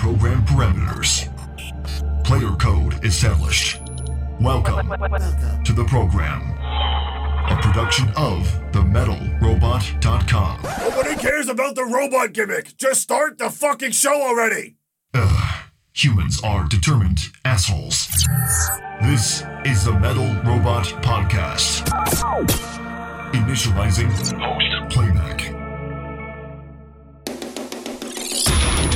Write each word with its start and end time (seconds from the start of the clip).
program 0.00 0.42
parameters. 0.46 1.28
Player 2.24 2.52
code 2.56 3.04
established. 3.04 3.82
Welcome 4.40 4.88
to 5.62 5.72
the 5.74 5.84
program. 5.84 6.40
A 7.50 7.58
production 7.60 8.08
of 8.16 8.48
TheMetalRobot.com. 8.72 10.62
Nobody 10.62 11.16
cares 11.16 11.50
about 11.50 11.74
the 11.74 11.84
robot 11.84 12.32
gimmick. 12.32 12.78
Just 12.78 13.02
start 13.02 13.36
the 13.36 13.50
fucking 13.50 13.90
show 13.90 14.22
already. 14.22 14.76
Ugh, 15.12 15.64
humans 15.92 16.40
are 16.42 16.66
determined 16.66 17.18
assholes. 17.44 18.08
This 19.02 19.44
is 19.66 19.84
the 19.84 19.92
Metal 20.00 20.28
Robot 20.50 20.86
Podcast. 21.02 21.84
Initializing 23.34 24.10
playback. 24.88 25.59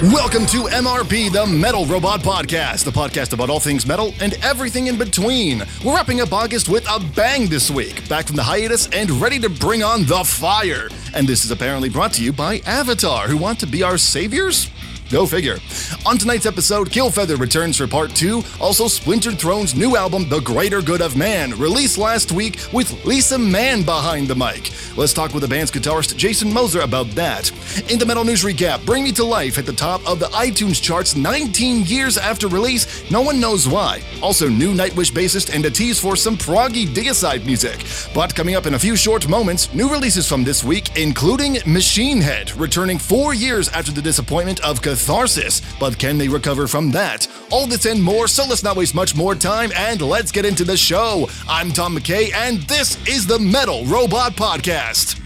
Welcome 0.03 0.45
to 0.47 0.65
MRP, 0.65 1.33
the 1.33 1.47
Metal 1.47 1.87
Robot 1.87 2.21
Podcast, 2.21 2.85
the 2.85 2.91
podcast 2.91 3.33
about 3.33 3.49
all 3.49 3.61
things 3.61 3.87
metal 3.87 4.13
and 4.21 4.35
everything 4.43 4.89
in 4.89 4.99
between. 4.99 5.63
We're 5.85 5.95
wrapping 5.95 6.21
up 6.21 6.33
August 6.33 6.69
with 6.69 6.85
a 6.91 6.99
bang 7.15 7.47
this 7.47 7.71
week, 7.71 8.07
back 8.09 8.27
from 8.27 8.37
the 8.37 8.43
hiatus 8.43 8.89
and 8.89 9.09
ready 9.13 9.39
to 9.39 9.49
bring 9.49 9.83
on 9.85 10.05
the 10.05 10.25
fire. 10.25 10.89
And 11.15 11.29
this 11.29 11.45
is 11.45 11.53
apparently 11.53 11.89
brought 11.89 12.13
to 12.15 12.25
you 12.25 12.33
by 12.33 12.59
Avatar, 12.67 13.29
who 13.29 13.39
want 13.39 13.61
to 13.61 13.67
be 13.67 13.83
our 13.85 13.97
saviors? 13.97 14.69
Go 15.15 15.27
figure. 15.27 15.59
On 16.07 16.19
tonight's 16.19 16.45
episode, 16.45 16.91
Killfeather 16.91 17.39
returns 17.39 17.77
for 17.77 17.87
part 17.87 18.13
two. 18.17 18.43
Also, 18.61 18.89
Splintered 18.89 19.39
Throne's 19.39 19.73
new 19.73 19.97
album, 19.97 20.29
The 20.29 20.41
Greater 20.41 20.83
Good 20.83 21.01
of 21.01 21.17
Man, 21.17 21.53
released 21.53 21.99
last 21.99 22.33
week 22.33 22.59
with 22.73 23.05
Lisa 23.05 23.39
Mann 23.39 23.85
behind 23.85 24.27
the 24.27 24.35
mic. 24.35 24.73
Let's 24.97 25.13
talk 25.13 25.33
with 25.33 25.43
the 25.43 25.49
band's 25.49 25.71
guitarist 25.71 26.17
Jason 26.17 26.53
Moser 26.53 26.81
about 26.81 27.07
that. 27.11 27.53
In 27.93 28.01
the 28.01 28.05
Metal 28.05 28.25
News 28.25 28.43
Recap, 28.43 28.85
Bring 28.85 29.05
Me 29.05 29.13
to 29.13 29.23
Life 29.23 29.57
at 29.57 29.67
the 29.67 29.73
top 29.73 30.05
of 30.05 30.19
the 30.19 30.27
iTunes 30.27 30.83
charts 30.83 31.15
19 31.15 31.87
years 31.87 32.19
after 32.19 32.49
release. 32.49 33.09
No 33.09 33.23
one 33.23 33.39
knows 33.39 33.69
why. 33.69 34.01
Also, 34.21 34.49
new 34.49 34.75
Nightwish 34.75 35.13
bassist 35.13 35.55
and 35.55 35.65
a 35.65 35.71
tease 35.71 36.01
for 36.01 36.17
some 36.17 36.37
proggy 36.37 36.89
Deicide 36.89 37.47
music. 37.47 37.85
But 38.13 38.35
coming 38.35 38.57
up 38.57 38.67
in 38.67 38.75
a 38.75 38.79
few 38.81 38.97
short 38.97 39.29
moments, 39.29 39.73
new 39.73 39.89
releases 39.89 40.27
from 40.27 40.43
this 40.43 40.65
week, 40.65 40.99
including 40.99 41.59
Machine 41.67 42.21
Head, 42.21 42.51
returning 42.57 42.99
four 42.99 43.33
years 43.33 43.69
after 43.69 43.93
the 43.93 44.03
disappointment 44.03 44.59
of 44.65 44.83
Catharsis. 45.05 45.61
But 45.79 45.99
can 45.99 46.17
they 46.17 46.29
recover 46.29 46.67
from 46.67 46.91
that? 46.93 47.29
All 47.51 47.67
this 47.67 47.85
and 47.85 48.03
more, 48.03 48.27
so 48.27 48.47
let's 48.49 48.63
not 48.63 48.75
waste 48.75 48.95
much 48.95 49.15
more 49.15 49.35
time 49.35 49.71
and 49.77 50.01
let's 50.01 50.33
get 50.33 50.47
into 50.47 50.65
the 50.65 50.79
show. 50.79 51.29
I'm 51.47 51.73
Tom 51.73 51.95
McKay, 51.95 52.33
and 52.33 52.63
this 52.63 52.97
is 53.07 53.27
the 53.27 53.39
Metal 53.39 53.85
Robot 53.85 54.33
Podcast. 54.33 55.21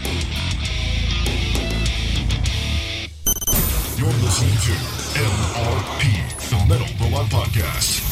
You're 3.97 4.09
listening 4.09 4.51
to 4.51 4.73
MRP, 5.17 6.49
the 6.49 6.65
Metal 6.67 6.87
Robot 6.99 7.29
Podcast. 7.31 8.08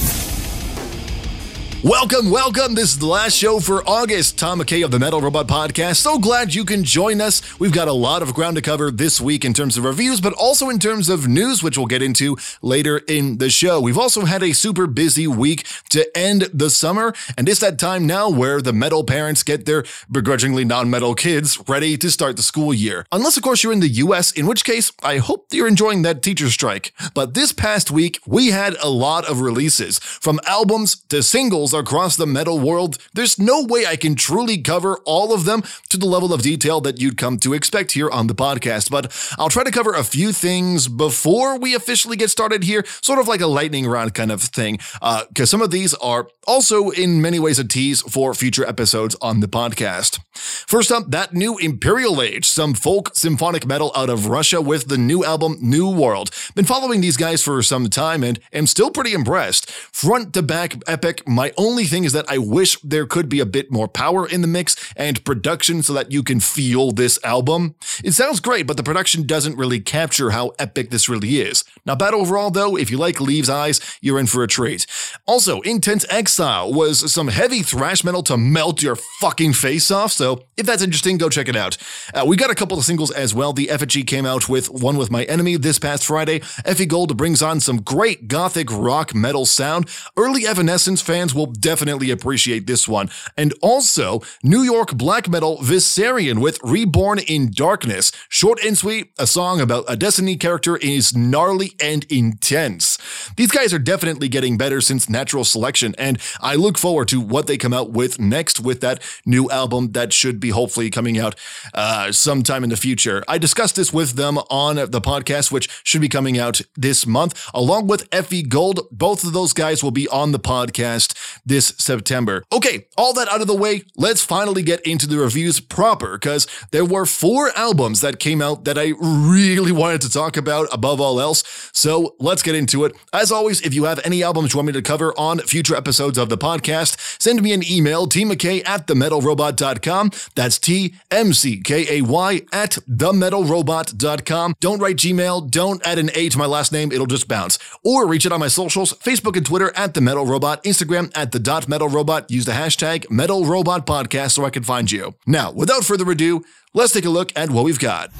Welcome, 1.83 2.31
welcome. 2.31 2.73
This 2.73 2.93
is 2.93 2.97
the 2.97 3.05
last 3.05 3.37
show 3.37 3.59
for 3.59 3.87
August. 3.87 4.39
Tom 4.39 4.59
McKay 4.59 4.83
of 4.83 4.89
the 4.89 4.97
Metal 4.97 5.21
Robot 5.21 5.47
Podcast. 5.47 5.97
So 5.97 6.17
glad 6.17 6.55
you 6.55 6.65
can 6.65 6.83
join 6.83 7.21
us. 7.21 7.59
We've 7.59 7.71
got 7.71 7.87
a 7.87 7.93
lot 7.93 8.23
of 8.23 8.33
ground 8.33 8.55
to 8.55 8.63
cover 8.63 8.89
this 8.89 9.21
week 9.21 9.45
in 9.45 9.53
terms 9.53 9.77
of 9.77 9.83
reviews, 9.83 10.19
but 10.19 10.33
also 10.33 10.69
in 10.69 10.79
terms 10.79 11.07
of 11.07 11.27
news, 11.27 11.61
which 11.61 11.77
we'll 11.77 11.85
get 11.85 12.01
into 12.01 12.35
later 12.63 13.01
in 13.07 13.37
the 13.37 13.51
show. 13.51 13.79
We've 13.79 13.97
also 13.97 14.25
had 14.25 14.41
a 14.41 14.53
super 14.53 14.87
busy 14.87 15.27
week 15.27 15.67
to 15.89 16.17
end 16.17 16.49
the 16.51 16.71
summer, 16.71 17.13
and 17.37 17.47
it's 17.47 17.59
that 17.59 17.77
time 17.77 18.07
now 18.07 18.27
where 18.27 18.59
the 18.59 18.73
metal 18.73 19.03
parents 19.03 19.43
get 19.43 19.67
their 19.67 19.85
begrudgingly 20.11 20.65
non 20.65 20.89
metal 20.89 21.13
kids 21.13 21.59
ready 21.69 21.95
to 21.97 22.09
start 22.09 22.37
the 22.37 22.43
school 22.43 22.73
year. 22.73 23.05
Unless, 23.11 23.37
of 23.37 23.43
course, 23.43 23.63
you're 23.63 23.71
in 23.71 23.81
the 23.81 23.87
US, 23.87 24.31
in 24.31 24.47
which 24.47 24.65
case, 24.65 24.91
I 25.03 25.17
hope 25.17 25.45
you're 25.51 25.67
enjoying 25.67 26.01
that 26.01 26.23
teacher 26.23 26.49
strike. 26.49 26.91
But 27.13 27.35
this 27.35 27.53
past 27.53 27.91
week, 27.91 28.19
we 28.25 28.47
had 28.47 28.75
a 28.81 28.89
lot 28.89 29.29
of 29.29 29.41
releases 29.41 29.99
from 29.99 30.39
albums 30.47 30.95
to 31.09 31.21
singles 31.21 31.66
across 31.73 32.15
the 32.15 32.25
metal 32.25 32.59
world. 32.59 32.97
There's 33.13 33.39
no 33.39 33.63
way 33.63 33.85
I 33.85 33.95
can 33.95 34.15
truly 34.15 34.57
cover 34.57 34.99
all 35.05 35.33
of 35.33 35.45
them 35.45 35.63
to 35.89 35.97
the 35.97 36.05
level 36.05 36.33
of 36.33 36.41
detail 36.41 36.81
that 36.81 36.99
you'd 36.99 37.17
come 37.17 37.37
to 37.39 37.53
expect 37.53 37.93
here 37.93 38.09
on 38.09 38.27
the 38.27 38.35
podcast, 38.35 38.89
but 38.89 39.11
I'll 39.37 39.49
try 39.49 39.63
to 39.63 39.71
cover 39.71 39.93
a 39.93 40.03
few 40.03 40.31
things 40.31 40.87
before 40.87 41.57
we 41.57 41.75
officially 41.75 42.17
get 42.17 42.29
started 42.29 42.63
here, 42.63 42.83
sort 43.01 43.19
of 43.19 43.27
like 43.27 43.41
a 43.41 43.47
lightning 43.47 43.87
round 43.87 44.13
kind 44.13 44.31
of 44.31 44.41
thing, 44.41 44.77
because 44.77 45.29
uh, 45.41 45.45
some 45.45 45.61
of 45.61 45.71
these 45.71 45.93
are 45.95 46.27
also 46.47 46.89
in 46.89 47.21
many 47.21 47.39
ways 47.39 47.59
a 47.59 47.63
tease 47.63 48.01
for 48.01 48.33
future 48.33 48.65
episodes 48.65 49.15
on 49.21 49.39
the 49.39 49.47
podcast. 49.47 50.19
First 50.33 50.91
up, 50.91 51.11
that 51.11 51.33
new 51.33 51.57
Imperial 51.57 52.21
Age, 52.21 52.45
some 52.45 52.73
folk 52.73 53.15
symphonic 53.15 53.65
metal 53.65 53.91
out 53.95 54.09
of 54.09 54.27
Russia 54.27 54.61
with 54.61 54.87
the 54.87 54.97
new 54.97 55.25
album 55.25 55.57
New 55.61 55.89
World. 55.89 56.29
Been 56.55 56.65
following 56.65 57.01
these 57.01 57.17
guys 57.17 57.43
for 57.43 57.61
some 57.61 57.89
time 57.89 58.23
and 58.23 58.39
am 58.53 58.67
still 58.67 58.91
pretty 58.91 59.13
impressed. 59.13 59.69
Front 59.69 60.33
to 60.33 60.41
back 60.41 60.75
epic. 60.87 61.27
My 61.27 61.51
only 61.57 61.85
thing 61.85 62.03
is 62.03 62.13
that 62.13 62.29
I 62.29 62.37
wish 62.37 62.79
there 62.81 63.05
could 63.05 63.29
be 63.29 63.39
a 63.39 63.45
bit 63.45 63.71
more 63.71 63.87
power 63.87 64.27
in 64.27 64.41
the 64.41 64.47
mix 64.47 64.75
and 64.95 65.23
production 65.25 65.83
so 65.83 65.93
that 65.93 66.11
you 66.11 66.23
can 66.23 66.39
feel 66.39 66.91
this 66.91 67.19
album. 67.23 67.75
It 68.03 68.13
sounds 68.13 68.39
great, 68.39 68.67
but 68.67 68.77
the 68.77 68.83
production 68.83 69.25
doesn't 69.25 69.57
really 69.57 69.79
capture 69.79 70.31
how 70.31 70.53
epic 70.59 70.89
this 70.89 71.09
really 71.09 71.39
is. 71.39 71.63
Not 71.85 71.99
bad 71.99 72.13
overall 72.13 72.51
though, 72.51 72.77
if 72.77 72.91
you 72.91 72.97
like 72.97 73.19
Leaves 73.19 73.49
Eyes, 73.49 73.81
you're 74.01 74.19
in 74.19 74.27
for 74.27 74.43
a 74.43 74.47
treat. 74.47 74.85
Also, 75.25 75.61
Intense 75.61 76.05
Exile 76.09 76.71
was 76.71 77.11
some 77.11 77.29
heavy 77.29 77.63
thrash 77.63 78.03
metal 78.03 78.23
to 78.23 78.37
melt 78.37 78.81
your 78.81 78.95
fucking 78.95 79.53
face 79.53 79.89
off, 79.91 80.11
so 80.11 80.43
if 80.57 80.65
that's 80.65 80.83
interesting, 80.83 81.17
go 81.17 81.29
check 81.29 81.47
it 81.47 81.55
out. 81.55 81.77
Uh, 82.13 82.23
we 82.25 82.35
got 82.35 82.51
a 82.51 82.55
couple 82.55 82.77
of 82.77 82.85
singles 82.85 83.11
as 83.11 83.33
well. 83.33 83.53
The 83.53 83.69
Effigy 83.69 84.03
came 84.03 84.25
out 84.25 84.47
with 84.47 84.69
One 84.69 84.97
With 84.97 85.11
My 85.11 85.23
Enemy 85.25 85.57
this 85.57 85.79
past 85.79 86.05
Friday. 86.05 86.41
Effie 86.65 86.85
Gold 86.85 87.17
brings 87.17 87.41
on 87.41 87.59
some 87.59 87.81
great 87.81 88.27
gothic 88.27 88.71
rock 88.71 89.13
metal 89.13 89.45
sound. 89.45 89.89
Early 90.15 90.45
Evanescence 90.45 91.01
fans 91.01 91.33
will 91.33 91.46
definitely 91.53 92.11
appreciate 92.11 92.67
this 92.67 92.87
one. 92.87 93.09
And 93.35 93.53
also, 93.61 94.21
New 94.43 94.61
York 94.61 94.93
black 94.95 95.29
metal 95.29 95.57
Viserion 95.57 96.39
with 96.39 96.59
Reborn 96.63 97.19
in 97.19 97.51
Darkness. 97.51 98.11
Short 98.29 98.63
and 98.63 98.77
sweet, 98.77 99.11
a 99.17 99.27
song 99.27 99.61
about 99.61 99.85
a 99.87 99.95
Destiny 99.95 100.37
character 100.37 100.77
is 100.77 101.15
gnarly 101.15 101.73
and 101.79 102.05
intense. 102.11 102.97
These 103.35 103.51
guys 103.51 103.73
are 103.73 103.79
definitely 103.79 104.29
getting 104.29 104.57
better 104.57 104.81
since 104.81 105.09
Natural 105.09 105.43
Selection, 105.43 105.95
and 105.97 106.19
I 106.39 106.55
look 106.55 106.77
forward 106.77 107.07
to 107.09 107.19
what 107.19 107.47
they 107.47 107.57
come 107.57 107.73
out 107.73 107.91
with 107.91 108.19
next 108.19 108.59
with 108.59 108.81
that 108.81 109.01
new 109.25 109.49
album 109.49 109.91
that 109.93 110.13
should 110.13 110.39
be 110.39 110.49
hopefully 110.49 110.89
coming 110.89 111.17
out 111.17 111.35
uh, 111.73 112.11
sometime 112.11 112.63
in 112.63 112.69
the 112.69 112.77
future. 112.77 113.23
I 113.27 113.37
discussed 113.37 113.75
this 113.75 113.91
with 113.91 114.13
them 114.13 114.37
on 114.49 114.75
the 114.75 115.01
podcast, 115.01 115.51
which 115.51 115.69
should 115.83 116.01
be 116.01 116.09
coming 116.09 116.37
out 116.37 116.61
this 116.75 117.05
month, 117.05 117.49
along 117.53 117.87
with 117.87 118.07
Effie 118.11 118.43
Gold. 118.43 118.81
Both 118.91 119.23
of 119.23 119.33
those 119.33 119.53
guys 119.53 119.83
will 119.83 119.91
be 119.91 120.07
on 120.09 120.31
the 120.31 120.39
podcast 120.39 121.36
this 121.45 121.73
September. 121.77 122.43
Okay, 122.51 122.87
all 122.97 123.13
that 123.13 123.27
out 123.29 123.41
of 123.41 123.47
the 123.47 123.55
way, 123.55 123.83
let's 123.95 124.23
finally 124.23 124.61
get 124.61 124.81
into 124.81 125.07
the 125.07 125.17
reviews 125.17 125.59
proper, 125.59 126.17
because 126.17 126.47
there 126.71 126.85
were 126.85 127.05
four 127.05 127.51
albums 127.57 128.01
that 128.01 128.19
came 128.19 128.41
out 128.41 128.65
that 128.65 128.77
I 128.77 128.93
really 128.99 129.71
wanted 129.71 130.01
to 130.01 130.09
talk 130.09 130.37
about 130.37 130.67
above 130.71 130.99
all 131.01 131.19
else. 131.19 131.43
So 131.73 132.15
let's 132.19 132.41
get 132.41 132.55
into 132.55 132.85
it. 132.85 132.95
As 133.13 133.31
always, 133.31 133.61
if 133.61 133.73
you 133.73 133.85
have 133.85 133.99
any 134.03 134.23
albums 134.23 134.53
you 134.53 134.57
want 134.57 134.67
me 134.67 134.73
to 134.73 134.81
cover 134.81 135.13
on 135.17 135.39
future 135.39 135.75
episodes 135.75 136.17
of 136.17 136.29
the 136.29 136.37
podcast, 136.37 137.21
send 137.21 137.41
me 137.41 137.53
an 137.53 137.63
email, 137.69 138.07
tmckay 138.07 138.67
at 138.67 138.87
themetalrobot.com. 138.87 140.11
That's 140.35 140.59
T 140.59 140.95
M 141.11 141.33
C 141.33 141.61
K 141.61 141.99
A 141.99 142.01
Y 142.01 142.41
at 142.51 142.71
themetalrobot.com. 142.89 144.55
Don't 144.59 144.79
write 144.79 144.97
Gmail, 144.97 145.49
don't 145.49 145.85
add 145.85 145.97
an 145.99 146.09
A 146.15 146.29
to 146.29 146.37
my 146.37 146.45
last 146.45 146.71
name, 146.71 146.91
it'll 146.91 147.05
just 147.05 147.27
bounce. 147.27 147.59
Or 147.83 148.07
reach 148.07 148.25
out 148.25 148.31
on 148.31 148.39
my 148.39 148.47
socials 148.47 148.93
Facebook 148.93 149.37
and 149.37 149.45
Twitter 149.45 149.71
at 149.75 149.93
The 149.93 150.01
Metal 150.01 150.25
Robot, 150.25 150.63
Instagram 150.63 151.11
at 151.15 151.26
The 151.31 151.39
Dot 151.39 151.67
Metal 151.67 151.89
Robot. 151.89 152.29
Use 152.31 152.45
the 152.45 152.51
hashtag 152.51 153.09
Metal 153.09 153.45
Robot 153.45 153.85
Podcast 153.85 154.31
so 154.31 154.45
I 154.45 154.49
can 154.49 154.63
find 154.63 154.91
you. 154.91 155.15
Now, 155.25 155.51
without 155.51 155.83
further 155.83 156.09
ado, 156.09 156.43
let's 156.73 156.93
take 156.93 157.05
a 157.05 157.09
look 157.09 157.31
at 157.35 157.49
what 157.49 157.65
we've 157.65 157.79
got. 157.79 158.11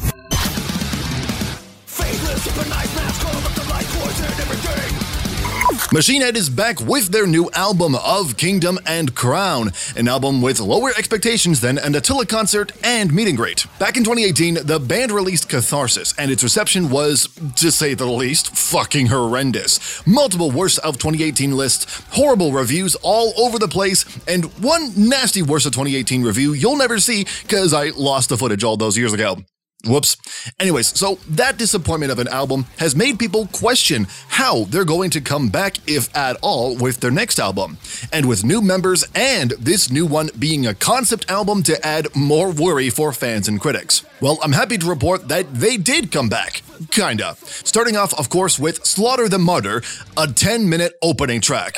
Machine 5.93 6.21
Head 6.21 6.35
is 6.35 6.49
back 6.49 6.81
with 6.81 7.13
their 7.13 7.25
new 7.25 7.49
album 7.51 7.95
of 7.95 8.35
Kingdom 8.35 8.77
and 8.85 9.15
Crown, 9.15 9.71
an 9.95 10.09
album 10.09 10.41
with 10.41 10.59
lower 10.59 10.89
expectations 10.89 11.61
than 11.61 11.77
an 11.77 11.95
Attila 11.95 12.25
concert 12.25 12.73
and 12.83 13.13
meet 13.13 13.29
and 13.29 13.37
greet. 13.37 13.65
Back 13.79 13.95
in 13.95 14.03
2018, 14.03 14.65
the 14.65 14.81
band 14.81 15.13
released 15.13 15.47
Catharsis, 15.47 16.13
and 16.17 16.29
its 16.29 16.43
reception 16.43 16.89
was, 16.89 17.29
to 17.55 17.71
say 17.71 17.93
the 17.93 18.05
least, 18.05 18.53
fucking 18.53 19.07
horrendous. 19.07 20.05
Multiple 20.05 20.51
worst 20.51 20.79
of 20.79 20.97
2018 20.97 21.55
lists, 21.55 22.03
horrible 22.09 22.51
reviews 22.51 22.95
all 23.01 23.31
over 23.37 23.57
the 23.57 23.69
place, 23.69 24.03
and 24.27 24.43
one 24.61 24.91
nasty 24.97 25.41
worst 25.41 25.65
of 25.65 25.71
2018 25.71 26.21
review 26.21 26.51
you'll 26.51 26.75
never 26.75 26.99
see 26.99 27.25
because 27.43 27.73
I 27.73 27.91
lost 27.91 28.27
the 28.27 28.37
footage 28.37 28.65
all 28.65 28.75
those 28.75 28.97
years 28.97 29.13
ago. 29.13 29.37
Whoops. 29.85 30.17
Anyways, 30.59 30.87
so 30.87 31.19
that 31.29 31.57
disappointment 31.57 32.11
of 32.11 32.19
an 32.19 32.27
album 32.27 32.65
has 32.77 32.95
made 32.95 33.19
people 33.19 33.47
question 33.47 34.07
how 34.27 34.63
they're 34.65 34.83
going 34.83 35.11
to 35.11 35.21
come 35.21 35.49
back, 35.49 35.77
if 35.87 36.13
at 36.15 36.35
all, 36.41 36.75
with 36.75 36.99
their 36.99 37.11
next 37.11 37.39
album. 37.39 37.77
And 38.11 38.27
with 38.27 38.43
new 38.43 38.61
members 38.61 39.05
and 39.13 39.51
this 39.51 39.91
new 39.91 40.05
one 40.05 40.29
being 40.37 40.65
a 40.65 40.73
concept 40.73 41.29
album 41.29 41.63
to 41.63 41.85
add 41.85 42.07
more 42.15 42.51
worry 42.51 42.89
for 42.89 43.13
fans 43.13 43.47
and 43.47 43.61
critics. 43.61 44.03
Well, 44.19 44.39
I'm 44.41 44.53
happy 44.53 44.77
to 44.79 44.85
report 44.85 45.27
that 45.27 45.53
they 45.53 45.77
did 45.77 46.11
come 46.11 46.27
back. 46.27 46.63
Kinda. 46.91 47.35
Starting 47.43 47.95
off, 47.95 48.17
of 48.19 48.29
course, 48.29 48.57
with 48.57 48.83
Slaughter 48.83 49.29
the 49.29 49.39
Martyr, 49.39 49.83
a 50.17 50.27
10 50.27 50.67
minute 50.67 50.97
opening 51.01 51.39
track. 51.39 51.77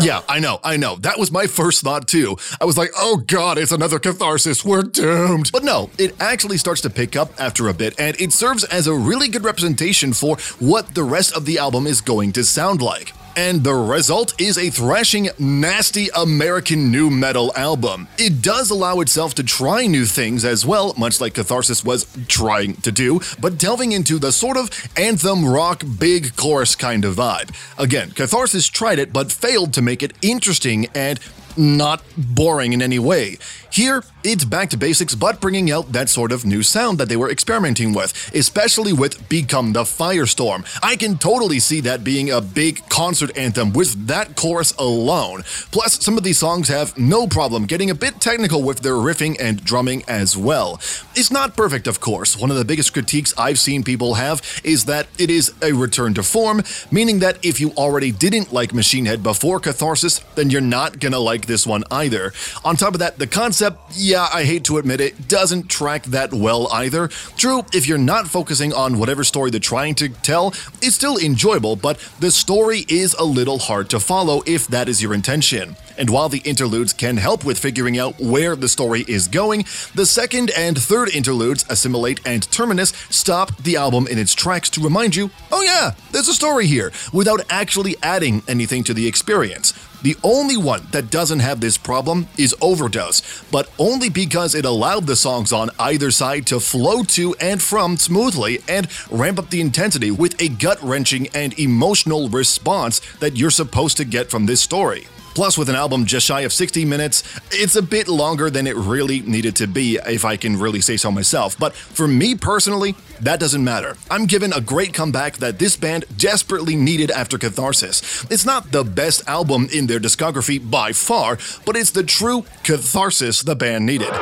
Yeah, 0.00 0.22
I 0.28 0.40
know, 0.40 0.58
I 0.64 0.76
know. 0.76 0.96
That 0.96 1.18
was 1.18 1.30
my 1.30 1.46
first 1.46 1.82
thought 1.82 2.08
too. 2.08 2.36
I 2.60 2.64
was 2.64 2.76
like, 2.76 2.90
oh 2.96 3.18
god, 3.18 3.58
it's 3.58 3.72
another 3.72 3.98
catharsis. 3.98 4.64
We're 4.64 4.82
doomed. 4.82 5.50
But 5.52 5.64
no, 5.64 5.90
it 5.98 6.20
actually 6.20 6.58
starts 6.58 6.80
to 6.82 6.90
pick 6.90 7.16
up 7.16 7.30
after 7.40 7.68
a 7.68 7.74
bit, 7.74 7.94
and 7.98 8.20
it 8.20 8.32
serves 8.32 8.64
as 8.64 8.86
a 8.86 8.94
really 8.94 9.28
good 9.28 9.44
representation 9.44 10.12
for 10.12 10.36
what 10.58 10.94
the 10.94 11.04
rest 11.04 11.36
of 11.36 11.44
the 11.44 11.58
album 11.58 11.86
is 11.86 12.00
going 12.00 12.32
to 12.32 12.44
sound 12.44 12.82
like. 12.82 13.12
And 13.36 13.64
the 13.64 13.74
result 13.74 14.40
is 14.40 14.56
a 14.56 14.70
thrashing, 14.70 15.28
nasty 15.38 16.08
American 16.14 16.92
nu 16.92 17.10
metal 17.10 17.52
album. 17.56 18.06
It 18.16 18.42
does 18.42 18.70
allow 18.70 19.00
itself 19.00 19.34
to 19.34 19.42
try 19.42 19.86
new 19.86 20.06
things 20.06 20.44
as 20.44 20.64
well, 20.64 20.94
much 20.96 21.20
like 21.20 21.34
Catharsis 21.34 21.84
was 21.84 22.06
trying 22.28 22.74
to 22.76 22.92
do, 22.92 23.20
but 23.40 23.58
delving 23.58 23.90
into 23.90 24.18
the 24.20 24.30
sort 24.30 24.56
of 24.56 24.70
anthem 24.96 25.44
rock 25.44 25.82
big 25.98 26.36
chorus 26.36 26.76
kind 26.76 27.04
of 27.04 27.16
vibe. 27.16 27.50
Again, 27.76 28.12
Catharsis 28.12 28.68
tried 28.68 29.00
it 29.00 29.12
but 29.12 29.32
failed 29.32 29.72
to 29.74 29.82
make 29.82 30.02
it 30.02 30.12
interesting 30.22 30.86
and 30.94 31.18
not 31.56 32.02
boring 32.16 32.72
in 32.72 32.82
any 32.82 32.98
way. 32.98 33.38
Here, 33.70 34.04
it's 34.22 34.44
back 34.44 34.70
to 34.70 34.76
basics, 34.76 35.16
but 35.16 35.40
bringing 35.40 35.70
out 35.70 35.92
that 35.92 36.08
sort 36.08 36.30
of 36.30 36.44
new 36.44 36.62
sound 36.62 36.98
that 36.98 37.08
they 37.08 37.16
were 37.16 37.28
experimenting 37.28 37.92
with, 37.92 38.30
especially 38.32 38.92
with 38.92 39.28
Become 39.28 39.72
the 39.72 39.82
Firestorm. 39.82 40.64
I 40.80 40.94
can 40.94 41.18
totally 41.18 41.58
see 41.58 41.80
that 41.80 42.04
being 42.04 42.30
a 42.30 42.40
big 42.40 42.88
concert 42.88 43.36
anthem 43.36 43.72
with 43.72 44.06
that 44.06 44.36
chorus 44.36 44.72
alone. 44.78 45.42
Plus, 45.72 46.02
some 46.02 46.16
of 46.16 46.22
these 46.22 46.38
songs 46.38 46.68
have 46.68 46.96
no 46.96 47.26
problem 47.26 47.66
getting 47.66 47.90
a 47.90 47.96
bit 47.96 48.20
technical 48.20 48.62
with 48.62 48.80
their 48.80 48.94
riffing 48.94 49.36
and 49.40 49.64
drumming 49.64 50.04
as 50.06 50.36
well. 50.36 50.74
It's 51.16 51.32
not 51.32 51.56
perfect, 51.56 51.88
of 51.88 51.98
course. 51.98 52.38
One 52.38 52.52
of 52.52 52.56
the 52.56 52.64
biggest 52.64 52.92
critiques 52.92 53.34
I've 53.36 53.58
seen 53.58 53.82
people 53.82 54.14
have 54.14 54.40
is 54.62 54.84
that 54.84 55.08
it 55.18 55.30
is 55.30 55.52
a 55.60 55.72
return 55.72 56.14
to 56.14 56.22
form, 56.22 56.62
meaning 56.92 57.18
that 57.18 57.44
if 57.44 57.60
you 57.60 57.72
already 57.72 58.12
didn't 58.12 58.52
like 58.52 58.72
Machine 58.72 59.06
Head 59.06 59.24
before 59.24 59.58
Catharsis, 59.58 60.20
then 60.36 60.50
you're 60.50 60.60
not 60.60 61.00
gonna 61.00 61.18
like 61.18 61.43
this 61.46 61.66
one 61.66 61.84
either. 61.90 62.32
On 62.64 62.76
top 62.76 62.94
of 62.94 63.00
that, 63.00 63.18
the 63.18 63.26
concept 63.26 63.78
yeah, 63.92 64.28
I 64.32 64.44
hate 64.44 64.64
to 64.64 64.78
admit 64.78 65.00
it, 65.00 65.28
doesn't 65.28 65.68
track 65.68 66.04
that 66.04 66.32
well 66.32 66.68
either. 66.72 67.08
True, 67.36 67.64
if 67.72 67.86
you're 67.86 67.98
not 67.98 68.28
focusing 68.28 68.72
on 68.72 68.98
whatever 68.98 69.24
story 69.24 69.50
they're 69.50 69.60
trying 69.60 69.94
to 69.96 70.08
tell, 70.08 70.48
it's 70.82 70.94
still 70.94 71.18
enjoyable, 71.18 71.76
but 71.76 71.98
the 72.20 72.30
story 72.30 72.84
is 72.88 73.14
a 73.14 73.24
little 73.24 73.58
hard 73.58 73.90
to 73.90 74.00
follow 74.00 74.42
if 74.46 74.66
that 74.68 74.88
is 74.88 75.02
your 75.02 75.14
intention. 75.14 75.76
And 75.96 76.10
while 76.10 76.28
the 76.28 76.42
interludes 76.44 76.92
can 76.92 77.16
help 77.18 77.44
with 77.44 77.58
figuring 77.58 77.98
out 77.98 78.18
where 78.18 78.56
the 78.56 78.68
story 78.68 79.04
is 79.06 79.28
going, 79.28 79.64
the 79.94 80.06
second 80.06 80.50
and 80.56 80.76
third 80.76 81.14
interludes, 81.14 81.64
Assimilate 81.64 82.20
and 82.26 82.50
Terminus, 82.50 82.92
stop 83.10 83.56
the 83.58 83.76
album 83.76 84.06
in 84.08 84.18
its 84.18 84.34
tracks 84.34 84.68
to 84.70 84.80
remind 84.80 85.14
you, 85.14 85.30
oh 85.52 85.62
yeah, 85.62 85.92
there's 86.10 86.28
a 86.28 86.34
story 86.34 86.66
here, 86.66 86.90
without 87.12 87.40
actually 87.48 87.96
adding 88.02 88.42
anything 88.48 88.82
to 88.84 88.94
the 88.94 89.06
experience. 89.06 89.72
The 90.04 90.18
only 90.22 90.58
one 90.58 90.82
that 90.90 91.10
doesn't 91.10 91.38
have 91.38 91.62
this 91.62 91.78
problem 91.78 92.26
is 92.36 92.54
Overdose, 92.60 93.22
but 93.50 93.70
only 93.78 94.10
because 94.10 94.54
it 94.54 94.66
allowed 94.66 95.06
the 95.06 95.16
songs 95.16 95.50
on 95.50 95.70
either 95.78 96.10
side 96.10 96.46
to 96.48 96.60
flow 96.60 97.04
to 97.16 97.34
and 97.40 97.62
from 97.62 97.96
smoothly 97.96 98.58
and 98.68 98.86
ramp 99.10 99.38
up 99.38 99.48
the 99.48 99.62
intensity 99.62 100.10
with 100.10 100.38
a 100.42 100.50
gut 100.50 100.76
wrenching 100.82 101.28
and 101.28 101.58
emotional 101.58 102.28
response 102.28 103.00
that 103.20 103.38
you're 103.38 103.50
supposed 103.50 103.96
to 103.96 104.04
get 104.04 104.28
from 104.28 104.44
this 104.44 104.60
story. 104.60 105.06
Plus, 105.34 105.58
with 105.58 105.68
an 105.68 105.74
album 105.74 106.06
just 106.06 106.26
shy 106.26 106.42
of 106.42 106.52
60 106.52 106.84
minutes, 106.84 107.22
it's 107.50 107.76
a 107.76 107.82
bit 107.82 108.08
longer 108.08 108.50
than 108.50 108.66
it 108.66 108.76
really 108.76 109.20
needed 109.20 109.56
to 109.56 109.66
be, 109.66 109.98
if 110.06 110.24
I 110.24 110.36
can 110.36 110.58
really 110.58 110.80
say 110.80 110.96
so 110.96 111.10
myself. 111.10 111.58
But 111.58 111.74
for 111.74 112.06
me 112.06 112.34
personally, 112.34 112.94
that 113.20 113.40
doesn't 113.40 113.64
matter. 113.64 113.96
I'm 114.10 114.26
given 114.26 114.52
a 114.52 114.60
great 114.60 114.94
comeback 114.94 115.38
that 115.38 115.58
this 115.58 115.76
band 115.76 116.04
desperately 116.16 116.76
needed 116.76 117.10
after 117.10 117.36
Catharsis. 117.38 118.24
It's 118.30 118.46
not 118.46 118.70
the 118.70 118.84
best 118.84 119.28
album 119.28 119.68
in 119.72 119.86
their 119.86 120.00
discography 120.00 120.58
by 120.58 120.92
far, 120.92 121.38
but 121.66 121.76
it's 121.76 121.90
the 121.90 122.04
true 122.04 122.44
catharsis 122.62 123.42
the 123.42 123.56
band 123.56 123.86
needed. 123.86 124.12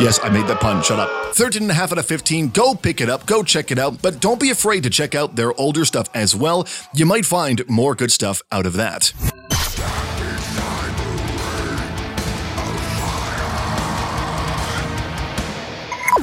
Yes, 0.00 0.18
I 0.24 0.28
made 0.28 0.48
that 0.48 0.60
pun. 0.60 0.82
Shut 0.82 0.98
up. 0.98 1.36
13 1.36 1.62
and 1.62 1.70
a 1.70 1.74
half 1.74 1.92
out 1.92 1.98
of 1.98 2.06
15. 2.06 2.48
Go 2.48 2.74
pick 2.74 3.00
it 3.00 3.08
up. 3.08 3.26
Go 3.26 3.44
check 3.44 3.70
it 3.70 3.78
out. 3.78 4.02
But 4.02 4.20
don't 4.20 4.40
be 4.40 4.50
afraid 4.50 4.82
to 4.82 4.90
check 4.90 5.14
out 5.14 5.36
their 5.36 5.58
older 5.58 5.84
stuff 5.84 6.08
as 6.14 6.34
well. 6.34 6.66
You 6.94 7.06
might 7.06 7.24
find 7.24 7.68
more 7.68 7.94
good 7.94 8.10
stuff 8.10 8.42
out 8.50 8.66
of 8.66 8.72
that. 8.72 9.12
Podcast. 9.84 10.13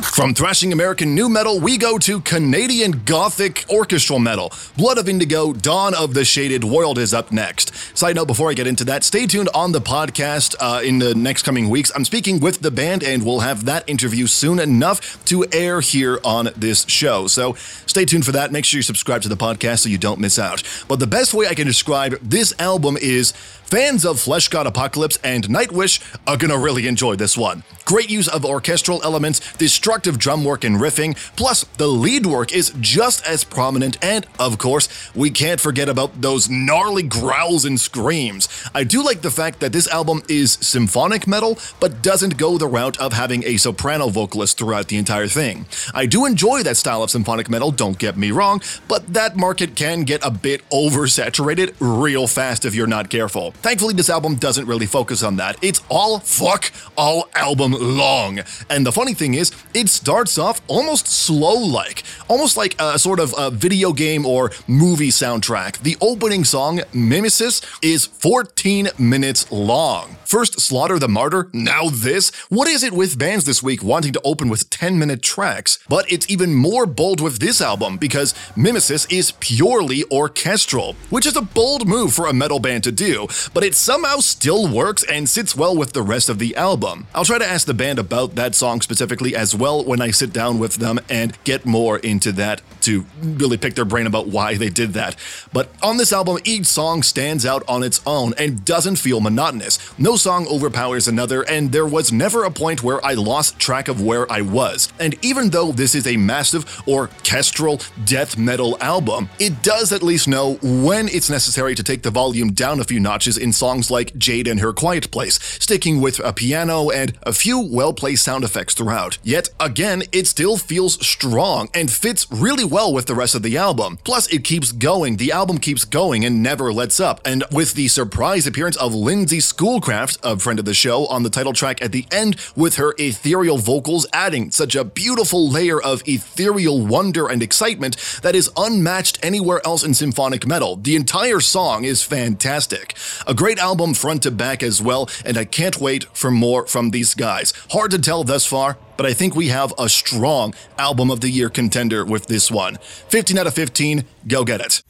From 0.02 0.34
thrashing 0.34 0.74
American 0.74 1.14
nu 1.14 1.30
metal, 1.30 1.60
we 1.60 1.78
go 1.78 1.98
to 2.00 2.20
Canadian 2.22 3.04
Gothic 3.06 3.66
orchestral 3.70 4.20
metal. 4.20 4.52
Blood 4.76 4.98
of 4.98 5.08
Indigo, 5.08 5.54
Dawn 5.54 5.94
of 5.94 6.14
the 6.16 6.26
Shaded 6.26 6.64
World 6.64 6.98
is 6.98 7.14
up 7.14 7.32
next. 7.32 7.72
Side 7.96 8.16
note 8.16 8.26
before 8.26 8.50
I 8.50 8.54
get 8.54 8.68
into 8.68 8.84
that, 8.86 9.04
stay 9.04 9.28
tuned 9.28 9.50
on 9.54 9.72
the 9.72 9.80
podcast 9.80 10.56
uh, 10.60 10.82
in 10.82 11.00
the 11.00 11.14
next 11.14 11.44
coming 11.44 11.70
weeks. 11.70 11.92
I'm 11.96 12.04
speaking 12.04 12.40
with 12.40 12.62
the 12.62 12.72
band, 12.72 13.04
and 13.04 13.24
we'll 13.24 13.42
have 13.42 13.66
that 13.66 13.88
interview 13.88 14.28
soon 14.28 14.60
enough 14.60 15.24
to 15.26 15.46
air 15.52 15.82
here 15.82 16.20
on 16.24 16.50
this 16.58 16.84
show. 16.90 17.28
So 17.28 17.54
stay 17.86 18.04
tuned 18.04 18.26
for 18.26 18.32
that. 18.32 18.52
Make 18.52 18.66
sure 18.66 18.80
you 18.80 18.84
subscribe 18.84 19.22
to 19.22 19.30
the 19.30 19.38
podcast 19.38 19.80
so 19.80 19.90
you 19.90 20.00
don't 20.00 20.20
miss 20.20 20.40
out. 20.40 20.64
But 20.88 21.00
the 21.00 21.08
best 21.08 21.34
way 21.34 21.48
I 21.48 21.54
can 21.54 21.68
describe 21.68 22.18
this 22.22 22.54
album 22.60 22.98
is 23.00 23.34
Fans 23.72 24.04
of 24.04 24.18
Fleshgod 24.18 24.66
Apocalypse 24.66 25.18
and 25.24 25.46
Nightwish 25.46 26.02
are 26.28 26.36
gonna 26.36 26.58
really 26.58 26.88
enjoy 26.88 27.16
this 27.16 27.38
one. 27.38 27.64
Great 27.86 28.10
use 28.10 28.28
of 28.28 28.44
orchestral 28.44 29.02
elements, 29.02 29.40
destructive 29.54 30.20
drum 30.20 30.44
work 30.44 30.66
and 30.66 30.76
riffing, 30.76 31.16
plus 31.38 31.64
the 31.78 31.88
lead 31.88 32.26
work 32.26 32.54
is 32.54 32.74
just 32.82 33.26
as 33.26 33.46
prominent, 33.46 33.98
and 34.04 34.28
of 34.38 34.58
course, 34.58 34.90
we 35.16 35.30
can't 35.30 35.62
forget 35.62 35.88
about 35.88 36.22
those 36.22 36.50
gnarly 36.50 37.04
growls 37.04 37.64
and 37.64 37.80
screams. 37.80 38.50
I 38.76 38.84
do 38.84 39.02
like 39.02 39.22
the 39.22 39.32
fact 39.32 39.62
that 39.62 39.72
this 39.72 39.88
album 39.88 40.22
is 40.28 40.54
symphonic 40.60 41.26
metal, 41.26 41.58
but 41.80 42.02
doesn't 42.02 42.36
go 42.36 42.58
the 42.58 42.68
route 42.68 43.00
of 43.00 43.14
having 43.14 43.46
a 43.46 43.56
soprano 43.56 44.10
vocalist 44.10 44.58
throughout 44.58 44.90
the 44.90 44.98
entire 44.98 45.28
thing. 45.28 45.66
I 45.94 46.08
do 46.08 46.26
enjoy 46.26 46.64
that 46.64 46.76
style 46.76 47.04
of 47.04 47.10
symphonic 47.10 47.50
metal, 47.50 47.72
don't 47.72 47.98
get 47.98 48.18
me 48.18 48.32
wrong, 48.32 48.62
but 48.90 49.14
that 49.14 49.38
market 49.38 49.78
can 49.78 50.04
get 50.04 50.26
a 50.26 50.32
bit 50.32 50.68
oversaturated 50.72 51.74
real 51.80 52.28
fast 52.28 52.66
if 52.66 52.76
you're 52.76 52.86
not 52.86 53.10
careful. 53.10 53.54
Thankfully, 53.62 53.94
this 53.94 54.10
album 54.10 54.36
doesn't 54.36 54.66
really 54.66 54.88
focus 54.88 55.22
on 55.22 55.36
that. 55.36 55.56
It's 55.62 55.82
all 55.88 56.18
fuck 56.20 56.72
all 56.98 57.30
album 57.36 57.74
long. 57.74 58.40
And 58.72 58.84
the 58.84 58.92
funny 58.92 59.14
thing 59.14 59.36
is, 59.36 59.52
it 59.76 59.88
starts 59.88 60.40
off 60.40 60.62
almost 60.68 61.06
slow 61.06 61.54
like, 61.54 62.04
almost 62.28 62.58
like 62.58 62.76
a 62.80 62.98
sort 62.98 63.20
of 63.20 63.36
a 63.38 63.52
video 63.52 63.94
game 63.94 64.26
or 64.26 64.52
movie 64.68 65.10
soundtrack. 65.10 65.78
The 65.84 65.96
opening 66.02 66.44
song, 66.44 66.82
Mimesis, 66.92 67.62
is 67.84 68.08
14 68.08 68.90
minutes 68.98 69.52
long. 69.52 70.16
First, 70.26 70.62
Slaughter 70.62 70.98
the 70.98 71.10
Martyr, 71.10 71.50
now 71.52 71.90
this. 71.90 72.32
What 72.48 72.68
is 72.68 72.84
it 72.84 72.94
with 72.94 73.20
bands 73.20 73.44
this 73.44 73.62
week 73.62 73.84
wanting 73.84 74.14
to 74.14 74.22
open 74.24 74.48
with 74.48 74.70
10 74.70 74.98
minute 74.98 75.22
tracks? 75.22 75.78
But 75.90 76.10
it's 76.10 76.28
even 76.30 76.56
more 76.56 76.86
bold 76.86 77.20
with 77.20 77.40
this 77.40 77.62
album 77.62 77.98
because 77.98 78.34
Mimesis 78.56 79.06
is 79.12 79.34
purely 79.34 80.06
orchestral, 80.10 80.94
which 81.10 81.26
is 81.26 81.36
a 81.36 81.42
bold 81.42 81.86
move 81.86 82.14
for 82.14 82.28
a 82.28 82.34
metal 82.34 82.60
band 82.60 82.86
to 82.86 82.94
do, 82.94 83.28
but 83.54 83.64
it 83.64 83.76
somehow 83.76 84.18
still 84.18 84.68
works 84.68 85.04
and 85.04 85.28
sits 85.28 85.56
well 85.56 85.76
with 85.76 85.94
the 85.94 86.02
rest 86.02 86.30
of 86.30 86.40
the 86.40 86.56
album. 86.56 87.08
I'll 87.14 87.26
try 87.26 87.38
to 87.38 87.48
ask 87.48 87.68
the 87.68 87.74
band 87.74 88.00
about 88.00 88.36
that 88.36 88.56
song 88.56 88.82
specifically 88.82 89.36
as 89.36 89.56
well 89.56 89.84
when 89.84 90.02
I 90.02 90.12
sit 90.12 90.32
down 90.34 90.60
with 90.60 90.76
them 90.76 91.00
and 91.10 91.38
get 91.44 91.66
more 91.66 91.98
into 92.00 92.32
that 92.34 92.62
to 92.82 93.06
really 93.22 93.58
pick 93.58 93.76
their 93.76 93.86
brain 93.86 94.08
about 94.08 94.28
why 94.28 94.56
they 94.56 94.70
did 94.70 94.94
that. 94.94 95.16
But 95.54 95.70
on 95.84 95.98
this 95.98 96.14
album, 96.14 96.40
each 96.44 96.66
song 96.66 97.04
stands 97.04 97.46
out 97.46 97.64
on 97.68 97.84
its 97.84 98.02
own 98.06 98.34
and 98.38 98.66
doesn't 98.66 98.96
feel 98.96 99.20
monotonous. 99.20 99.78
No 100.00 100.16
song 100.16 100.48
overpowers 100.48 101.08
another, 101.08 101.44
and 101.44 101.72
there 101.72 101.86
was 101.86 102.12
never 102.12 102.44
a 102.44 102.52
point 102.52 102.84
where 102.84 103.04
I 103.06 103.14
lost 103.14 103.60
track 103.60 103.88
of 103.88 104.02
where 104.02 104.32
I 104.32 104.42
was. 104.42 104.92
And 105.00 105.16
even 105.24 105.50
though 105.50 105.72
this 105.72 105.96
is 105.96 106.08
a 106.08 106.18
massive 106.18 106.82
orchestral 106.88 107.80
death 108.06 108.38
metal 108.38 108.78
album, 108.82 109.30
it 109.40 109.62
does 109.62 109.92
at 109.92 110.04
least 110.04 110.28
know 110.28 110.56
when 110.62 111.08
it's 111.10 111.30
necessary 111.30 111.76
to 111.76 111.84
take 111.84 112.04
the 112.04 112.12
volume 112.12 112.54
down 112.54 112.80
a 112.80 112.84
few 112.84 113.00
notches 113.00 113.38
in 113.42 113.52
songs 113.52 113.92
like 113.92 114.16
Jade 114.18 114.48
and 114.48 114.60
Her 114.60 114.74
Quiet 114.74 115.12
Place, 115.12 115.40
sticking 115.60 116.00
with 116.00 116.20
a 116.20 116.32
piano 116.32 116.90
and 116.90 117.18
a 117.24 117.34
few 117.34 117.60
well 117.60 117.94
placed 117.94 118.24
sound 118.24 118.44
effects 118.44 118.74
throughout. 118.74 119.18
Yet 119.24 119.50
again, 119.60 120.04
it 120.12 120.28
still 120.28 120.58
feels 120.58 121.06
strong 121.06 121.70
and 121.74 121.92
fits 121.92 122.28
really 122.32 122.64
well 122.64 122.94
with 122.94 123.08
the 123.08 123.16
rest 123.16 123.36
of 123.36 123.44
the 123.44 123.58
album. 123.58 123.98
Plus, 124.04 124.28
it 124.28 124.44
keeps 124.44 124.72
going, 124.72 125.18
the 125.18 125.32
album 125.32 125.58
keeps 125.58 125.86
going 125.86 126.24
and 126.24 126.44
never 126.44 126.72
lets 126.72 127.00
up. 127.00 127.20
And 127.26 127.44
with 127.52 127.74
the 127.74 127.88
surprise 127.88 128.48
appearance 128.48 128.78
of 128.78 128.94
Lindsay 128.94 129.40
Schoolcraft, 129.40 130.20
a 130.24 130.38
friend 130.38 130.60
of 130.60 130.66
the 130.66 130.74
show, 130.74 131.08
on 131.08 131.24
the 131.24 131.30
title 131.30 131.54
track 131.54 131.82
at 131.82 131.92
the 131.92 132.06
end, 132.12 132.36
with 132.56 132.76
her 132.76 132.94
ethereal 132.98 133.58
vocals 133.58 134.06
adding 134.14 134.52
such 134.52 134.76
a 134.76 134.84
beautiful 134.84 135.50
layer 135.50 135.82
of 135.82 136.08
ethereal 136.08 136.86
wonder 136.86 137.28
and 137.28 137.42
excitement 137.42 137.96
that 138.22 138.36
is 138.36 138.52
unmatched 138.58 139.20
anywhere 139.24 139.62
else 139.66 139.84
in 139.84 139.94
symphonic 139.94 140.46
metal. 140.46 140.76
The 140.76 140.96
entire 140.96 141.40
song 141.40 141.84
is 141.84 142.04
fantastic. 142.04 142.96
A 143.28 143.34
great 143.34 143.60
album 143.60 143.94
front 143.94 144.24
to 144.24 144.32
back 144.32 144.64
as 144.64 144.82
well, 144.82 145.10
and 145.26 145.38
I 145.38 145.46
can't 145.46 145.80
wait 145.80 146.06
for 146.14 146.32
more 146.32 146.66
from 146.68 146.90
these 146.90 147.14
guys. 147.14 147.54
Hard 147.72 147.92
to 147.92 148.00
tell 148.00 148.24
thus 148.24 148.46
far, 148.46 148.78
but 148.98 149.06
I 149.06 149.14
think 149.14 149.36
we 149.36 149.50
have 149.50 149.74
a 149.78 149.90
strong 149.90 150.54
album 150.78 151.12
of 151.12 151.22
the 151.22 151.30
year 151.30 151.50
contender 151.50 152.04
with 152.04 152.28
this 152.28 152.50
one. 152.50 152.78
15 153.10 153.38
out 153.38 153.48
of 153.48 153.54
15, 153.54 154.06
go 154.28 154.44
get 154.44 154.62
it. 154.62 154.82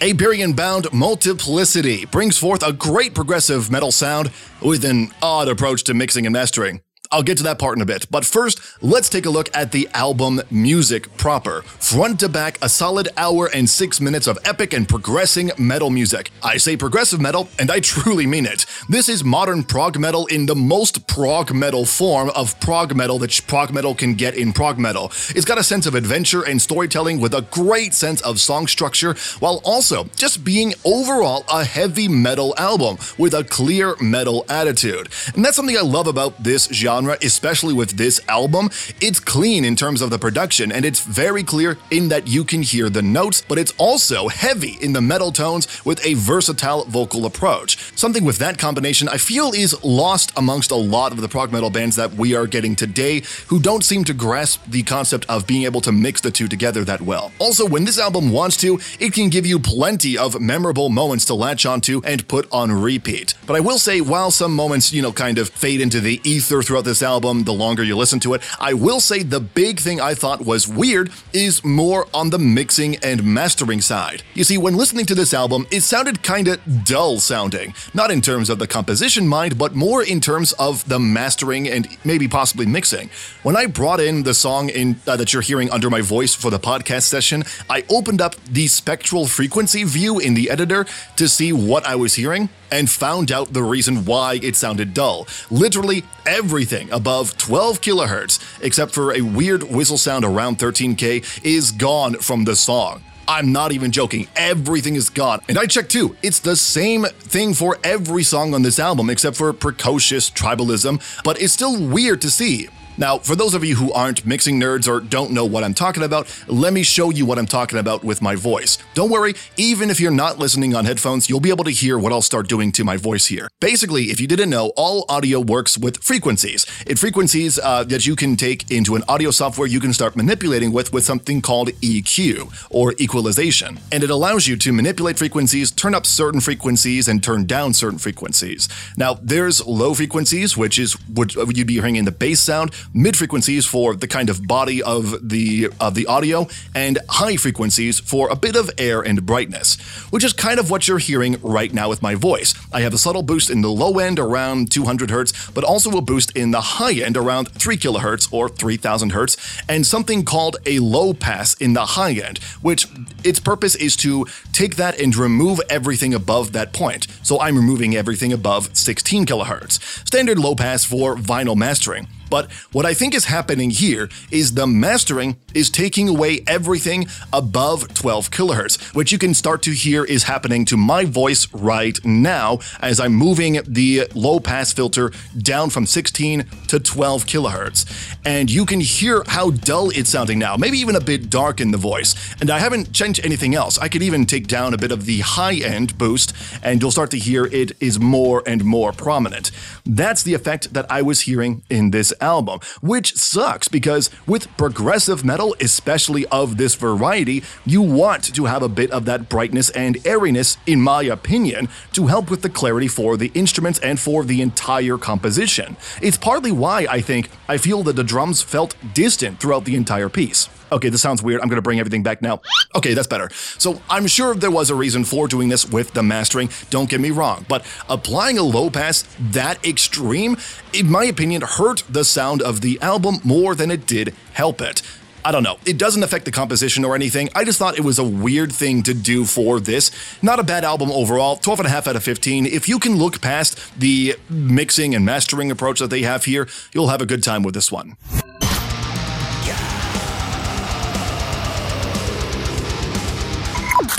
Aberian 0.00 0.56
Bound 0.56 0.90
Multiplicity 0.94 2.06
brings 2.06 2.38
forth 2.38 2.62
a 2.62 2.72
great 2.72 3.14
progressive 3.14 3.70
metal 3.70 3.92
sound 3.92 4.30
with 4.62 4.82
an 4.86 5.12
odd 5.20 5.48
approach 5.48 5.84
to 5.84 5.94
mixing 5.94 6.24
and 6.24 6.32
mastering. 6.32 6.80
I'll 7.12 7.24
get 7.24 7.38
to 7.38 7.42
that 7.42 7.58
part 7.58 7.76
in 7.76 7.82
a 7.82 7.86
bit, 7.86 8.08
but 8.08 8.24
first, 8.24 8.60
let's 8.80 9.08
take 9.08 9.26
a 9.26 9.30
look 9.30 9.50
at 9.52 9.72
the 9.72 9.88
album 9.94 10.42
music 10.48 11.16
proper. 11.16 11.62
Front 11.62 12.20
to 12.20 12.28
back, 12.28 12.56
a 12.62 12.68
solid 12.68 13.08
hour 13.16 13.50
and 13.52 13.68
six 13.68 14.00
minutes 14.00 14.28
of 14.28 14.38
epic 14.44 14.72
and 14.72 14.88
progressing 14.88 15.50
metal 15.58 15.90
music. 15.90 16.30
I 16.40 16.56
say 16.56 16.76
progressive 16.76 17.20
metal, 17.20 17.48
and 17.58 17.68
I 17.68 17.80
truly 17.90 18.28
mean 18.28 18.46
it. 18.46 18.64
This 18.88 19.08
is 19.08 19.24
modern 19.24 19.64
prog 19.64 19.98
metal 19.98 20.26
in 20.26 20.46
the 20.46 20.54
most 20.54 21.08
prog 21.08 21.52
metal 21.52 21.84
form 21.84 22.30
of 22.36 22.58
prog 22.60 22.94
metal 22.94 23.18
that 23.18 23.40
prog 23.48 23.72
metal 23.72 23.96
can 23.96 24.14
get 24.14 24.36
in 24.36 24.52
prog 24.52 24.78
metal. 24.78 25.06
It's 25.30 25.44
got 25.44 25.58
a 25.58 25.64
sense 25.64 25.86
of 25.86 25.96
adventure 25.96 26.42
and 26.42 26.62
storytelling 26.62 27.20
with 27.20 27.34
a 27.34 27.42
great 27.50 27.92
sense 27.92 28.20
of 28.20 28.38
song 28.38 28.68
structure, 28.68 29.16
while 29.40 29.60
also 29.64 30.04
just 30.14 30.44
being 30.44 30.74
overall 30.84 31.44
a 31.52 31.64
heavy 31.64 32.06
metal 32.06 32.54
album 32.56 32.98
with 33.18 33.34
a 33.34 33.42
clear 33.42 33.96
metal 34.00 34.44
attitude. 34.48 35.08
And 35.34 35.44
that's 35.44 35.56
something 35.56 35.76
I 35.76 35.80
love 35.80 36.06
about 36.06 36.40
this 36.44 36.68
genre 36.68 36.99
genre, 37.00 37.16
especially 37.22 37.72
with 37.72 37.92
this 37.96 38.20
album, 38.28 38.68
it's 39.00 39.20
clean 39.20 39.64
in 39.64 39.74
terms 39.74 40.02
of 40.02 40.10
the 40.10 40.18
production 40.18 40.70
and 40.70 40.84
it's 40.84 41.00
very 41.00 41.42
clear 41.42 41.78
in 41.90 42.08
that 42.08 42.28
you 42.28 42.44
can 42.44 42.62
hear 42.62 42.90
the 42.90 43.02
notes, 43.02 43.42
but 43.48 43.58
it's 43.58 43.72
also 43.78 44.28
heavy 44.28 44.76
in 44.82 44.92
the 44.92 45.00
metal 45.00 45.32
tones 45.32 45.66
with 45.84 46.04
a 46.04 46.14
versatile 46.14 46.84
vocal 46.84 47.24
approach. 47.24 47.78
Something 47.96 48.24
with 48.24 48.38
that 48.38 48.58
combination 48.58 49.08
I 49.08 49.16
feel 49.16 49.52
is 49.52 49.82
lost 49.82 50.32
amongst 50.36 50.70
a 50.70 50.76
lot 50.76 51.12
of 51.12 51.20
the 51.22 51.28
prog 51.28 51.52
metal 51.52 51.70
bands 51.70 51.96
that 51.96 52.12
we 52.12 52.34
are 52.34 52.46
getting 52.46 52.76
today 52.76 53.22
who 53.48 53.58
don't 53.58 53.84
seem 53.84 54.04
to 54.04 54.12
grasp 54.12 54.60
the 54.68 54.82
concept 54.82 55.24
of 55.28 55.46
being 55.46 55.64
able 55.64 55.80
to 55.80 55.92
mix 55.92 56.20
the 56.20 56.30
two 56.30 56.48
together 56.48 56.84
that 56.84 57.00
well. 57.00 57.32
Also, 57.38 57.66
when 57.66 57.84
this 57.84 57.98
album 57.98 58.30
wants 58.30 58.58
to, 58.58 58.78
it 58.98 59.14
can 59.14 59.30
give 59.30 59.46
you 59.46 59.58
plenty 59.58 60.18
of 60.18 60.38
memorable 60.38 60.90
moments 60.90 61.24
to 61.26 61.34
latch 61.34 61.64
onto 61.64 62.02
and 62.04 62.28
put 62.28 62.46
on 62.52 62.70
repeat. 62.70 63.34
But 63.46 63.56
I 63.56 63.60
will 63.60 63.78
say, 63.78 64.00
while 64.00 64.30
some 64.30 64.54
moments, 64.54 64.92
you 64.92 65.00
know, 65.00 65.12
kind 65.12 65.38
of 65.38 65.48
fade 65.48 65.80
into 65.80 66.00
the 66.00 66.20
ether 66.24 66.62
throughout 66.62 66.84
the 66.84 66.89
this 66.90 67.02
album 67.02 67.44
the 67.44 67.52
longer 67.52 67.84
you 67.84 67.96
listen 67.96 68.18
to 68.18 68.34
it. 68.34 68.42
I 68.58 68.72
will 68.74 68.98
say 68.98 69.22
the 69.22 69.38
big 69.38 69.78
thing 69.78 70.00
I 70.00 70.14
thought 70.14 70.44
was 70.44 70.66
weird 70.66 71.12
is 71.32 71.64
more 71.64 72.08
on 72.12 72.30
the 72.30 72.38
mixing 72.38 72.96
and 72.96 73.22
mastering 73.22 73.80
side. 73.80 74.24
You 74.34 74.42
see, 74.42 74.58
when 74.58 74.76
listening 74.76 75.06
to 75.06 75.14
this 75.14 75.32
album, 75.32 75.68
it 75.70 75.82
sounded 75.82 76.24
kinda 76.24 76.58
dull 76.84 77.20
sounding. 77.20 77.74
Not 77.94 78.10
in 78.10 78.20
terms 78.20 78.50
of 78.50 78.58
the 78.58 78.66
composition 78.66 79.28
mind, 79.28 79.56
but 79.56 79.72
more 79.74 80.02
in 80.02 80.20
terms 80.20 80.52
of 80.54 80.88
the 80.88 80.98
mastering 80.98 81.68
and 81.68 81.86
maybe 82.04 82.26
possibly 82.26 82.66
mixing. 82.66 83.08
When 83.44 83.56
I 83.56 83.66
brought 83.66 84.00
in 84.00 84.24
the 84.24 84.34
song 84.34 84.68
in, 84.68 85.00
uh, 85.06 85.14
that 85.14 85.32
you're 85.32 85.42
hearing 85.42 85.70
under 85.70 85.90
my 85.90 86.00
voice 86.00 86.34
for 86.34 86.50
the 86.50 86.58
podcast 86.58 87.04
session, 87.04 87.44
I 87.68 87.84
opened 87.88 88.20
up 88.20 88.34
the 88.50 88.66
spectral 88.66 89.28
frequency 89.28 89.84
view 89.84 90.18
in 90.18 90.34
the 90.34 90.50
editor 90.50 90.86
to 91.16 91.28
see 91.28 91.52
what 91.52 91.86
I 91.86 91.94
was 91.94 92.14
hearing 92.14 92.48
and 92.70 92.88
found 92.88 93.32
out 93.32 93.52
the 93.52 93.62
reason 93.62 94.04
why 94.04 94.38
it 94.42 94.56
sounded 94.56 94.94
dull. 94.94 95.26
Literally 95.50 96.04
everything 96.26 96.79
above 96.90 97.36
12 97.36 97.80
kilohertz, 97.80 98.38
except 98.62 98.92
for 98.92 99.12
a 99.12 99.20
weird 99.20 99.64
whistle 99.64 99.98
sound 99.98 100.24
around 100.24 100.58
13k, 100.58 101.44
is 101.44 101.72
gone 101.72 102.14
from 102.14 102.44
the 102.44 102.56
song. 102.56 103.02
I'm 103.28 103.52
not 103.52 103.72
even 103.72 103.92
joking. 103.92 104.26
Everything 104.34 104.96
is 104.96 105.08
gone. 105.08 105.40
And 105.48 105.56
I 105.56 105.66
checked 105.66 105.90
too. 105.92 106.16
It's 106.22 106.40
the 106.40 106.56
same 106.56 107.04
thing 107.04 107.54
for 107.54 107.78
every 107.84 108.24
song 108.24 108.54
on 108.54 108.62
this 108.62 108.78
album, 108.78 109.08
except 109.08 109.36
for 109.36 109.52
precocious 109.52 110.30
tribalism, 110.30 111.22
but 111.22 111.40
it's 111.40 111.52
still 111.52 111.80
weird 111.80 112.20
to 112.22 112.30
see. 112.30 112.68
Now, 113.00 113.16
for 113.16 113.34
those 113.34 113.54
of 113.54 113.64
you 113.64 113.76
who 113.76 113.90
aren't 113.94 114.26
mixing 114.26 114.60
nerds 114.60 114.86
or 114.86 115.00
don't 115.00 115.30
know 115.30 115.46
what 115.46 115.64
I'm 115.64 115.72
talking 115.72 116.02
about, 116.02 116.28
let 116.48 116.74
me 116.74 116.82
show 116.82 117.08
you 117.08 117.24
what 117.24 117.38
I'm 117.38 117.46
talking 117.46 117.78
about 117.78 118.04
with 118.04 118.20
my 118.20 118.36
voice. 118.36 118.76
Don't 118.92 119.10
worry, 119.10 119.32
even 119.56 119.88
if 119.88 119.98
you're 119.98 120.10
not 120.10 120.38
listening 120.38 120.74
on 120.74 120.84
headphones, 120.84 121.30
you'll 121.30 121.40
be 121.40 121.48
able 121.48 121.64
to 121.64 121.70
hear 121.70 121.98
what 121.98 122.12
I'll 122.12 122.20
start 122.20 122.46
doing 122.46 122.72
to 122.72 122.84
my 122.84 122.98
voice 122.98 123.24
here. 123.24 123.48
Basically, 123.58 124.10
if 124.10 124.20
you 124.20 124.26
didn't 124.26 124.50
know, 124.50 124.72
all 124.76 125.06
audio 125.08 125.40
works 125.40 125.78
with 125.78 126.04
frequencies. 126.04 126.66
It 126.86 126.98
frequencies 126.98 127.58
uh, 127.58 127.84
that 127.84 128.06
you 128.06 128.14
can 128.14 128.36
take 128.36 128.70
into 128.70 128.96
an 128.96 129.02
audio 129.08 129.30
software 129.30 129.66
you 129.66 129.80
can 129.80 129.94
start 129.94 130.14
manipulating 130.14 130.70
with 130.70 130.92
with 130.92 131.04
something 131.04 131.40
called 131.40 131.68
EQ 131.80 132.66
or 132.68 132.94
equalization. 133.00 133.80
And 133.90 134.04
it 134.04 134.10
allows 134.10 134.46
you 134.46 134.56
to 134.58 134.74
manipulate 134.74 135.16
frequencies, 135.16 135.70
turn 135.70 135.94
up 135.94 136.04
certain 136.04 136.40
frequencies, 136.40 137.08
and 137.08 137.24
turn 137.24 137.46
down 137.46 137.72
certain 137.72 137.98
frequencies. 137.98 138.68
Now, 138.98 139.14
there's 139.22 139.66
low 139.66 139.94
frequencies, 139.94 140.54
which 140.54 140.78
is 140.78 140.92
what 141.08 141.34
you'd 141.34 141.66
be 141.66 141.74
hearing 141.74 141.96
in 141.96 142.04
the 142.04 142.12
bass 142.12 142.40
sound 142.40 142.74
mid 142.92 143.16
frequencies 143.16 143.66
for 143.66 143.94
the 143.94 144.08
kind 144.08 144.28
of 144.28 144.46
body 144.46 144.82
of 144.82 145.28
the 145.28 145.68
of 145.80 145.94
the 145.94 146.06
audio, 146.06 146.46
and 146.74 146.98
high 147.08 147.36
frequencies 147.36 148.00
for 148.00 148.28
a 148.28 148.36
bit 148.36 148.56
of 148.56 148.70
air 148.78 149.00
and 149.00 149.24
brightness, 149.24 149.76
which 150.10 150.24
is 150.24 150.32
kind 150.32 150.58
of 150.58 150.70
what 150.70 150.88
you're 150.88 150.98
hearing 150.98 151.36
right 151.42 151.72
now 151.72 151.88
with 151.88 152.02
my 152.02 152.14
voice. 152.14 152.54
I 152.72 152.80
have 152.80 152.94
a 152.94 152.98
subtle 152.98 153.22
boost 153.22 153.50
in 153.50 153.60
the 153.60 153.70
low 153.70 153.98
end 153.98 154.18
around 154.18 154.70
200 154.70 155.10
hertz, 155.10 155.50
but 155.50 155.64
also 155.64 155.96
a 155.96 156.02
boost 156.02 156.36
in 156.36 156.50
the 156.50 156.60
high 156.60 156.94
end 156.94 157.16
around 157.16 157.48
3 157.48 157.76
kilohertz 157.76 158.32
or 158.32 158.48
3000 158.48 159.10
hertz, 159.10 159.36
and 159.68 159.86
something 159.86 160.24
called 160.24 160.56
a 160.66 160.78
low 160.78 161.14
pass 161.14 161.54
in 161.54 161.74
the 161.74 161.86
high 161.86 162.12
end, 162.12 162.38
which 162.60 162.86
its 163.24 163.40
purpose 163.40 163.74
is 163.74 163.96
to 163.96 164.26
take 164.52 164.76
that 164.76 164.98
and 165.00 165.16
remove 165.16 165.60
everything 165.68 166.14
above 166.14 166.52
that 166.52 166.72
point. 166.72 167.06
So 167.22 167.40
I'm 167.40 167.56
removing 167.56 167.94
everything 167.94 168.32
above 168.32 168.76
16 168.76 169.26
kilohertz. 169.26 169.80
Standard 170.06 170.38
low 170.38 170.54
pass 170.54 170.84
for 170.84 171.16
vinyl 171.16 171.56
mastering. 171.56 172.08
But 172.30 172.50
what 172.72 172.86
I 172.86 172.94
think 172.94 173.14
is 173.14 173.26
happening 173.26 173.70
here 173.70 174.08
is 174.30 174.54
the 174.54 174.66
mastering 174.66 175.36
is 175.52 175.68
taking 175.68 176.08
away 176.08 176.42
everything 176.46 177.08
above 177.32 177.92
12 177.94 178.30
kilohertz, 178.30 178.94
which 178.94 179.12
you 179.12 179.18
can 179.18 179.34
start 179.34 179.62
to 179.62 179.72
hear 179.72 180.04
is 180.04 180.22
happening 180.24 180.64
to 180.66 180.76
my 180.76 181.04
voice 181.04 181.52
right 181.52 181.98
now 182.04 182.60
as 182.80 183.00
I'm 183.00 183.14
moving 183.14 183.58
the 183.66 184.06
low 184.14 184.40
pass 184.40 184.72
filter 184.72 185.12
down 185.36 185.70
from 185.70 185.86
16 185.86 186.44
to 186.68 186.78
12 186.78 187.26
kilohertz. 187.26 188.16
And 188.24 188.50
you 188.50 188.64
can 188.64 188.80
hear 188.80 189.24
how 189.26 189.50
dull 189.50 189.90
it's 189.90 190.10
sounding 190.10 190.38
now, 190.38 190.56
maybe 190.56 190.78
even 190.78 190.96
a 190.96 191.00
bit 191.00 191.30
dark 191.30 191.60
in 191.60 191.72
the 191.72 191.78
voice. 191.78 192.14
And 192.40 192.50
I 192.50 192.58
haven't 192.58 192.92
changed 192.92 193.20
anything 193.24 193.54
else. 193.54 193.78
I 193.78 193.88
could 193.88 194.02
even 194.02 194.26
take 194.26 194.46
down 194.46 194.74
a 194.74 194.78
bit 194.78 194.92
of 194.92 195.06
the 195.06 195.20
high 195.20 195.54
end 195.54 195.98
boost, 195.98 196.32
and 196.62 196.80
you'll 196.80 196.90
start 196.90 197.10
to 197.10 197.18
hear 197.18 197.46
it 197.46 197.72
is 197.80 197.98
more 197.98 198.42
and 198.46 198.64
more 198.64 198.92
prominent. 198.92 199.50
That's 199.84 200.22
the 200.22 200.34
effect 200.34 200.72
that 200.74 200.86
I 200.90 201.02
was 201.02 201.22
hearing 201.22 201.62
in 201.68 201.90
this 201.90 202.12
album, 202.20 202.60
which 202.80 203.14
sucks 203.16 203.68
because 203.68 204.10
with 204.26 204.54
progressive 204.56 205.24
metal, 205.24 205.54
especially 205.60 206.26
of 206.26 206.56
this 206.56 206.74
variety, 206.74 207.42
you 207.64 207.82
want 207.82 208.34
to 208.34 208.44
have 208.44 208.62
a 208.62 208.68
bit 208.68 208.90
of 208.90 209.04
that 209.06 209.28
brightness 209.28 209.70
and 209.70 209.98
airiness, 210.06 210.56
in 210.66 210.80
my 210.80 211.02
opinion, 211.02 211.68
to 211.92 212.06
help 212.06 212.30
with 212.30 212.42
the 212.42 212.50
clarity 212.50 212.88
for 212.88 213.16
the 213.16 213.30
instruments 213.34 213.78
and 213.80 213.98
for 213.98 214.24
the 214.24 214.42
entire 214.42 214.98
composition. 214.98 215.76
It's 216.02 216.18
partly 216.18 216.52
why 216.52 216.86
I 216.90 217.00
think 217.00 217.30
I 217.48 217.56
feel 217.56 217.82
that 217.84 217.96
the 217.96 218.04
drums 218.04 218.42
felt 218.42 218.76
distant 218.94 219.40
throughout 219.40 219.64
the 219.64 219.76
entire 219.76 220.08
piece. 220.08 220.48
Okay, 220.72 220.88
this 220.88 221.02
sounds 221.02 221.22
weird. 221.22 221.40
I'm 221.40 221.48
going 221.48 221.56
to 221.56 221.62
bring 221.62 221.80
everything 221.80 222.02
back 222.02 222.22
now. 222.22 222.40
Okay, 222.74 222.94
that's 222.94 223.08
better. 223.08 223.30
So 223.58 223.80
I'm 223.90 224.06
sure 224.06 224.34
there 224.34 224.50
was 224.50 224.70
a 224.70 224.74
reason 224.74 225.04
for 225.04 225.26
doing 225.26 225.48
this 225.48 225.68
with 225.68 225.92
the 225.92 226.02
mastering, 226.02 226.50
don't 226.70 226.88
get 226.88 227.00
me 227.00 227.10
wrong, 227.10 227.44
but 227.48 227.64
applying 227.88 228.38
a 228.38 228.42
low 228.42 228.70
pass 228.70 229.04
that 229.18 229.64
extreme, 229.66 230.36
in 230.72 230.90
my 230.90 231.04
opinion, 231.04 231.42
hurt 231.42 231.82
the 231.88 232.04
sound 232.04 232.42
of 232.42 232.60
the 232.60 232.80
album 232.80 233.16
more 233.24 233.54
than 233.54 233.70
it 233.70 233.86
did 233.86 234.14
help 234.32 234.60
it. 234.60 234.82
I 235.22 235.32
don't 235.32 235.42
know. 235.42 235.58
It 235.66 235.76
doesn't 235.76 236.02
affect 236.02 236.24
the 236.24 236.30
composition 236.30 236.84
or 236.84 236.94
anything. 236.94 237.28
I 237.34 237.44
just 237.44 237.58
thought 237.58 237.76
it 237.76 237.84
was 237.84 237.98
a 237.98 238.04
weird 238.04 238.52
thing 238.52 238.82
to 238.84 238.94
do 238.94 239.26
for 239.26 239.60
this. 239.60 239.90
Not 240.22 240.38
a 240.38 240.42
bad 240.42 240.64
album 240.64 240.90
overall. 240.90 241.36
12.5 241.36 241.88
out 241.88 241.96
of 241.96 242.02
15. 242.02 242.46
If 242.46 242.68
you 242.68 242.78
can 242.78 242.96
look 242.96 243.20
past 243.20 243.78
the 243.78 244.16
mixing 244.30 244.94
and 244.94 245.04
mastering 245.04 245.50
approach 245.50 245.78
that 245.80 245.90
they 245.90 246.02
have 246.02 246.24
here, 246.24 246.48
you'll 246.72 246.88
have 246.88 247.02
a 247.02 247.06
good 247.06 247.22
time 247.22 247.42
with 247.42 247.54
this 247.54 247.70
one. 247.70 247.96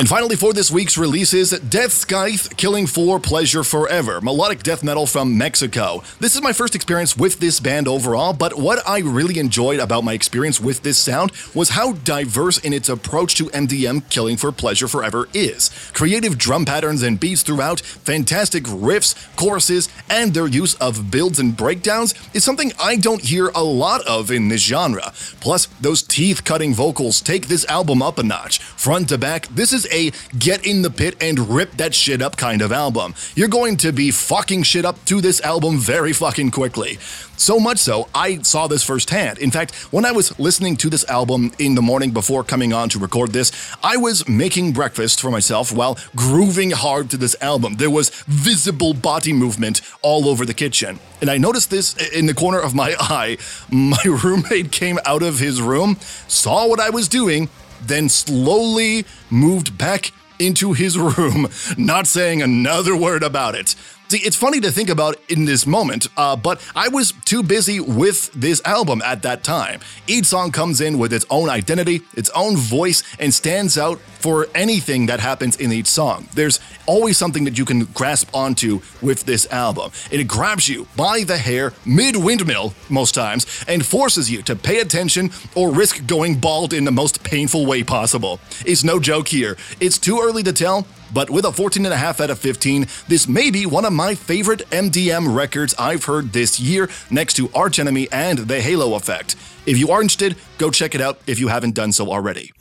And 0.02 0.10
finally, 0.10 0.36
for 0.36 0.52
this 0.52 0.72
week's 0.72 0.98
releases, 0.98 1.52
Death 1.60 1.92
Scythe 1.92 2.58
Killing 2.58 2.88
for 2.88 3.20
Pleasure 3.20 3.64
Forever, 3.64 4.20
melodic 4.20 4.64
death 4.64 4.84
metal 4.84 5.06
from 5.06 5.38
Mexico. 5.38 6.02
This 6.20 6.34
is 6.34 6.42
my 6.42 6.54
first 6.54 6.74
experience 6.74 7.16
with 7.16 7.40
this 7.40 7.60
band 7.60 7.88
overall, 7.88 8.34
but 8.34 8.58
what 8.58 8.80
I 8.90 9.02
really 9.02 9.38
enjoyed 9.38 9.80
about 9.80 10.04
my 10.04 10.14
experience 10.14 10.60
with 10.60 10.82
this 10.82 10.98
sound 10.98 11.32
was 11.54 11.70
how 11.70 11.94
diverse 11.94 12.58
in 12.58 12.74
its 12.74 12.90
approach 12.90 13.36
to 13.36 13.52
MDM 13.52 14.10
Killing 14.10 14.38
for 14.38 14.52
Pleasure 14.52 14.88
Forever 14.88 15.28
is. 15.36 15.70
Creative 15.94 16.36
drum 16.36 16.66
patterns 16.66 17.04
and 17.04 17.20
beats 17.20 17.44
throughout, 17.44 17.82
fantastic 17.82 18.64
riffs, 18.64 19.14
choruses, 19.36 19.88
and 20.10 20.34
their 20.34 20.48
use 20.48 20.74
of 20.82 21.12
builds 21.12 21.38
and 21.38 21.56
breakdowns 21.56 22.16
is 22.34 22.44
something 22.44 22.72
I 22.82 22.96
don't 22.96 23.22
hear 23.22 23.50
a 23.50 23.64
lot 23.64 24.02
of 24.08 24.32
in 24.32 24.48
this 24.48 24.66
genre. 24.66 25.14
Plus, 25.42 25.68
those 25.80 26.02
teeth 26.02 26.44
cutting 26.44 26.74
vocals 26.74 27.22
take 27.22 27.50
this 27.50 27.66
album 27.66 28.02
up 28.02 28.18
a 28.18 28.24
notch. 28.24 28.58
Front 28.58 29.10
to 29.10 29.20
back, 29.20 29.46
this 29.50 29.72
is 29.72 29.91
a 29.92 30.12
get 30.38 30.66
in 30.66 30.82
the 30.82 30.90
pit 30.90 31.16
and 31.22 31.50
rip 31.50 31.72
that 31.74 31.94
shit 31.94 32.22
up 32.22 32.38
kind 32.38 32.62
of 32.62 32.72
album. 32.72 33.14
You're 33.36 33.48
going 33.48 33.78
to 33.78 33.92
be 33.92 34.12
fucking 34.12 34.64
shit 34.64 34.86
up 34.86 35.04
to 35.06 35.22
this 35.22 35.42
album 35.42 35.78
very 35.78 36.14
fucking 36.14 36.52
quickly. 36.52 36.98
So 37.42 37.60
much 37.60 37.80
so, 37.80 38.08
I 38.14 38.44
saw 38.44 38.68
this 38.68 38.84
firsthand. 38.84 39.40
In 39.40 39.50
fact, 39.50 39.74
when 39.92 40.06
I 40.06 40.12
was 40.12 40.38
listening 40.40 40.78
to 40.78 40.92
this 40.92 41.04
album 41.10 41.52
in 41.58 41.74
the 41.74 41.82
morning 41.82 42.12
before 42.12 42.44
coming 42.44 42.72
on 42.72 42.88
to 42.90 43.00
record 43.00 43.32
this, 43.32 43.52
I 43.82 43.98
was 43.98 44.30
making 44.30 44.74
breakfast 44.74 45.20
for 45.20 45.32
myself 45.32 45.72
while 45.72 45.98
grooving 46.16 46.70
hard 46.70 47.10
to 47.10 47.18
this 47.18 47.36
album. 47.42 47.78
There 47.78 47.90
was 47.90 48.12
visible 48.28 48.94
body 48.94 49.34
movement 49.34 49.82
all 50.04 50.30
over 50.30 50.46
the 50.46 50.54
kitchen. 50.54 51.00
And 51.20 51.32
I 51.32 51.40
noticed 51.40 51.72
this 51.72 51.96
in 52.12 52.28
the 52.28 52.36
corner 52.36 52.60
of 52.60 52.76
my 52.76 52.96
eye. 53.00 53.40
My 53.72 54.04
roommate 54.06 54.72
came 54.72 55.00
out 55.04 55.24
of 55.24 55.40
his 55.40 55.64
room, 55.64 55.98
saw 56.28 56.68
what 56.68 56.80
I 56.80 56.92
was 56.92 57.08
doing, 57.08 57.50
then 57.82 58.10
slowly 58.10 59.06
moved 59.30 59.78
back 59.78 60.12
into 60.40 60.74
his 60.74 60.98
room, 60.98 61.48
not 61.78 62.08
saying 62.08 62.42
another 62.42 62.96
word 62.96 63.24
about 63.24 63.56
it. 63.56 63.76
See, 64.10 64.18
it's 64.18 64.36
funny 64.36 64.60
to 64.60 64.72
think 64.72 64.90
about 64.90 65.16
in 65.30 65.46
this 65.46 65.66
moment, 65.66 66.08
uh, 66.18 66.36
but 66.36 66.62
I 66.76 66.90
was 66.90 67.14
too 67.24 67.44
busy 67.44 67.80
with 67.80 68.30
this 68.34 68.62
album 68.66 69.02
at 69.06 69.22
that 69.22 69.42
time. 69.42 69.80
Each 70.06 70.26
song 70.26 70.52
comes 70.52 70.82
in 70.82 70.98
with 71.00 71.14
its 71.14 71.26
own 71.30 71.50
identity, 71.50 72.02
its 72.14 72.30
own 72.32 72.58
voice, 72.58 73.04
and 73.20 73.34
stands 73.34 73.78
out 73.78 74.02
for 74.22 74.48
anything 74.54 75.08
that 75.08 75.20
happens 75.20 75.56
in 75.56 75.72
each 75.72 75.88
song. 75.88 76.28
There's 76.36 76.60
always 76.86 77.18
something 77.18 77.44
that 77.46 77.58
you 77.58 77.66
can 77.66 77.86
grasp 77.86 78.30
onto 78.34 78.82
with 79.02 79.26
this 79.26 79.52
album. 79.52 79.92
It 80.12 80.28
grabs 80.28 80.70
you 80.70 80.88
by 80.96 81.24
the 81.24 81.38
hair 81.38 81.74
mid 81.86 82.16
windmill, 82.16 82.74
most 82.90 83.16
times, 83.16 83.66
and 83.68 83.86
forces 83.86 84.30
you 84.30 84.42
to 84.44 84.56
pay 84.56 84.80
attention 84.80 85.32
or 85.56 85.72
risk 85.72 86.06
going 86.06 86.40
bald 86.40 86.74
in 86.74 86.86
the 86.86 86.92
most 86.92 87.24
painful 87.24 87.66
way 87.66 87.84
possible. 87.84 88.40
It's 88.66 88.84
no 88.84 89.00
joke 89.00 89.28
here. 89.28 89.58
It's 89.80 89.98
too 89.98 90.20
early 90.22 90.44
to 90.44 90.54
tell, 90.54 90.86
but 91.14 91.30
with 91.30 91.46
a 91.46 91.50
14.5 91.50 92.22
out 92.22 92.30
of 92.30 92.40
15, 92.40 92.88
this 93.08 93.28
may 93.28 93.52
be 93.52 93.66
one 93.66 93.86
of 93.86 93.94
my 93.94 94.16
favorite 94.16 94.62
MDM 94.70 95.36
records 95.36 95.74
I've 95.78 96.06
heard 96.06 96.32
this 96.32 96.60
year, 96.60 96.90
next 97.10 97.34
to 97.36 97.50
Arch 97.54 97.80
Enemy 97.80 98.08
and 98.12 98.40
The 98.40 98.62
Halo 98.62 98.96
Effect. 98.96 99.36
If 99.66 99.78
you 99.78 99.90
are 99.92 100.02
interested, 100.02 100.38
go 100.58 100.72
check 100.72 100.96
it 100.96 101.02
out 101.02 101.20
if 101.28 101.40
you 101.40 101.50
haven't 101.50 101.76
done 101.76 101.92
so 101.92 102.12
already. 102.12 102.52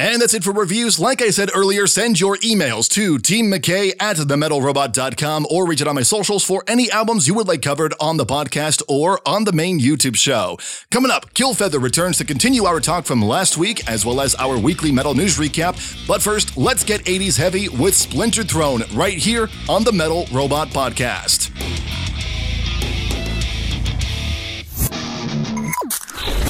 And 0.00 0.22
that's 0.22 0.32
it 0.32 0.44
for 0.44 0.52
reviews. 0.52 1.00
Like 1.00 1.20
I 1.20 1.30
said 1.30 1.50
earlier, 1.54 1.88
send 1.88 2.20
your 2.20 2.36
emails 2.36 2.88
to 2.90 3.18
T 3.18 3.42
McKay 3.42 3.92
at 3.98 4.16
themetalrobot.com 4.16 5.46
or 5.50 5.66
reach 5.66 5.82
out 5.82 5.88
on 5.88 5.96
my 5.96 6.02
socials 6.02 6.44
for 6.44 6.62
any 6.68 6.88
albums 6.90 7.26
you 7.26 7.34
would 7.34 7.48
like 7.48 7.62
covered 7.62 7.94
on 7.98 8.16
the 8.16 8.24
podcast 8.24 8.80
or 8.86 9.20
on 9.26 9.42
the 9.42 9.52
main 9.52 9.80
YouTube 9.80 10.16
show. 10.16 10.56
Coming 10.92 11.10
up, 11.10 11.34
Killfeather 11.34 11.82
returns 11.82 12.16
to 12.18 12.24
continue 12.24 12.64
our 12.64 12.78
talk 12.78 13.06
from 13.06 13.20
last 13.20 13.56
week, 13.56 13.88
as 13.90 14.06
well 14.06 14.20
as 14.20 14.36
our 14.36 14.56
weekly 14.56 14.92
metal 14.92 15.14
news 15.14 15.36
recap. 15.36 16.06
But 16.06 16.22
first, 16.22 16.56
let's 16.56 16.84
get 16.84 17.04
80s 17.04 17.36
heavy 17.36 17.68
with 17.68 17.94
Splintered 17.94 18.48
Throne 18.48 18.82
right 18.94 19.18
here 19.18 19.48
on 19.68 19.82
the 19.82 19.92
Metal 19.92 20.26
Robot 20.32 20.68
Podcast. 20.68 21.50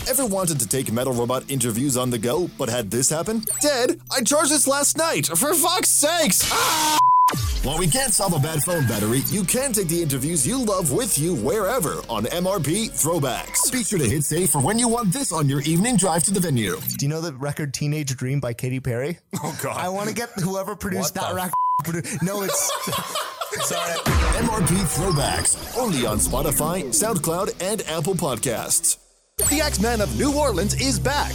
Ever 0.09 0.25
wanted 0.25 0.59
to 0.61 0.67
take 0.67 0.91
Metal 0.91 1.13
Robot 1.13 1.51
interviews 1.51 1.97
on 1.99 2.09
the 2.11 2.19
go, 2.19 2.49
but 2.59 2.69
had 2.71 2.91
this 2.91 3.11
happen? 3.11 3.43
Dead? 3.61 4.01
I 4.11 4.23
charged 4.23 4.51
this 4.51 4.67
last 4.67 4.97
night, 4.97 5.27
for 5.27 5.53
fuck's 5.55 5.91
sakes! 5.91 6.49
Ah! 6.51 6.99
While 7.63 7.79
we 7.79 7.87
can't 7.89 8.13
solve 8.15 8.33
a 8.33 8.39
bad 8.39 8.61
phone 8.63 8.87
battery, 8.87 9.21
you 9.29 9.45
can 9.45 9.73
take 9.75 9.89
the 9.89 10.03
interviews 10.03 10.47
you 10.47 10.65
love 10.65 10.93
with 10.93 11.19
you 11.19 11.35
wherever 11.35 12.01
on 12.09 12.25
MRP 12.25 12.89
Throwbacks. 12.91 13.71
Be 13.71 13.85
sure 13.85 13.99
to 13.99 14.09
hit 14.09 14.25
save 14.25 14.49
for 14.49 14.63
when 14.63 14.79
you 14.79 14.89
want 14.89 15.13
this 15.13 15.31
on 15.31 15.47
your 15.47 15.61
evening 15.63 15.97
drive 15.97 16.25
to 16.25 16.31
the 16.31 16.41
venue. 16.41 16.77
Do 16.97 17.05
you 17.05 17.09
know 17.11 17.21
the 17.21 17.35
record 17.35 17.75
Teenage 17.75 18.17
Dream 18.17 18.41
by 18.41 18.55
Katy 18.55 18.81
Perry? 18.81 19.19
Oh 19.45 19.59
god. 19.63 19.77
I 19.79 19.91
want 19.91 20.09
to 20.09 20.15
get 20.15 20.31
whoever 20.37 20.75
produced 20.75 21.15
What 21.17 21.27
that 21.27 21.35
record. 21.35 21.53
produ- 21.85 22.23
no, 22.23 22.41
it's. 22.43 22.71
Sorry. 23.69 23.93
MRP 23.99 24.77
Throwbacks, 24.97 25.77
only 25.77 26.07
on 26.07 26.19
Spotify, 26.19 26.85
SoundCloud, 26.87 27.55
and 27.63 27.83
Apple 27.89 28.15
Podcasts. 28.15 28.97
The 29.39 29.63
X-Man 29.63 30.01
of 30.03 30.19
New 30.19 30.37
Orleans 30.37 30.75
is 30.81 30.99
back. 30.99 31.33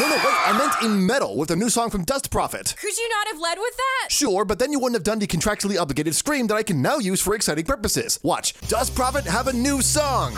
No, 0.00 0.08
no, 0.08 0.16
wait, 0.16 0.24
I 0.24 0.56
meant 0.58 0.72
in 0.82 1.06
metal 1.06 1.36
with 1.36 1.50
a 1.52 1.56
new 1.56 1.68
song 1.68 1.90
from 1.90 2.02
Dust 2.02 2.28
Prophet. 2.30 2.74
Could 2.80 2.96
you 2.96 3.08
not 3.10 3.26
have 3.28 3.38
led 3.40 3.56
with 3.58 3.76
that? 3.76 4.08
Sure, 4.10 4.44
but 4.44 4.58
then 4.58 4.72
you 4.72 4.80
wouldn't 4.80 4.96
have 4.96 5.04
done 5.04 5.20
the 5.20 5.26
contractually 5.28 5.78
obligated 5.78 6.16
scream 6.16 6.48
that 6.48 6.56
I 6.56 6.64
can 6.64 6.82
now 6.82 6.98
use 6.98 7.20
for 7.20 7.34
exciting 7.36 7.64
purposes. 7.64 8.18
Watch, 8.22 8.54
Dust 8.68 8.94
Prophet 8.96 9.24
have 9.24 9.46
a 9.46 9.52
new 9.52 9.80
song. 9.80 10.32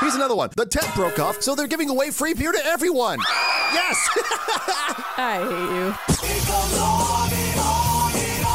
Here's 0.00 0.16
another 0.16 0.34
one. 0.34 0.50
The 0.56 0.66
tent 0.66 0.92
broke 0.96 1.20
off, 1.20 1.42
so 1.42 1.54
they're 1.54 1.68
giving 1.68 1.90
away 1.90 2.10
free 2.10 2.34
beer 2.34 2.50
to 2.52 2.66
everyone. 2.66 3.20
Yes! 3.72 4.08
I 5.16 5.38
hate 5.44 5.76
you. 5.76 5.92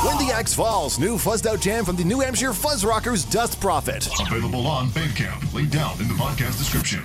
when 0.10 0.18
the 0.28 0.34
axe 0.34 0.54
falls, 0.54 1.00
new 1.00 1.16
fuzzed 1.16 1.46
out 1.46 1.62
jam 1.62 1.86
from 1.86 1.96
the 1.96 2.04
New 2.04 2.20
Hampshire 2.20 2.52
Fuzz 2.54 2.84
Rockers 2.84 3.24
Dust 3.24 3.62
Prophet. 3.62 4.10
Available 4.20 4.68
on 4.68 4.90
Bandcamp. 4.90 5.54
Link 5.54 5.70
down 5.70 5.98
in 6.02 6.10
the 6.10 6.16
podcast 6.16 6.58
description. 6.58 7.02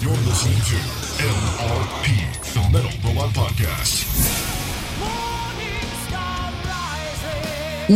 You're 0.00 0.12
listening 0.12 0.58
to 0.58 0.76
MRP, 1.22 2.52
the 2.54 2.70
Metal 2.72 2.90
Robot 3.04 3.30
Podcast. 3.34 4.61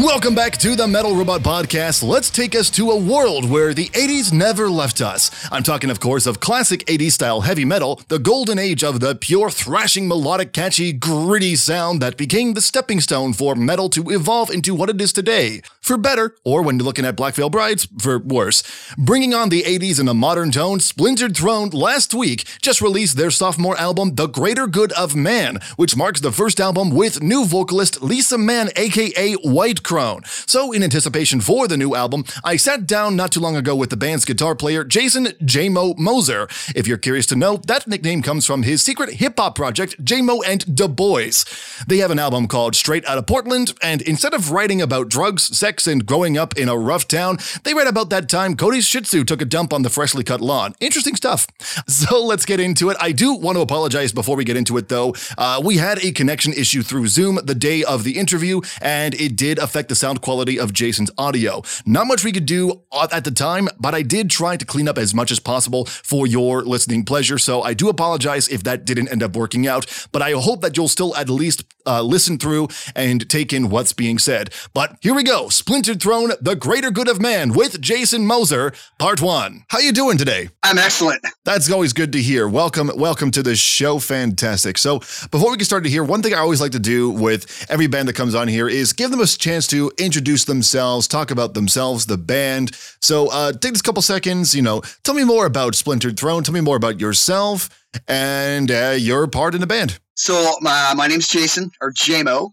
Welcome 0.04 0.34
back 0.34 0.58
to 0.58 0.76
the 0.76 0.86
Metal 0.86 1.16
Robot 1.16 1.40
Podcast. 1.40 2.06
Let's 2.06 2.28
take 2.28 2.54
us 2.54 2.68
to 2.68 2.90
a 2.90 2.98
world 2.98 3.48
where 3.48 3.72
the 3.72 3.86
80s 3.86 4.30
never 4.30 4.68
left 4.68 5.00
us. 5.00 5.30
I'm 5.50 5.62
talking, 5.62 5.88
of 5.88 6.00
course, 6.00 6.26
of 6.26 6.38
classic 6.38 6.84
80s 6.84 7.12
style 7.12 7.40
heavy 7.40 7.64
metal, 7.64 8.02
the 8.08 8.18
golden 8.18 8.58
age 8.58 8.84
of 8.84 9.00
the 9.00 9.14
pure 9.14 9.48
thrashing, 9.48 10.06
melodic, 10.06 10.52
catchy, 10.52 10.92
gritty 10.92 11.56
sound 11.56 12.02
that 12.02 12.18
became 12.18 12.52
the 12.52 12.60
stepping 12.60 13.00
stone 13.00 13.32
for 13.32 13.54
metal 13.54 13.88
to 13.88 14.10
evolve 14.10 14.50
into 14.50 14.74
what 14.74 14.90
it 14.90 15.00
is 15.00 15.14
today. 15.14 15.62
For 15.80 15.96
better, 15.96 16.34
or 16.44 16.60
when 16.60 16.76
you're 16.76 16.84
looking 16.84 17.06
at 17.06 17.16
Black 17.16 17.34
Veil 17.36 17.48
Brides, 17.48 17.88
for 17.98 18.18
worse. 18.18 18.62
Bringing 18.98 19.32
on 19.32 19.48
the 19.48 19.62
80s 19.62 19.98
in 19.98 20.08
a 20.08 20.14
modern 20.14 20.50
tone, 20.50 20.80
Splintered 20.80 21.34
Throne 21.34 21.70
last 21.70 22.12
week 22.12 22.44
just 22.60 22.82
released 22.82 23.16
their 23.16 23.30
sophomore 23.30 23.78
album, 23.78 24.16
The 24.16 24.26
Greater 24.26 24.66
Good 24.66 24.92
of 24.92 25.16
Man, 25.16 25.58
which 25.76 25.96
marks 25.96 26.20
the 26.20 26.32
first 26.32 26.60
album 26.60 26.90
with 26.90 27.22
new 27.22 27.46
vocalist 27.46 28.02
Lisa 28.02 28.36
Mann, 28.36 28.68
aka 28.76 29.34
White 29.34 29.84
Crone. 29.86 30.22
So, 30.46 30.72
in 30.72 30.82
anticipation 30.82 31.40
for 31.40 31.68
the 31.68 31.76
new 31.76 31.94
album, 31.94 32.24
I 32.42 32.56
sat 32.56 32.88
down 32.88 33.14
not 33.14 33.30
too 33.30 33.38
long 33.38 33.54
ago 33.54 33.76
with 33.76 33.90
the 33.90 33.96
band's 33.96 34.24
guitar 34.24 34.56
player, 34.56 34.82
Jason 34.82 35.26
JMO 35.44 35.96
Moser. 35.96 36.48
If 36.74 36.88
you're 36.88 36.98
curious 36.98 37.24
to 37.26 37.36
know, 37.36 37.58
that 37.68 37.86
nickname 37.86 38.20
comes 38.20 38.44
from 38.44 38.64
his 38.64 38.82
secret 38.82 39.14
hip 39.14 39.34
hop 39.38 39.54
project, 39.54 40.04
JMO 40.04 40.42
and 40.44 40.74
Du 40.74 40.88
Bois. 40.88 41.44
They 41.86 41.98
have 41.98 42.10
an 42.10 42.18
album 42.18 42.48
called 42.48 42.74
Straight 42.74 43.06
Outta 43.08 43.22
Portland, 43.22 43.74
and 43.80 44.02
instead 44.02 44.34
of 44.34 44.50
writing 44.50 44.82
about 44.82 45.08
drugs, 45.08 45.56
sex, 45.56 45.86
and 45.86 46.04
growing 46.04 46.36
up 46.36 46.58
in 46.58 46.68
a 46.68 46.76
rough 46.76 47.06
town, 47.06 47.38
they 47.62 47.72
write 47.72 47.86
about 47.86 48.10
that 48.10 48.28
time 48.28 48.56
Cody's 48.56 48.86
Shih 48.86 49.02
Tzu 49.02 49.22
took 49.22 49.40
a 49.40 49.44
dump 49.44 49.72
on 49.72 49.82
the 49.82 49.90
freshly 49.90 50.24
cut 50.24 50.40
lawn. 50.40 50.74
Interesting 50.80 51.14
stuff. 51.14 51.46
So 51.88 52.24
let's 52.24 52.44
get 52.44 52.60
into 52.60 52.90
it. 52.90 52.96
I 53.00 53.12
do 53.12 53.34
want 53.34 53.56
to 53.56 53.62
apologize 53.62 54.12
before 54.12 54.36
we 54.36 54.44
get 54.44 54.56
into 54.56 54.76
it, 54.76 54.88
though. 54.88 55.14
Uh, 55.38 55.62
we 55.64 55.76
had 55.76 56.04
a 56.04 56.12
connection 56.12 56.52
issue 56.52 56.82
through 56.82 57.06
Zoom 57.06 57.38
the 57.42 57.54
day 57.54 57.84
of 57.84 58.04
the 58.04 58.18
interview, 58.18 58.60
and 58.80 59.14
it 59.14 59.36
did 59.36 59.58
affect 59.66 59.88
the 59.88 59.96
sound 59.96 60.22
quality 60.22 60.58
of 60.58 60.72
Jason's 60.72 61.10
audio. 61.18 61.62
Not 61.84 62.06
much 62.06 62.24
we 62.24 62.30
could 62.30 62.46
do 62.46 62.82
at 63.12 63.24
the 63.24 63.32
time, 63.32 63.68
but 63.80 63.94
I 63.94 64.02
did 64.02 64.30
try 64.30 64.56
to 64.56 64.64
clean 64.64 64.88
up 64.88 64.96
as 64.96 65.12
much 65.12 65.32
as 65.32 65.40
possible 65.40 65.84
for 65.84 66.26
your 66.26 66.62
listening 66.62 67.04
pleasure. 67.04 67.36
So 67.36 67.62
I 67.62 67.74
do 67.74 67.88
apologize 67.88 68.48
if 68.48 68.62
that 68.62 68.84
didn't 68.84 69.08
end 69.08 69.24
up 69.24 69.34
working 69.34 69.66
out, 69.66 69.84
but 70.12 70.22
I 70.22 70.30
hope 70.32 70.62
that 70.62 70.76
you'll 70.76 70.88
still 70.88 71.16
at 71.16 71.28
least 71.28 71.64
uh, 71.86 72.02
listen 72.02 72.38
through 72.38 72.68
and 72.94 73.28
take 73.28 73.52
in 73.52 73.68
what's 73.70 73.92
being 73.92 74.18
said. 74.18 74.52
But 74.72 74.96
here 75.00 75.14
we 75.14 75.22
go. 75.22 75.48
Splintered 75.48 76.00
Throne, 76.00 76.30
The 76.40 76.56
Greater 76.56 76.90
Good 76.90 77.08
of 77.08 77.20
Man 77.20 77.52
with 77.52 77.80
Jason 77.80 78.26
Moser, 78.26 78.72
part 78.98 79.20
one. 79.20 79.64
How 79.68 79.78
you 79.78 79.92
doing 79.92 80.18
today? 80.18 80.50
I'm 80.62 80.78
excellent. 80.78 81.24
That's 81.44 81.70
always 81.70 81.92
good 81.92 82.12
to 82.12 82.22
hear. 82.22 82.48
Welcome, 82.48 82.90
welcome 82.96 83.30
to 83.32 83.42
the 83.42 83.56
show. 83.56 83.98
Fantastic. 83.98 84.78
So, 84.78 84.98
before 85.30 85.50
we 85.50 85.56
get 85.56 85.64
started 85.64 85.88
here, 85.88 86.04
one 86.04 86.22
thing 86.22 86.34
I 86.34 86.38
always 86.38 86.60
like 86.60 86.72
to 86.72 86.80
do 86.80 87.10
with 87.10 87.66
every 87.70 87.86
band 87.86 88.08
that 88.08 88.14
comes 88.14 88.34
on 88.34 88.48
here 88.48 88.68
is 88.68 88.92
give 88.92 89.10
them 89.10 89.20
a 89.20 89.26
chance 89.26 89.55
to 89.68 89.92
introduce 89.98 90.44
themselves, 90.44 91.06
talk 91.08 91.30
about 91.30 91.54
themselves, 91.54 92.06
the 92.06 92.18
band. 92.18 92.76
So, 93.00 93.28
uh, 93.28 93.52
take 93.52 93.72
this 93.72 93.82
couple 93.82 94.02
seconds. 94.02 94.54
You 94.54 94.62
know, 94.62 94.82
tell 95.04 95.14
me 95.14 95.24
more 95.24 95.46
about 95.46 95.74
Splintered 95.74 96.18
Throne. 96.18 96.42
Tell 96.42 96.54
me 96.54 96.60
more 96.60 96.76
about 96.76 97.00
yourself 97.00 97.68
and 98.08 98.70
uh, 98.70 98.96
your 98.98 99.26
part 99.26 99.54
in 99.54 99.60
the 99.60 99.66
band. 99.66 99.98
So 100.14 100.52
my 100.60 100.94
my 100.96 101.06
name's 101.06 101.28
Jason 101.28 101.70
or 101.80 101.92
JMO, 101.92 102.50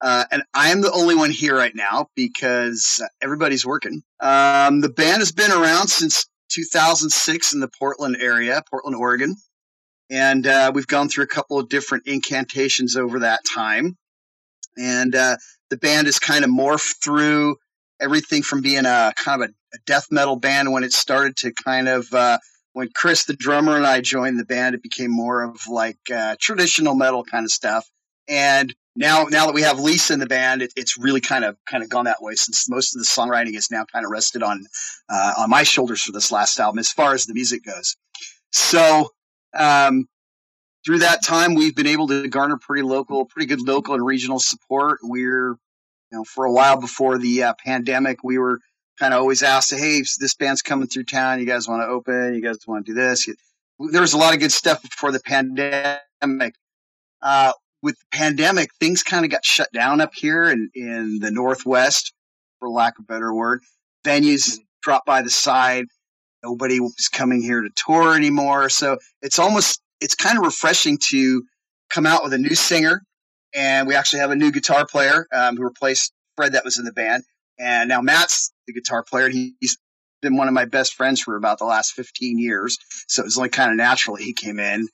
uh, 0.00 0.24
and 0.30 0.42
I 0.54 0.70
am 0.70 0.80
the 0.80 0.92
only 0.92 1.14
one 1.14 1.30
here 1.30 1.56
right 1.56 1.74
now 1.74 2.08
because 2.14 3.02
everybody's 3.22 3.66
working. 3.66 4.02
Um, 4.20 4.80
the 4.80 4.88
band 4.88 5.18
has 5.18 5.32
been 5.32 5.50
around 5.50 5.88
since 5.88 6.26
2006 6.50 7.54
in 7.54 7.60
the 7.60 7.68
Portland 7.68 8.16
area, 8.20 8.62
Portland, 8.70 8.96
Oregon, 8.96 9.34
and 10.10 10.46
uh, 10.46 10.70
we've 10.74 10.86
gone 10.86 11.08
through 11.08 11.24
a 11.24 11.28
couple 11.28 11.58
of 11.58 11.68
different 11.68 12.06
incantations 12.06 12.96
over 12.96 13.20
that 13.20 13.40
time. 13.44 13.96
And 14.78 15.14
uh, 15.14 15.36
the 15.72 15.78
band 15.78 16.06
has 16.06 16.18
kind 16.18 16.44
of 16.44 16.50
morphed 16.50 17.02
through 17.02 17.56
everything 17.98 18.42
from 18.42 18.60
being 18.60 18.84
a 18.84 19.14
kind 19.16 19.42
of 19.42 19.48
a, 19.48 19.52
a 19.74 19.78
death 19.86 20.08
metal 20.10 20.36
band 20.36 20.70
when 20.70 20.84
it 20.84 20.92
started 20.92 21.34
to 21.34 21.50
kind 21.50 21.88
of 21.88 22.12
uh, 22.12 22.36
when 22.74 22.90
Chris, 22.94 23.24
the 23.24 23.32
drummer, 23.32 23.74
and 23.78 23.86
I 23.86 24.02
joined 24.02 24.38
the 24.38 24.44
band, 24.44 24.74
it 24.74 24.82
became 24.82 25.10
more 25.10 25.42
of 25.42 25.66
like 25.66 25.96
uh, 26.14 26.36
traditional 26.38 26.94
metal 26.94 27.24
kind 27.24 27.46
of 27.46 27.50
stuff. 27.50 27.88
And 28.28 28.74
now, 28.94 29.24
now 29.24 29.46
that 29.46 29.54
we 29.54 29.62
have 29.62 29.80
Lisa 29.80 30.12
in 30.12 30.20
the 30.20 30.26
band, 30.26 30.60
it, 30.60 30.74
it's 30.76 30.98
really 30.98 31.22
kind 31.22 31.42
of 31.42 31.56
kind 31.66 31.82
of 31.82 31.88
gone 31.88 32.04
that 32.04 32.20
way. 32.20 32.34
Since 32.34 32.68
most 32.68 32.94
of 32.94 33.00
the 33.00 33.06
songwriting 33.06 33.56
is 33.56 33.70
now 33.70 33.86
kind 33.90 34.04
of 34.04 34.10
rested 34.10 34.42
on 34.42 34.66
uh, 35.08 35.32
on 35.38 35.48
my 35.48 35.62
shoulders 35.62 36.02
for 36.02 36.12
this 36.12 36.30
last 36.30 36.60
album, 36.60 36.80
as 36.80 36.90
far 36.90 37.14
as 37.14 37.24
the 37.24 37.32
music 37.32 37.64
goes. 37.64 37.96
So 38.50 39.08
um, 39.54 40.06
through 40.84 40.98
that 40.98 41.24
time, 41.24 41.54
we've 41.54 41.74
been 41.74 41.86
able 41.86 42.08
to 42.08 42.28
garner 42.28 42.58
pretty 42.58 42.82
local, 42.82 43.24
pretty 43.24 43.46
good 43.46 43.60
local 43.60 43.94
and 43.94 44.04
regional 44.04 44.38
support. 44.38 44.98
We're, 45.02 45.50
you 45.50 45.58
know, 46.10 46.24
for 46.24 46.44
a 46.44 46.52
while 46.52 46.80
before 46.80 47.18
the 47.18 47.44
uh, 47.44 47.54
pandemic, 47.64 48.24
we 48.24 48.38
were 48.38 48.58
kind 48.98 49.14
of 49.14 49.20
always 49.20 49.42
asked, 49.42 49.72
"Hey, 49.72 50.00
this 50.00 50.34
band's 50.34 50.62
coming 50.62 50.88
through 50.88 51.04
town. 51.04 51.40
You 51.40 51.46
guys 51.46 51.68
want 51.68 51.82
to 51.82 51.86
open? 51.86 52.34
You 52.34 52.42
guys 52.42 52.58
want 52.66 52.86
to 52.86 52.92
do 52.92 53.00
this?" 53.00 53.28
There 53.90 54.00
was 54.00 54.12
a 54.12 54.18
lot 54.18 54.34
of 54.34 54.40
good 54.40 54.52
stuff 54.52 54.82
before 54.82 55.12
the 55.12 55.20
pandemic. 55.20 56.54
Uh, 57.20 57.52
with 57.82 57.98
the 57.98 58.16
pandemic, 58.16 58.70
things 58.78 59.02
kind 59.02 59.24
of 59.24 59.30
got 59.30 59.44
shut 59.44 59.72
down 59.72 60.00
up 60.00 60.14
here 60.14 60.44
in, 60.44 60.70
in 60.74 61.18
the 61.18 61.32
Northwest, 61.32 62.12
for 62.60 62.68
lack 62.68 62.98
of 62.98 63.04
a 63.04 63.12
better 63.12 63.34
word. 63.34 63.62
Venues 64.04 64.58
dropped 64.82 65.06
by 65.06 65.22
the 65.22 65.30
side. 65.30 65.86
Nobody 66.44 66.78
was 66.78 67.08
coming 67.12 67.42
here 67.42 67.60
to 67.60 67.70
tour 67.74 68.14
anymore. 68.14 68.68
So 68.68 68.98
it's 69.20 69.38
almost, 69.38 69.81
it's 70.02 70.14
kind 70.14 70.38
of 70.38 70.44
refreshing 70.44 70.98
to 71.10 71.44
come 71.90 72.06
out 72.06 72.22
with 72.24 72.32
a 72.32 72.38
new 72.38 72.54
singer. 72.54 73.02
And 73.54 73.86
we 73.86 73.94
actually 73.94 74.20
have 74.20 74.30
a 74.30 74.36
new 74.36 74.50
guitar 74.50 74.86
player 74.86 75.26
um, 75.34 75.56
who 75.56 75.64
replaced 75.64 76.12
Fred 76.36 76.52
that 76.52 76.64
was 76.64 76.78
in 76.78 76.84
the 76.84 76.92
band. 76.92 77.24
And 77.58 77.88
now 77.88 78.00
Matt's 78.00 78.52
the 78.66 78.72
guitar 78.72 79.04
player. 79.04 79.26
And 79.26 79.34
he's 79.60 79.78
been 80.22 80.36
one 80.36 80.48
of 80.48 80.54
my 80.54 80.64
best 80.64 80.94
friends 80.94 81.20
for 81.20 81.36
about 81.36 81.58
the 81.58 81.64
last 81.64 81.92
15 81.92 82.38
years. 82.38 82.78
So 83.08 83.22
it 83.22 83.26
was 83.26 83.36
only 83.36 83.50
kind 83.50 83.70
of 83.70 83.76
natural 83.76 84.16
he 84.16 84.32
came 84.32 84.58
in. 84.58 84.88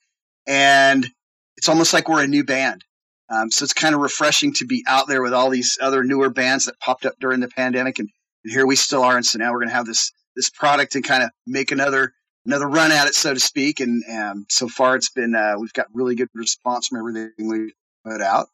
And 0.46 1.08
it's 1.56 1.68
almost 1.68 1.92
like 1.92 2.08
we're 2.08 2.24
a 2.24 2.28
new 2.28 2.44
band. 2.44 2.84
Um, 3.30 3.50
so 3.50 3.64
it's 3.64 3.74
kind 3.74 3.94
of 3.94 4.00
refreshing 4.00 4.54
to 4.54 4.66
be 4.66 4.84
out 4.86 5.06
there 5.06 5.22
with 5.22 5.34
all 5.34 5.50
these 5.50 5.78
other 5.82 6.02
newer 6.02 6.30
bands 6.30 6.64
that 6.64 6.80
popped 6.80 7.04
up 7.04 7.14
during 7.20 7.40
the 7.40 7.48
pandemic, 7.48 7.98
and, 7.98 8.08
and 8.44 8.52
here 8.52 8.66
we 8.66 8.76
still 8.76 9.02
are. 9.02 9.16
And 9.16 9.26
so 9.26 9.38
now 9.38 9.52
we're 9.52 9.58
going 9.58 9.68
to 9.68 9.74
have 9.74 9.86
this 9.86 10.12
this 10.34 10.50
product 10.50 10.94
and 10.94 11.04
kind 11.04 11.24
of 11.24 11.30
make 11.46 11.72
another 11.72 12.12
another 12.48 12.66
run 12.66 12.90
at 12.90 13.06
it, 13.06 13.14
so 13.14 13.34
to 13.34 13.40
speak. 13.40 13.78
And 13.78 14.02
um, 14.10 14.46
so 14.48 14.68
far, 14.68 14.96
it's 14.96 15.10
been 15.10 15.34
uh, 15.34 15.54
we've 15.58 15.72
got 15.72 15.86
really 15.92 16.16
good 16.16 16.28
response 16.34 16.88
from 16.88 16.98
everything 16.98 17.30
we 17.38 17.74
put 18.04 18.20
out, 18.20 18.48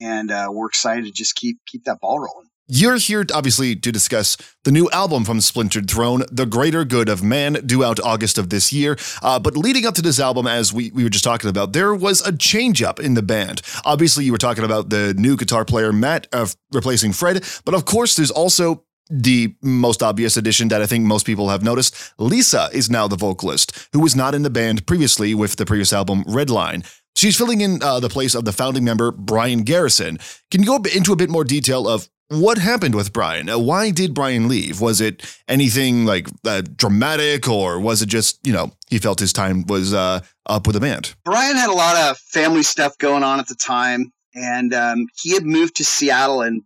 and 0.00 0.30
uh, 0.30 0.48
we're 0.50 0.66
excited 0.66 1.06
to 1.06 1.12
just 1.12 1.34
keep 1.34 1.58
keep 1.66 1.84
that 1.84 2.00
ball 2.00 2.18
rolling. 2.18 2.48
You're 2.68 2.96
here, 2.96 3.26
obviously, 3.34 3.74
to 3.76 3.92
discuss 3.92 4.36
the 4.64 4.70
new 4.70 4.88
album 4.90 5.24
from 5.24 5.40
Splintered 5.40 5.90
Throne, 5.90 6.22
The 6.30 6.46
Greater 6.46 6.84
Good 6.84 7.08
of 7.08 7.22
Man, 7.22 7.54
due 7.66 7.84
out 7.84 8.00
August 8.00 8.38
of 8.38 8.50
this 8.50 8.72
year. 8.72 8.96
Uh, 9.20 9.38
but 9.38 9.56
leading 9.56 9.84
up 9.84 9.94
to 9.96 10.02
this 10.02 10.20
album, 10.20 10.46
as 10.46 10.72
we, 10.72 10.90
we 10.92 11.02
were 11.02 11.10
just 11.10 11.24
talking 11.24 11.50
about, 11.50 11.72
there 11.72 11.92
was 11.94 12.26
a 12.26 12.34
change 12.34 12.80
up 12.80 13.00
in 13.00 13.14
the 13.14 13.22
band. 13.22 13.62
Obviously, 13.84 14.24
you 14.24 14.32
were 14.32 14.38
talking 14.38 14.64
about 14.64 14.90
the 14.90 15.12
new 15.18 15.36
guitar 15.36 15.64
player, 15.64 15.92
Matt, 15.92 16.28
uh, 16.32 16.46
replacing 16.72 17.12
Fred. 17.12 17.44
But 17.64 17.74
of 17.74 17.84
course, 17.84 18.14
there's 18.14 18.30
also 18.30 18.84
the 19.12 19.54
most 19.60 20.02
obvious 20.02 20.36
addition 20.38 20.68
that 20.68 20.80
I 20.80 20.86
think 20.86 21.04
most 21.04 21.26
people 21.26 21.50
have 21.50 21.62
noticed. 21.62 22.14
Lisa 22.18 22.70
is 22.72 22.90
now 22.90 23.06
the 23.06 23.16
vocalist, 23.16 23.88
who 23.92 24.00
was 24.00 24.16
not 24.16 24.34
in 24.34 24.42
the 24.42 24.50
band 24.50 24.86
previously 24.86 25.34
with 25.34 25.56
the 25.56 25.66
previous 25.66 25.92
album, 25.92 26.24
Redline. 26.24 26.90
She's 27.14 27.36
filling 27.36 27.60
in 27.60 27.82
uh, 27.82 28.00
the 28.00 28.08
place 28.08 28.34
of 28.34 28.46
the 28.46 28.52
founding 28.52 28.84
member, 28.84 29.12
Brian 29.12 29.64
Garrison. 29.64 30.18
Can 30.50 30.62
you 30.62 30.66
go 30.66 30.76
into 30.76 31.12
a 31.12 31.16
bit 31.16 31.28
more 31.28 31.44
detail 31.44 31.86
of 31.86 32.08
what 32.28 32.56
happened 32.56 32.94
with 32.94 33.12
Brian? 33.12 33.50
Uh, 33.50 33.58
why 33.58 33.90
did 33.90 34.14
Brian 34.14 34.48
leave? 34.48 34.80
Was 34.80 35.02
it 35.02 35.22
anything 35.46 36.06
like 36.06 36.28
uh, 36.46 36.62
dramatic, 36.76 37.46
or 37.46 37.78
was 37.78 38.00
it 38.00 38.06
just 38.06 38.38
you 38.46 38.52
know 38.52 38.72
he 38.88 38.98
felt 38.98 39.20
his 39.20 39.34
time 39.34 39.66
was 39.66 39.92
uh, 39.92 40.20
up 40.46 40.66
with 40.66 40.72
the 40.72 40.80
band? 40.80 41.14
Brian 41.24 41.56
had 41.56 41.68
a 41.68 41.74
lot 41.74 41.96
of 41.96 42.16
family 42.18 42.62
stuff 42.62 42.96
going 42.96 43.22
on 43.22 43.38
at 43.38 43.48
the 43.48 43.54
time, 43.54 44.10
and 44.34 44.72
um, 44.72 45.06
he 45.20 45.34
had 45.34 45.44
moved 45.44 45.76
to 45.76 45.84
Seattle 45.84 46.40
in 46.40 46.62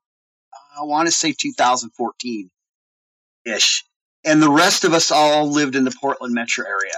I 0.78 0.84
want 0.84 1.06
to 1.06 1.12
say 1.12 1.32
2014 1.32 2.50
ish, 3.44 3.84
and 4.24 4.42
the 4.42 4.50
rest 4.50 4.84
of 4.84 4.92
us 4.92 5.10
all 5.10 5.50
lived 5.50 5.76
in 5.76 5.84
the 5.84 5.94
Portland 6.00 6.34
metro 6.34 6.64
area. 6.66 6.94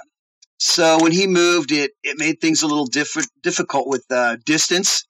So 0.58 0.98
when 1.00 1.12
he 1.12 1.26
moved, 1.26 1.70
it 1.70 1.92
it 2.02 2.18
made 2.18 2.40
things 2.40 2.62
a 2.62 2.66
little 2.66 2.86
diff- 2.86 3.28
difficult 3.42 3.86
with 3.86 4.04
uh, 4.10 4.36
distance. 4.44 5.06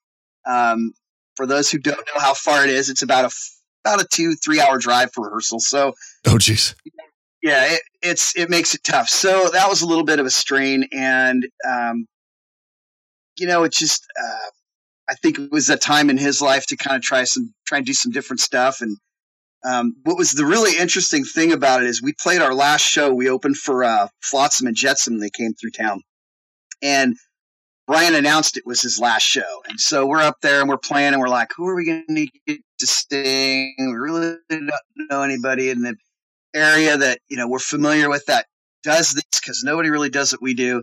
Um, 0.47 0.93
for 1.37 1.47
those 1.47 1.71
who 1.71 1.79
don't 1.79 1.97
know 1.97 2.21
how 2.21 2.35
far 2.35 2.65
it 2.65 2.71
is, 2.71 2.91
it's 2.91 3.03
about 3.03 3.25
a 3.25 3.31
about 3.85 4.03
a 4.03 4.07
two 4.13 4.35
three 4.35 4.61
hour 4.61 4.79
drive 4.79 5.13
for 5.13 5.25
rehearsal. 5.25 5.61
So, 5.61 5.95
oh 6.27 6.35
jeez, 6.35 6.75
yeah, 7.43 7.75
it, 7.75 7.81
it's 8.03 8.37
it 8.37 8.51
makes 8.51 8.75
it 8.75 8.85
tough. 8.85 9.09
So 9.09 9.49
that 9.53 9.69
was 9.69 9.81
a 9.81 9.87
little 9.87 10.05
bit 10.05 10.21
of 10.21 10.27
a 10.27 10.31
strain, 10.31 10.85
and 10.93 11.47
um, 11.67 12.07
you 13.39 13.47
know, 13.47 13.63
it 13.63 13.73
just 13.73 14.05
uh, 14.23 14.51
I 15.09 15.15
think 15.15 15.39
it 15.39 15.51
was 15.51 15.71
a 15.71 15.77
time 15.77 16.11
in 16.11 16.19
his 16.19 16.43
life 16.43 16.67
to 16.67 16.77
kind 16.77 16.97
of 16.97 17.03
try 17.03 17.25
some 17.25 17.55
try 17.67 17.79
and 17.79 17.87
do 17.87 17.95
some 17.95 18.13
different 18.13 18.41
stuff. 18.41 18.81
And 18.81 18.97
um, 19.65 19.97
what 20.05 20.19
was 20.19 20.33
the 20.33 20.45
really 20.45 20.79
interesting 20.79 21.25
thing 21.25 21.53
about 21.53 21.83
it 21.83 21.89
is 21.89 22.03
we 22.03 22.13
played 22.13 22.43
our 22.43 22.55
last 22.55 22.83
show. 22.83 23.13
We 23.13 23.29
opened 23.29 23.57
for 23.57 23.85
uh, 23.85 24.09
Flotsam 24.21 24.67
and 24.67 24.77
Jetsam. 24.77 25.19
They 25.19 25.31
came 25.31 25.55
through 25.55 25.71
town, 25.71 26.03
and 26.83 27.17
Brian 27.89 28.15
announced 28.15 28.59
it 28.59 28.67
was 28.67 28.83
his 28.83 29.01
last 29.01 29.23
show. 29.23 29.63
And 29.67 29.81
so 29.81 30.07
we're 30.07 30.21
up 30.21 30.37
there 30.43 30.61
and 30.61 30.69
we're 30.69 30.77
playing 30.77 31.15
and 31.15 31.21
we're 31.21 31.29
like, 31.29 31.53
who 31.57 31.67
are 31.69 31.75
we 31.75 31.87
going 31.87 32.05
to 32.07 32.29
get 32.47 32.61
to 32.81 32.87
sing? 32.87 33.75
We 33.79 33.87
really 33.87 34.37
don't 34.51 34.71
know 35.11 35.23
anybody 35.23 35.71
in 35.71 35.81
the 35.81 35.97
area 36.55 36.99
that, 36.99 37.21
you 37.29 37.39
know, 37.39 37.49
we're 37.49 37.59
familiar 37.59 38.11
with 38.11 38.27
that 38.27 38.45
does 38.83 39.13
this 39.13 39.41
because 39.41 39.63
nobody 39.65 39.89
really 39.89 40.11
does 40.11 40.33
what 40.33 40.43
we 40.43 40.53
do. 40.53 40.83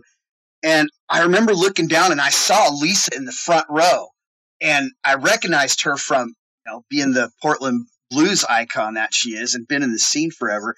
And 0.64 0.88
I 1.08 1.22
remember 1.22 1.54
looking 1.54 1.86
down 1.86 2.10
and 2.10 2.20
I 2.20 2.30
saw 2.30 2.70
Lisa 2.70 3.14
in 3.14 3.24
the 3.24 3.30
front 3.30 3.66
row 3.70 4.08
and 4.60 4.90
I 5.04 5.14
recognized 5.14 5.82
her 5.82 5.96
from, 5.96 6.28
you 6.28 6.72
know, 6.72 6.84
being 6.88 7.12
the 7.12 7.30
Portland 7.42 7.86
blues 8.10 8.44
icon 8.44 8.94
that 8.94 9.12
she 9.12 9.30
is 9.30 9.54
and 9.54 9.66
been 9.66 9.82
in 9.82 9.92
the 9.92 9.98
scene 9.98 10.30
forever. 10.30 10.74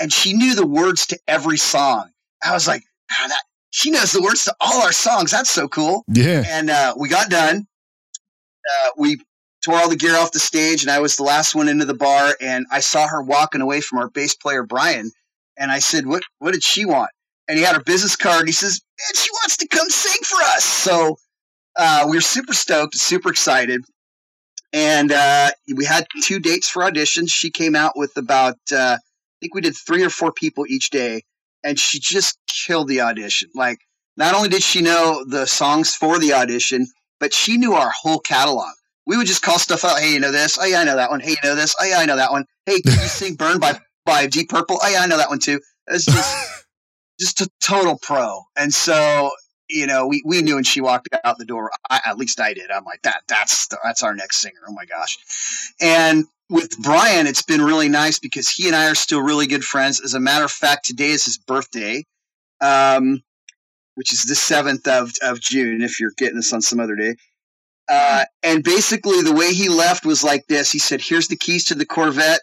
And 0.00 0.12
she 0.12 0.32
knew 0.32 0.54
the 0.54 0.66
words 0.66 1.06
to 1.08 1.18
every 1.28 1.58
song. 1.58 2.10
I 2.42 2.52
was 2.52 2.66
like, 2.66 2.82
oh, 3.12 3.28
that 3.28 3.42
she 3.70 3.90
knows 3.90 4.12
the 4.12 4.22
words 4.22 4.44
to 4.44 4.54
all 4.60 4.82
our 4.82 4.92
songs. 4.92 5.30
That's 5.30 5.50
so 5.50 5.68
cool. 5.68 6.04
Yeah. 6.08 6.44
And 6.46 6.70
uh, 6.70 6.94
we 6.98 7.08
got 7.08 7.30
done. 7.30 7.66
Uh, 8.70 8.90
we 8.98 9.18
tore 9.64 9.76
all 9.76 9.88
the 9.88 9.96
gear 9.96 10.16
off 10.16 10.32
the 10.32 10.38
stage, 10.38 10.82
and 10.82 10.90
I 10.90 11.00
was 11.00 11.16
the 11.16 11.22
last 11.22 11.54
one 11.54 11.68
into 11.68 11.84
the 11.84 11.94
bar. 11.94 12.36
And 12.40 12.66
I 12.70 12.80
saw 12.80 13.08
her 13.08 13.22
walking 13.22 13.60
away 13.60 13.80
from 13.80 13.98
our 13.98 14.10
bass 14.10 14.34
player 14.34 14.62
Brian, 14.62 15.10
and 15.56 15.70
I 15.70 15.78
said, 15.78 16.06
"What? 16.06 16.22
What 16.38 16.52
did 16.52 16.62
she 16.62 16.84
want?" 16.84 17.10
And 17.48 17.58
he 17.58 17.64
had 17.64 17.74
her 17.74 17.82
business 17.82 18.14
card. 18.14 18.40
And 18.40 18.48
he 18.48 18.52
says, 18.52 18.80
"Man, 19.00 19.22
she 19.22 19.30
wants 19.30 19.56
to 19.58 19.68
come 19.68 19.88
sing 19.88 20.20
for 20.22 20.42
us." 20.54 20.64
So 20.64 21.18
uh, 21.76 22.06
we 22.08 22.16
were 22.16 22.22
super 22.22 22.52
stoked, 22.54 22.94
super 22.94 23.30
excited, 23.30 23.82
and 24.72 25.12
uh, 25.12 25.50
we 25.74 25.84
had 25.84 26.06
two 26.22 26.40
dates 26.40 26.68
for 26.68 26.82
auditions. 26.82 27.30
She 27.30 27.50
came 27.50 27.76
out 27.76 27.92
with 27.96 28.16
about, 28.16 28.58
uh, 28.72 28.96
I 28.98 29.34
think 29.40 29.54
we 29.54 29.60
did 29.60 29.76
three 29.76 30.02
or 30.02 30.10
four 30.10 30.32
people 30.32 30.64
each 30.68 30.90
day 30.90 31.22
and 31.64 31.78
she 31.78 32.00
just 32.00 32.38
killed 32.66 32.88
the 32.88 33.00
audition. 33.00 33.48
Like, 33.54 33.78
not 34.16 34.34
only 34.34 34.48
did 34.48 34.62
she 34.62 34.82
know 34.82 35.24
the 35.26 35.46
songs 35.46 35.94
for 35.94 36.18
the 36.18 36.32
audition, 36.34 36.86
but 37.20 37.32
she 37.32 37.56
knew 37.56 37.74
our 37.74 37.90
whole 37.90 38.18
catalog. 38.18 38.70
We 39.06 39.16
would 39.16 39.26
just 39.26 39.42
call 39.42 39.58
stuff 39.58 39.84
out. 39.84 39.98
Hey, 39.98 40.12
you 40.12 40.20
know 40.20 40.32
this? 40.32 40.58
Oh 40.60 40.64
yeah, 40.64 40.80
I 40.80 40.84
know 40.84 40.96
that 40.96 41.10
one. 41.10 41.20
Hey, 41.20 41.30
you 41.30 41.36
know 41.42 41.54
this? 41.54 41.74
Oh 41.80 41.84
yeah, 41.84 41.98
I 41.98 42.06
know 42.06 42.16
that 42.16 42.30
one. 42.30 42.44
Hey, 42.66 42.80
can 42.80 42.92
you 42.92 43.08
sing 43.08 43.34
"Burn" 43.34 43.58
by 43.58 43.78
by 44.06 44.26
Deep 44.26 44.48
Purple? 44.48 44.78
Oh 44.80 44.88
yeah, 44.88 45.00
I 45.00 45.06
know 45.06 45.16
that 45.16 45.28
one 45.28 45.40
too. 45.40 45.60
It's 45.88 46.04
just 46.04 46.64
just 47.20 47.40
a 47.40 47.48
total 47.60 47.98
pro. 48.00 48.42
And 48.56 48.72
so 48.72 49.30
you 49.72 49.86
know, 49.86 50.06
we, 50.06 50.22
we 50.24 50.42
knew 50.42 50.56
when 50.56 50.64
she 50.64 50.80
walked 50.80 51.08
out 51.24 51.38
the 51.38 51.44
door. 51.44 51.70
I, 51.90 52.00
at 52.06 52.18
least 52.18 52.40
I 52.40 52.54
did. 52.54 52.70
I'm 52.70 52.84
like 52.84 53.02
that. 53.02 53.22
That's 53.26 53.68
that's 53.82 54.02
our 54.02 54.14
next 54.14 54.40
singer. 54.40 54.60
Oh 54.68 54.72
my 54.72 54.84
gosh! 54.84 55.18
And 55.80 56.24
with 56.52 56.78
Brian, 56.82 57.26
it's 57.26 57.42
been 57.42 57.62
really 57.62 57.88
nice 57.88 58.18
because 58.18 58.48
he 58.48 58.66
and 58.66 58.76
I 58.76 58.90
are 58.90 58.94
still 58.94 59.22
really 59.22 59.46
good 59.46 59.64
friends. 59.64 60.00
As 60.00 60.14
a 60.14 60.20
matter 60.20 60.44
of 60.44 60.52
fact, 60.52 60.84
today 60.84 61.10
is 61.10 61.24
his 61.24 61.38
birthday, 61.38 62.04
um, 62.60 63.22
which 63.94 64.12
is 64.12 64.24
the 64.24 64.34
7th 64.34 64.86
of, 64.86 65.12
of 65.22 65.40
June, 65.40 65.82
if 65.82 65.98
you're 65.98 66.12
getting 66.18 66.36
this 66.36 66.52
on 66.52 66.60
some 66.60 66.78
other 66.78 66.94
day. 66.94 67.16
Uh, 67.88 68.24
and 68.42 68.62
basically, 68.62 69.22
the 69.22 69.32
way 69.32 69.52
he 69.52 69.68
left 69.68 70.04
was 70.04 70.22
like 70.22 70.46
this. 70.46 70.70
He 70.70 70.78
said, 70.78 71.00
"Here's 71.00 71.28
the 71.28 71.36
keys 71.36 71.64
to 71.66 71.74
the 71.74 71.86
Corvette. 71.86 72.40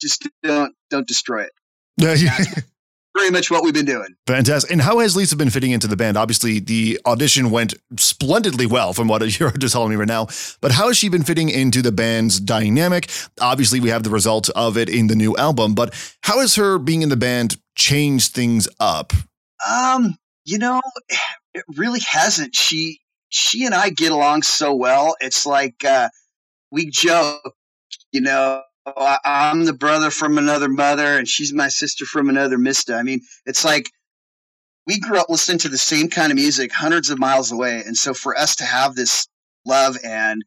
Just 0.00 0.28
don't 0.42 0.74
don't 0.90 1.06
destroy 1.06 1.42
it." 1.42 1.52
Yeah, 1.98 2.14
pretty 3.14 3.30
much 3.30 3.50
what 3.50 3.62
we've 3.62 3.74
been 3.74 3.84
doing. 3.84 4.14
Fantastic. 4.26 4.70
And 4.70 4.80
how 4.80 4.98
has 5.00 5.16
Lisa 5.16 5.36
been 5.36 5.50
fitting 5.50 5.70
into 5.70 5.86
the 5.86 5.96
band? 5.96 6.16
Obviously, 6.16 6.58
the 6.60 6.98
audition 7.06 7.50
went 7.50 7.74
splendidly 7.96 8.66
well 8.66 8.92
from 8.92 9.08
what 9.08 9.22
you're 9.40 9.50
just 9.52 9.72
telling 9.72 9.90
me 9.90 9.96
right 9.96 10.08
now. 10.08 10.28
But 10.60 10.72
how 10.72 10.88
has 10.88 10.96
she 10.96 11.08
been 11.08 11.22
fitting 11.22 11.48
into 11.48 11.82
the 11.82 11.92
band's 11.92 12.40
dynamic? 12.40 13.10
Obviously, 13.40 13.80
we 13.80 13.90
have 13.90 14.02
the 14.02 14.10
result 14.10 14.48
of 14.50 14.76
it 14.76 14.88
in 14.88 15.06
the 15.06 15.16
new 15.16 15.36
album, 15.36 15.74
but 15.74 15.94
how 16.22 16.40
has 16.40 16.56
her 16.56 16.78
being 16.78 17.02
in 17.02 17.08
the 17.08 17.16
band 17.16 17.56
changed 17.74 18.32
things 18.32 18.68
up? 18.80 19.12
Um, 19.68 20.16
you 20.44 20.58
know, 20.58 20.80
it 21.54 21.64
really 21.76 22.00
hasn't. 22.00 22.54
She 22.54 23.00
she 23.28 23.64
and 23.64 23.74
I 23.74 23.90
get 23.90 24.12
along 24.12 24.42
so 24.42 24.74
well. 24.74 25.16
It's 25.20 25.46
like 25.46 25.84
uh, 25.84 26.08
we 26.70 26.90
joke, 26.90 27.54
you 28.12 28.20
know. 28.20 28.62
Oh, 28.86 28.92
I- 29.04 29.18
I'm 29.24 29.64
the 29.64 29.72
brother 29.72 30.10
from 30.10 30.38
another 30.38 30.68
mother, 30.68 31.18
and 31.18 31.28
she's 31.28 31.52
my 31.52 31.68
sister 31.68 32.04
from 32.04 32.28
another 32.28 32.58
mister. 32.58 32.96
I 32.96 33.02
mean, 33.02 33.20
it's 33.46 33.64
like 33.64 33.88
we 34.86 34.98
grew 35.00 35.18
up 35.18 35.28
listening 35.30 35.58
to 35.60 35.68
the 35.68 35.78
same 35.78 36.08
kind 36.08 36.32
of 36.32 36.36
music 36.36 36.72
hundreds 36.72 37.10
of 37.10 37.18
miles 37.18 37.52
away, 37.52 37.82
and 37.86 37.96
so 37.96 38.14
for 38.14 38.36
us 38.36 38.56
to 38.56 38.64
have 38.64 38.94
this 38.94 39.28
love 39.66 39.96
and 40.04 40.42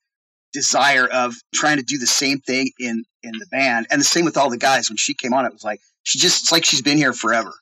desire 0.54 1.08
of 1.08 1.36
trying 1.54 1.78
to 1.78 1.84
do 1.84 1.98
the 1.98 2.08
same 2.08 2.39
thing 2.39 2.71
in 2.80 3.06
in 3.24 3.34
the 3.39 3.48
band, 3.48 3.88
and 3.91 4.00
the 4.02 4.06
same 4.06 4.26
with 4.26 4.38
all 4.38 4.50
the 4.50 4.58
guys. 4.58 4.89
When 4.89 4.98
she 4.98 5.13
came 5.13 5.34
on, 5.34 5.45
it 5.45 5.54
was 5.54 5.63
like 5.63 5.82
she 6.04 6.19
just 6.19 6.43
it's 6.43 6.52
like 6.52 6.65
she's 6.65 6.82
been 6.82 6.98
here 6.98 7.13
forever, 7.13 7.54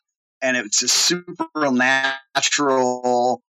and 0.42 0.58
it's 0.58 0.82
a 0.84 0.88
super 0.88 1.48
natural. 1.72 3.42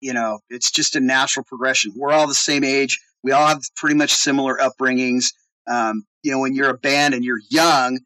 You 0.00 0.12
know, 0.14 0.40
it's 0.50 0.70
just 0.70 0.96
a 0.96 1.00
natural 1.00 1.44
progression. 1.44 1.92
We're 1.96 2.12
all 2.12 2.26
the 2.28 2.34
same 2.34 2.64
age. 2.64 3.00
We 3.22 3.32
all 3.32 3.46
have 3.46 3.62
pretty 3.76 3.96
much 3.96 4.12
similar 4.12 4.56
upbringings. 4.58 5.26
Um, 5.66 6.04
you 6.22 6.32
know, 6.32 6.40
when 6.40 6.54
you're 6.54 6.70
a 6.70 6.78
band 6.78 7.14
and 7.14 7.24
you're 7.24 7.40
young, 7.50 8.00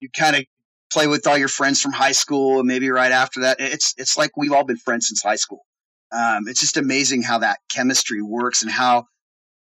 you 0.00 0.08
kind 0.16 0.36
of 0.36 0.44
play 0.92 1.06
with 1.06 1.26
all 1.26 1.36
your 1.38 1.48
friends 1.48 1.80
from 1.80 1.92
high 1.92 2.12
school, 2.12 2.58
and 2.58 2.66
maybe 2.68 2.90
right 2.90 3.12
after 3.12 3.40
that, 3.40 3.58
it's 3.60 3.94
it's 3.98 4.16
like 4.16 4.36
we've 4.36 4.52
all 4.52 4.64
been 4.64 4.76
friends 4.76 5.08
since 5.08 5.22
high 5.22 5.36
school. 5.36 5.64
Um, 6.12 6.44
it's 6.48 6.60
just 6.60 6.76
amazing 6.76 7.22
how 7.22 7.38
that 7.38 7.58
chemistry 7.70 8.22
works 8.22 8.62
and 8.62 8.70
how 8.70 9.06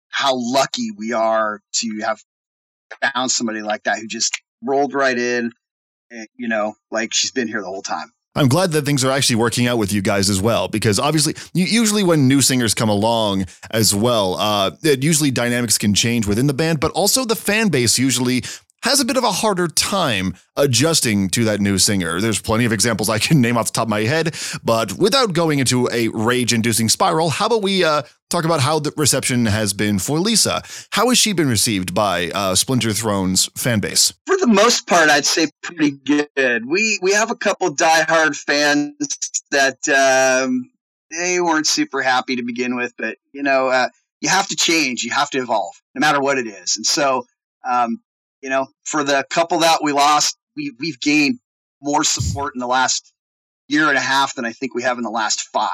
how 0.09 0.33
lucky 0.37 0.91
we 0.97 1.13
are 1.13 1.61
to 1.75 2.01
have 2.05 2.21
found 3.15 3.31
somebody 3.31 3.63
like 3.63 3.85
that 3.85 3.99
who 3.99 4.07
just 4.07 4.41
rolled 4.63 4.95
right 4.95 5.19
in. 5.19 5.53
eh, 6.13 6.27
You 6.39 6.49
know, 6.49 6.75
like 6.91 7.15
she's 7.15 7.33
been 7.33 7.49
here 7.49 7.61
the 7.61 7.67
whole 7.69 7.83
time. 7.83 8.13
I'm 8.35 8.49
glad 8.49 8.73
that 8.73 8.87
things 8.87 9.05
are 9.05 9.11
actually 9.11 9.37
working 9.37 9.67
out 9.67 9.77
with 9.77 9.93
you 9.93 10.01
guys 10.01 10.31
as 10.31 10.41
well, 10.41 10.69
because 10.69 10.99
obviously, 10.99 11.35
usually 11.53 12.03
when 12.03 12.29
new 12.29 12.41
singers 12.41 12.73
come 12.73 12.89
along 12.89 13.45
as 13.71 13.95
well, 13.95 14.37
uh, 14.37 14.71
it 14.83 15.03
usually 15.03 15.31
dynamics 15.31 15.77
can 15.77 15.93
change 15.93 16.27
within 16.27 16.47
the 16.47 16.55
band, 16.55 16.81
but 16.81 16.93
also 16.93 17.25
the 17.25 17.37
fan 17.37 17.69
base 17.69 17.99
usually 17.99 18.43
has 18.83 19.01
a 19.01 19.05
bit 19.05 19.17
of 19.17 19.25
a 19.25 19.31
harder 19.31 19.69
time 19.69 20.35
adjusting 20.57 21.29
to 21.31 21.45
that 21.45 21.61
new 21.61 21.79
singer. 21.79 22.21
There's 22.21 22.41
plenty 22.41 22.65
of 22.65 22.73
examples 22.73 23.09
I 23.09 23.19
can 23.19 23.41
name 23.43 23.57
off 23.57 23.67
the 23.67 23.73
top 23.73 23.87
of 23.87 23.91
my 23.91 24.01
head, 24.01 24.35
but 24.65 24.95
without 24.95 25.35
going 25.35 25.59
into 25.59 25.89
a 25.93 26.09
rage-inducing 26.09 26.89
spiral, 26.89 27.31
how 27.31 27.47
about 27.47 27.63
we 27.63 27.85
uh, 27.85 28.03
talk 28.33 28.45
about 28.45 28.61
how 28.61 28.79
the 28.79 28.93
reception 28.97 29.47
has 29.47 29.73
been 29.73 29.99
for 29.99 30.19
Lisa? 30.19 30.63
How 30.91 31.11
has 31.11 31.19
she 31.19 31.33
been 31.33 31.49
received 31.49 31.95
by 31.95 32.31
uh, 32.31 32.55
Splinter 32.55 32.93
Throne's 32.93 33.47
fan 33.57 33.79
base? 33.81 34.13
For 34.27 34.37
the 34.39 34.47
most 34.47 34.87
part, 34.87 35.11
I'd 35.11 35.27
say 35.27 35.49
pretty 35.63 35.93
good. 35.93 36.67
We 36.67 36.99
we 37.03 37.13
have 37.13 37.31
a 37.31 37.37
couple 37.37 37.75
diehard 37.75 38.35
fans 38.35 38.95
that 39.51 39.87
um, 39.89 40.71
they 41.11 41.41
weren't 41.41 41.67
super 41.67 42.03
happy 42.03 42.37
to 42.37 42.43
begin 42.43 42.75
with, 42.75 42.95
but 42.97 43.19
you 43.33 43.43
know, 43.43 43.69
uh, 43.69 43.89
you 44.21 44.31
have 44.31 44.49
to 44.49 44.57
change, 44.57 45.03
you 45.03 45.11
have 45.13 45.31
to 45.31 45.39
evolve, 45.39 45.75
no 45.95 46.01
matter 46.01 46.21
what 46.21 46.39
it 46.39 46.47
is. 46.47 46.77
And 46.77 46.87
so, 46.87 47.27
um, 47.69 48.01
you 48.41 48.49
know, 48.49 48.67
for 48.85 49.05
the 49.05 49.25
couple 49.29 49.59
that 49.61 49.81
we 49.83 49.93
lost, 49.93 50.39
we 50.57 50.73
we've 50.81 51.01
gained 51.01 51.39
more 51.83 52.05
support 52.05 52.55
in 52.55 52.61
the 52.61 52.67
last 52.67 53.13
year 53.69 53.89
and 53.89 53.99
a 53.99 54.01
half 54.01 54.35
than 54.35 54.45
I 54.45 54.53
think 54.53 54.75
we 54.75 54.83
have 54.85 54.97
in 54.97 55.05
the 55.05 55.11
last 55.11 55.43
five. 55.53 55.69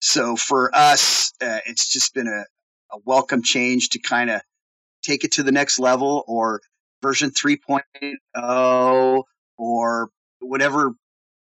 So 0.00 0.36
for 0.36 0.74
us, 0.74 1.32
uh, 1.42 1.60
it's 1.66 1.90
just 1.92 2.14
been 2.14 2.28
a, 2.28 2.44
a 2.94 2.98
welcome 3.04 3.42
change 3.42 3.90
to 3.90 3.98
kind 3.98 4.30
of 4.30 4.40
take 5.02 5.24
it 5.24 5.32
to 5.32 5.42
the 5.42 5.52
next 5.52 5.78
level 5.78 6.24
or 6.26 6.60
version 7.02 7.30
3.0 7.30 9.24
or 9.56 10.10
whatever 10.40 10.92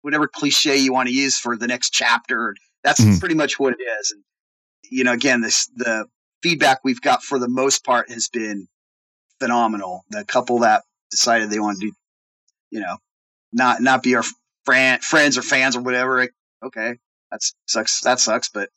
whatever 0.01 0.27
cliche 0.27 0.77
you 0.77 0.93
want 0.93 1.09
to 1.09 1.13
use 1.13 1.37
for 1.37 1.57
the 1.57 1.67
next 1.67 1.89
chapter. 1.91 2.55
That's 2.83 3.01
Mhm. 3.01 3.19
pretty 3.19 3.35
much 3.35 3.59
what 3.59 3.73
it 3.77 3.83
is. 3.83 4.11
And 4.11 4.23
you 4.89 5.03
know, 5.03 5.11
again, 5.11 5.41
this 5.41 5.67
the 5.75 6.05
feedback 6.41 6.79
we've 6.83 7.01
got 7.01 7.23
for 7.23 7.37
the 7.39 7.49
most 7.49 7.83
part 7.83 8.09
has 8.09 8.29
been 8.29 8.67
phenomenal. 9.39 10.05
The 10.09 10.23
couple 10.25 10.59
that 10.59 10.83
decided 11.11 11.49
they 11.49 11.59
want 11.59 11.79
to 11.81 11.91
you 12.71 12.79
know, 12.79 12.97
not 13.51 13.81
not 13.81 14.03
be 14.03 14.15
our 14.15 14.23
friends 14.65 15.37
or 15.37 15.41
fans 15.41 15.75
or 15.75 15.81
whatever. 15.81 16.29
Okay, 16.63 16.97
that 17.31 17.41
sucks. 17.65 18.01
That 18.01 18.19
sucks, 18.19 18.49
but 18.49 18.69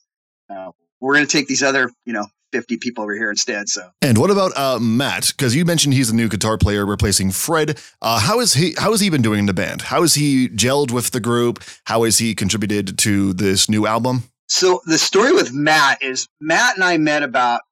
uh, 0.50 0.70
we're 1.00 1.14
gonna 1.14 1.26
take 1.26 1.48
these 1.48 1.62
other, 1.62 1.90
you 2.04 2.12
know, 2.12 2.26
50 2.52 2.76
people 2.76 3.02
over 3.02 3.14
here 3.14 3.30
instead. 3.30 3.68
So 3.68 3.90
And 4.02 4.18
what 4.18 4.30
about 4.30 4.56
uh, 4.56 4.78
Matt? 4.78 5.28
Because 5.28 5.56
you 5.56 5.64
mentioned 5.64 5.94
he's 5.94 6.10
a 6.10 6.14
new 6.14 6.28
guitar 6.28 6.58
player 6.58 6.86
replacing 6.86 7.30
Fred. 7.32 7.80
Uh, 8.00 8.20
how 8.20 8.40
is 8.40 8.54
he? 8.54 8.74
How 8.78 8.90
has 8.92 9.00
he 9.00 9.10
been 9.10 9.22
doing 9.22 9.40
in 9.40 9.46
the 9.46 9.54
band? 9.54 9.82
How 9.82 10.02
has 10.02 10.14
he 10.14 10.48
gelled 10.48 10.90
with 10.90 11.10
the 11.10 11.20
group? 11.20 11.64
How 11.84 12.04
has 12.04 12.18
he 12.18 12.34
contributed 12.34 12.98
to 12.98 13.32
this 13.32 13.68
new 13.68 13.86
album? 13.86 14.24
So 14.48 14.82
the 14.84 14.98
story 14.98 15.32
with 15.32 15.52
Matt 15.52 16.02
is 16.02 16.28
Matt 16.40 16.74
and 16.74 16.84
I 16.84 16.98
met 16.98 17.22
about 17.22 17.62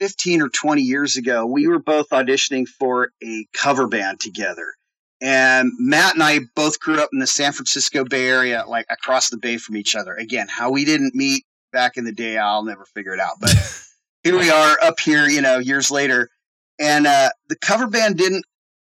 15 0.00 0.42
or 0.42 0.48
20 0.48 0.82
years 0.82 1.16
ago. 1.16 1.46
We 1.46 1.66
were 1.68 1.78
both 1.78 2.10
auditioning 2.10 2.66
for 2.68 3.12
a 3.22 3.46
cover 3.54 3.86
band 3.86 4.20
together. 4.20 4.66
And 5.22 5.70
Matt 5.78 6.14
and 6.14 6.22
I 6.22 6.40
both 6.56 6.80
grew 6.80 7.00
up 7.00 7.10
in 7.12 7.20
the 7.20 7.28
San 7.28 7.52
Francisco 7.52 8.04
Bay 8.04 8.26
Area, 8.26 8.64
like 8.66 8.86
across 8.90 9.30
the 9.30 9.36
bay 9.36 9.56
from 9.56 9.76
each 9.76 9.94
other. 9.94 10.14
Again, 10.14 10.48
how 10.48 10.70
we 10.72 10.84
didn't 10.84 11.14
meet 11.14 11.44
back 11.72 11.96
in 11.96 12.04
the 12.04 12.12
day, 12.12 12.36
I'll 12.36 12.64
never 12.64 12.84
figure 12.84 13.14
it 13.14 13.20
out. 13.20 13.36
But 13.40 13.54
here 14.24 14.36
we 14.36 14.50
are 14.50 14.76
up 14.82 14.98
here, 14.98 15.26
you 15.26 15.40
know, 15.40 15.58
years 15.58 15.92
later. 15.92 16.28
And 16.80 17.06
uh, 17.06 17.30
the 17.48 17.56
cover 17.56 17.86
band 17.86 18.18
didn't 18.18 18.44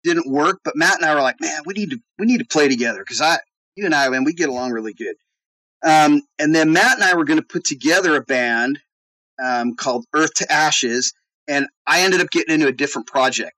didn't 0.03 0.31
work, 0.31 0.61
but 0.65 0.77
Matt 0.77 0.97
and 0.97 1.05
I 1.05 1.15
were 1.15 1.21
like, 1.21 1.41
man, 1.41 1.63
we 1.65 1.75
need 1.75 1.91
to 1.91 1.99
we 2.19 2.27
need 2.27 2.39
to 2.39 2.45
play 2.45 2.69
together 2.69 2.99
because 2.99 3.21
I 3.21 3.39
you 3.77 3.85
and 3.85 3.95
I, 3.95 4.09
man, 4.09 4.25
we 4.25 4.33
get 4.33 4.49
along 4.49 4.73
really 4.73 4.95
good. 4.95 5.15
Um, 5.85 6.23
and 6.41 6.53
then 6.53 6.73
Matt 6.73 6.95
and 6.95 7.05
I 7.05 7.15
were 7.15 7.25
going 7.25 7.39
to 7.39 7.47
put 7.47 7.65
together 7.65 8.17
a 8.17 8.21
band 8.21 8.81
um, 9.43 9.77
called 9.77 10.07
Earth 10.13 10.35
to 10.35 10.53
Ashes, 10.53 11.13
and 11.47 11.69
I 11.87 12.01
ended 12.01 12.21
up 12.21 12.31
getting 12.31 12.55
into 12.55 12.67
a 12.67 12.73
different 12.73 13.07
project. 13.07 13.53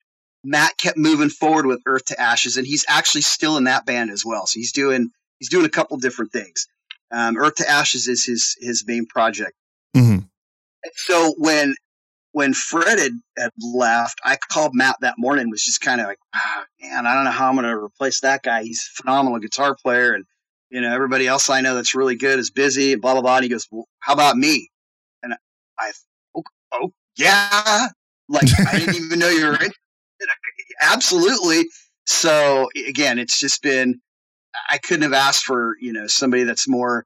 Matt 0.48 0.78
kept 0.78 0.96
moving 0.96 1.28
forward 1.28 1.66
with 1.66 1.82
Earth 1.87 2.06
to 2.06 2.20
Ashes, 2.20 2.56
and 2.56 2.66
he's 2.66 2.84
actually 2.88 3.20
still 3.20 3.56
in 3.58 3.64
that 3.64 3.84
band 3.84 4.11
as 4.11 4.24
well. 4.24 4.46
So 4.46 4.58
he's 4.58 4.72
doing 4.72 5.11
he's 5.38 5.50
doing 5.50 5.66
a 5.66 5.70
couple 5.70 5.96
different 5.98 6.32
things. 6.32 6.66
Um, 7.12 7.37
Earth 7.37 7.56
to 7.56 7.68
Ashes 7.68 8.08
is 8.08 8.24
his 8.24 8.56
his 8.61 8.84
main 8.87 9.06
project. 9.06 9.52
Mhm. 9.94 10.28
So 10.94 11.34
when 11.38 11.74
when 12.32 12.54
Fred 12.54 12.98
had, 12.98 13.12
had 13.37 13.50
left, 13.61 14.20
I 14.24 14.37
called 14.50 14.72
Matt 14.74 14.96
that 15.00 15.14
morning. 15.18 15.42
and 15.42 15.50
Was 15.50 15.64
just 15.64 15.80
kind 15.80 16.00
of 16.00 16.06
like, 16.06 16.18
ah, 16.34 16.64
man, 16.80 17.06
I 17.06 17.14
don't 17.14 17.24
know 17.24 17.30
how 17.30 17.48
I'm 17.48 17.54
going 17.54 17.66
to 17.66 17.74
replace 17.74 18.20
that 18.20 18.42
guy. 18.42 18.62
He's 18.62 18.88
a 18.92 19.02
phenomenal 19.02 19.38
guitar 19.38 19.76
player, 19.82 20.12
and 20.14 20.24
you 20.70 20.80
know 20.80 20.92
everybody 20.94 21.26
else 21.26 21.50
I 21.50 21.61
know 21.61 21.74
that's 21.74 21.94
really 21.94 22.16
good 22.16 22.38
is 22.38 22.50
busy 22.50 22.92
and 22.94 23.02
blah 23.02 23.12
blah 23.12 23.22
blah. 23.22 23.37
And 23.37 23.44
he 23.44 23.50
goes, 23.50 23.66
well, 23.70 23.87
how 24.00 24.14
about 24.14 24.37
me? 24.37 24.70
And 25.22 25.34
I, 25.78 25.92
oh, 26.37 26.42
oh 26.72 26.92
yeah, 27.16 27.88
like 28.28 28.48
I 28.66 28.78
didn't 28.78 28.94
even 29.04 29.18
know 29.18 29.28
you 29.28 29.46
were 29.46 29.62
in. 29.62 29.72
Absolutely. 30.80 31.64
So 32.06 32.68
again, 32.88 33.18
it's 33.18 33.38
just 33.38 33.62
been 33.62 34.00
I 34.70 34.78
couldn't 34.78 35.02
have 35.02 35.12
asked 35.12 35.44
for 35.44 35.76
you 35.80 35.92
know 35.92 36.06
somebody 36.06 36.44
that's 36.44 36.68
more 36.68 37.04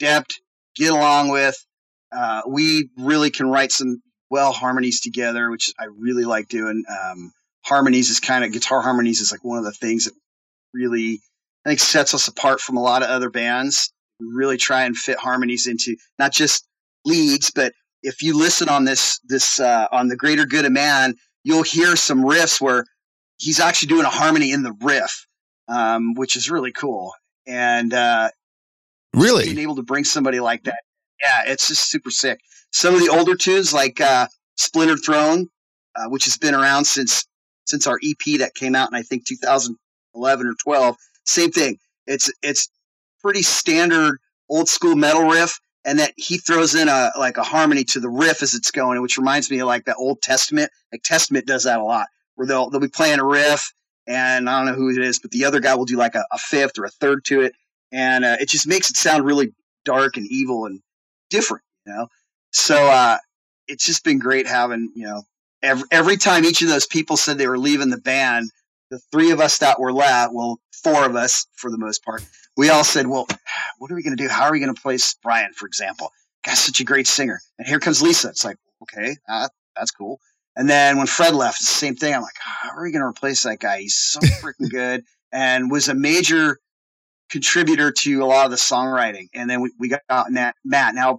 adept, 0.00 0.40
get 0.76 0.92
along 0.92 1.30
with. 1.30 1.56
Uh, 2.16 2.42
we 2.46 2.88
really 2.96 3.30
can 3.30 3.48
write 3.48 3.72
some 3.72 4.00
well 4.30 4.52
harmonies 4.52 5.00
together, 5.00 5.50
which 5.50 5.72
I 5.78 5.86
really 5.86 6.24
like 6.24 6.48
doing. 6.48 6.84
Um, 6.88 7.32
harmonies 7.64 8.10
is 8.10 8.20
kind 8.20 8.44
of 8.44 8.52
guitar 8.52 8.82
harmonies 8.82 9.20
is 9.20 9.32
like 9.32 9.44
one 9.44 9.58
of 9.58 9.64
the 9.64 9.72
things 9.72 10.04
that 10.04 10.14
really 10.72 11.20
I 11.64 11.70
think 11.70 11.80
sets 11.80 12.14
us 12.14 12.28
apart 12.28 12.60
from 12.60 12.76
a 12.76 12.82
lot 12.82 13.02
of 13.02 13.08
other 13.08 13.30
bands. 13.30 13.92
We 14.20 14.26
really 14.32 14.58
try 14.58 14.84
and 14.84 14.96
fit 14.96 15.18
harmonies 15.18 15.66
into 15.66 15.96
not 16.18 16.32
just 16.32 16.66
leads, 17.04 17.50
but 17.50 17.72
if 18.02 18.22
you 18.22 18.36
listen 18.38 18.68
on 18.68 18.84
this 18.84 19.18
this 19.24 19.60
uh, 19.60 19.88
on 19.90 20.08
the 20.08 20.16
greater 20.16 20.46
good 20.46 20.64
of 20.64 20.72
man, 20.72 21.14
you'll 21.42 21.62
hear 21.62 21.96
some 21.96 22.22
riffs 22.22 22.60
where 22.60 22.84
he's 23.38 23.60
actually 23.60 23.88
doing 23.88 24.04
a 24.04 24.10
harmony 24.10 24.52
in 24.52 24.62
the 24.62 24.72
riff, 24.80 25.26
um, 25.68 26.14
which 26.14 26.36
is 26.36 26.50
really 26.50 26.72
cool. 26.72 27.12
And 27.46 27.92
uh, 27.92 28.30
being 29.44 29.58
able 29.58 29.76
to 29.76 29.82
bring 29.82 30.04
somebody 30.04 30.40
like 30.40 30.64
that, 30.64 30.82
yeah, 31.22 31.52
it's 31.52 31.68
just 31.68 31.90
super 31.90 32.10
sick. 32.10 32.40
Some 32.72 32.94
of 32.94 33.00
the 33.00 33.10
older 33.10 33.36
tunes, 33.36 33.72
like 33.72 34.00
uh, 34.00 34.26
Splintered 34.56 35.00
Throne, 35.04 35.48
uh, 35.96 36.08
which 36.08 36.24
has 36.24 36.36
been 36.36 36.54
around 36.54 36.86
since 36.86 37.26
since 37.66 37.86
our 37.86 37.98
EP 38.04 38.38
that 38.38 38.54
came 38.54 38.74
out 38.74 38.90
in 38.90 38.94
I 38.94 39.02
think 39.02 39.26
2011 39.26 40.46
or 40.46 40.54
12. 40.62 40.96
Same 41.24 41.50
thing. 41.50 41.78
It's 42.06 42.30
it's 42.42 42.68
pretty 43.22 43.42
standard 43.42 44.18
old 44.48 44.68
school 44.68 44.96
metal 44.96 45.24
riff, 45.24 45.58
and 45.84 45.98
that 45.98 46.12
he 46.16 46.38
throws 46.38 46.74
in 46.74 46.88
a 46.88 47.10
like 47.18 47.36
a 47.36 47.42
harmony 47.42 47.84
to 47.84 48.00
the 48.00 48.10
riff 48.10 48.42
as 48.42 48.54
it's 48.54 48.70
going, 48.70 49.00
which 49.00 49.16
reminds 49.16 49.50
me 49.50 49.60
of 49.60 49.66
like 49.66 49.84
that 49.84 49.96
Old 49.98 50.20
Testament. 50.22 50.70
Like 50.92 51.02
Testament 51.02 51.46
does 51.46 51.64
that 51.64 51.78
a 51.78 51.84
lot, 51.84 52.08
where 52.34 52.46
they'll 52.46 52.70
they'll 52.70 52.80
be 52.80 52.88
playing 52.88 53.18
a 53.18 53.24
riff, 53.24 53.72
and 54.06 54.48
I 54.48 54.58
don't 54.58 54.66
know 54.66 54.74
who 54.74 54.90
it 54.90 54.98
is, 54.98 55.18
but 55.18 55.30
the 55.30 55.44
other 55.44 55.60
guy 55.60 55.74
will 55.74 55.84
do 55.84 55.96
like 55.96 56.14
a, 56.14 56.24
a 56.32 56.38
fifth 56.38 56.78
or 56.78 56.84
a 56.84 56.90
third 56.90 57.24
to 57.26 57.42
it, 57.42 57.54
and 57.92 58.24
uh, 58.24 58.36
it 58.40 58.48
just 58.48 58.66
makes 58.66 58.90
it 58.90 58.96
sound 58.96 59.24
really 59.24 59.52
dark 59.84 60.16
and 60.16 60.26
evil 60.26 60.66
and 60.66 60.80
different, 61.30 61.64
you 61.86 61.92
know. 61.92 62.08
So 62.52 62.76
uh, 62.76 63.18
it's 63.68 63.84
just 63.84 64.04
been 64.04 64.18
great 64.18 64.46
having 64.46 64.92
you 64.94 65.06
know 65.06 65.22
every 65.62 65.84
every 65.90 66.16
time 66.16 66.44
each 66.44 66.62
of 66.62 66.68
those 66.68 66.86
people 66.86 67.16
said 67.16 67.38
they 67.38 67.48
were 67.48 67.58
leaving 67.58 67.90
the 67.90 67.98
band, 67.98 68.50
the 68.90 69.00
three 69.12 69.30
of 69.30 69.40
us 69.40 69.58
that 69.58 69.80
were 69.80 69.92
left, 69.92 70.32
well, 70.32 70.60
four 70.82 71.04
of 71.04 71.16
us 71.16 71.46
for 71.56 71.70
the 71.70 71.78
most 71.78 72.04
part, 72.04 72.22
we 72.56 72.68
all 72.70 72.84
said, 72.84 73.06
well, 73.06 73.26
what 73.78 73.90
are 73.90 73.94
we 73.94 74.02
going 74.02 74.16
to 74.16 74.22
do? 74.22 74.28
How 74.28 74.44
are 74.44 74.52
we 74.52 74.60
going 74.60 74.74
to 74.74 74.80
place 74.80 75.16
Brian, 75.22 75.52
for 75.52 75.66
example? 75.66 76.10
Guy's 76.44 76.60
such 76.60 76.80
a 76.80 76.84
great 76.84 77.06
singer, 77.06 77.40
and 77.58 77.66
here 77.66 77.80
comes 77.80 78.02
Lisa. 78.02 78.28
It's 78.28 78.44
like 78.44 78.58
okay, 78.82 79.16
uh, 79.28 79.48
that's 79.76 79.90
cool. 79.90 80.20
And 80.56 80.68
then 80.68 80.98
when 80.98 81.06
Fred 81.06 81.34
left, 81.34 81.58
the 81.58 81.64
same 81.64 81.96
thing. 81.96 82.14
I'm 82.14 82.22
like, 82.22 82.36
how 82.38 82.70
are 82.70 82.82
we 82.84 82.92
going 82.92 83.02
to 83.02 83.06
replace 83.06 83.42
that 83.42 83.58
guy? 83.58 83.80
He's 83.80 83.96
so 83.96 84.20
freaking 84.42 84.70
good 84.70 85.04
and 85.32 85.70
was 85.70 85.88
a 85.88 85.94
major 85.94 86.58
contributor 87.30 87.90
to 87.90 88.22
a 88.22 88.26
lot 88.26 88.44
of 88.44 88.50
the 88.50 88.56
songwriting. 88.56 89.28
And 89.34 89.50
then 89.50 89.60
we, 89.60 89.72
we 89.78 89.88
got 89.88 90.30
Matt. 90.30 90.54
Matt. 90.64 90.94
Now, 90.94 91.18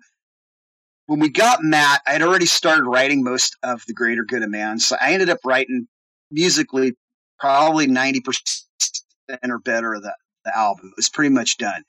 when 1.08 1.20
we 1.20 1.30
got 1.30 1.62
Matt, 1.62 2.02
I 2.08 2.14
had 2.14 2.22
already 2.22 2.46
started 2.46 2.86
writing 2.86 3.24
most 3.24 3.58
of 3.62 3.84
the 3.88 3.94
greater 3.94 4.24
good 4.24 4.42
of 4.42 4.50
man. 4.50 4.80
So 4.80 4.96
I 5.00 5.14
ended 5.14 5.30
up 5.30 5.40
writing 5.46 5.88
musically 6.32 6.94
probably 7.40 7.88
90% 7.88 8.24
or 9.44 9.60
better 9.60 9.94
of 9.94 10.04
the, 10.04 10.16
the 10.46 10.58
album. 10.58 10.88
It 10.88 10.98
was 10.98 11.10
pretty 11.10 11.34
much 11.34 11.58
done. 11.58 11.84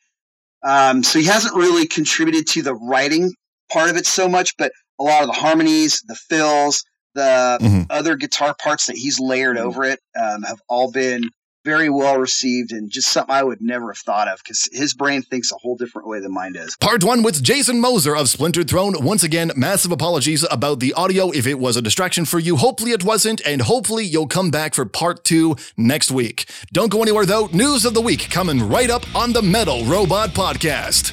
Um, 0.63 1.03
so 1.03 1.19
he 1.19 1.27
hasn't 1.27 1.55
really 1.55 1.87
contributed 1.87 2.47
to 2.49 2.63
the 2.63 2.75
writing 2.75 3.33
part 3.71 3.91
of 3.91 3.97
it 3.97 4.07
so 4.07 4.29
much, 4.29 4.57
but 4.57 4.73
a 4.99 5.05
lot 5.05 5.23
of 5.23 5.29
the 5.29 5.35
harmonies, 5.35 6.03
the 6.07 6.15
fills, 6.15 6.85
the 7.17 7.59
Mhm. 7.61 7.87
other 7.91 8.15
guitar 8.15 8.55
parts 8.55 8.87
that 8.87 8.97
he's 8.97 9.19
layered 9.19 9.59
over 9.59 9.83
it 9.85 9.99
um, 10.21 10.43
have 10.45 10.61
all 10.69 10.93
been 10.93 11.31
very 11.65 11.91
well 11.91 12.17
received 12.17 12.71
and 12.71 12.93
just 12.93 13.09
something 13.09 13.35
I 13.35 13.43
would 13.43 13.61
never 13.61 13.89
have 13.93 13.99
thought 13.99 14.29
of 14.29 14.39
because 14.39 14.69
his 14.73 14.95
brain 14.95 15.23
thinks 15.23 15.51
a 15.51 15.57
whole 15.57 15.75
different 15.75 16.07
way 16.07 16.21
than 16.21 16.33
mine 16.33 16.53
does. 16.53 16.77
Part 16.81 17.03
one 17.03 17.25
with 17.25 17.43
Jason 17.43 17.81
Moser 17.81 18.15
of 18.15 18.29
Splintered 18.29 18.71
Throne. 18.71 18.95
Once 19.03 19.25
again, 19.25 19.51
massive 19.57 19.91
apologies 19.91 20.47
about 20.49 20.79
the 20.79 20.93
audio 20.93 21.31
if 21.33 21.45
it 21.45 21.59
was 21.59 21.77
a 21.77 21.83
distraction 21.83 22.25
for 22.25 22.39
you. 22.39 22.55
Hopefully 22.57 22.93
it 22.93 23.03
wasn't, 23.03 23.41
and 23.45 23.63
hopefully 23.63 24.05
you'll 24.05 24.29
come 24.29 24.53
back 24.53 24.75
for 24.75 24.85
part 24.87 25.25
two 25.25 25.57
next 25.77 26.13
week. 26.13 26.49
Don't 26.73 26.89
go 26.93 27.03
anywhere 27.03 27.27
though. 27.27 27.49
News 27.53 27.85
of 27.85 27.95
the 27.95 28.01
week 28.01 28.31
coming 28.31 28.69
right 28.69 28.89
up 28.89 29.03
on 29.17 29.33
the 29.33 29.43
Metal 29.43 29.85
Robot 29.87 30.35
Podcast. 30.35 31.13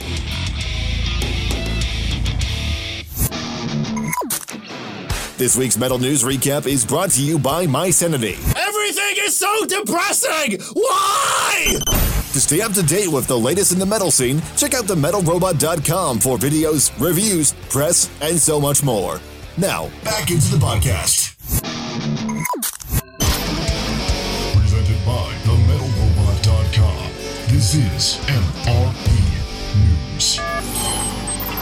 This 5.44 5.58
week's 5.58 5.78
Metal 5.78 6.00
News 6.00 6.24
Recap 6.24 6.66
is 6.68 6.86
brought 6.86 7.10
to 7.10 7.22
you 7.22 7.38
by 7.38 7.68
My 7.68 7.90
Sanity. 7.90 8.38
Everything 8.56 9.16
is 9.26 9.38
so 9.38 9.66
depressing! 9.66 10.58
Why? 10.72 11.80
To 12.32 12.40
stay 12.40 12.62
up 12.62 12.72
to 12.72 12.82
date 12.82 13.10
with 13.10 13.28
the 13.28 13.38
latest 13.38 13.74
in 13.74 13.80
the 13.80 13.86
metal 13.86 14.10
scene, 14.10 14.42
check 14.56 14.74
out 14.74 14.86
themetalrobot.com 14.86 16.20
for 16.20 16.38
videos, 16.38 16.98
reviews, 16.98 17.52
press, 17.68 18.10
and 18.22 18.40
so 18.40 18.58
much 18.62 18.84
more. 18.84 19.20
Now, 19.58 19.90
Back 20.06 20.32
into 20.32 20.48
the 20.48 20.66
podcast. 20.66 21.36
Presented 24.56 25.06
by 25.06 25.34
themetalrobot.com. 25.44 27.12
This 27.52 27.76
is 27.76 28.16
MRE 28.28 28.94
News. 28.94 29.03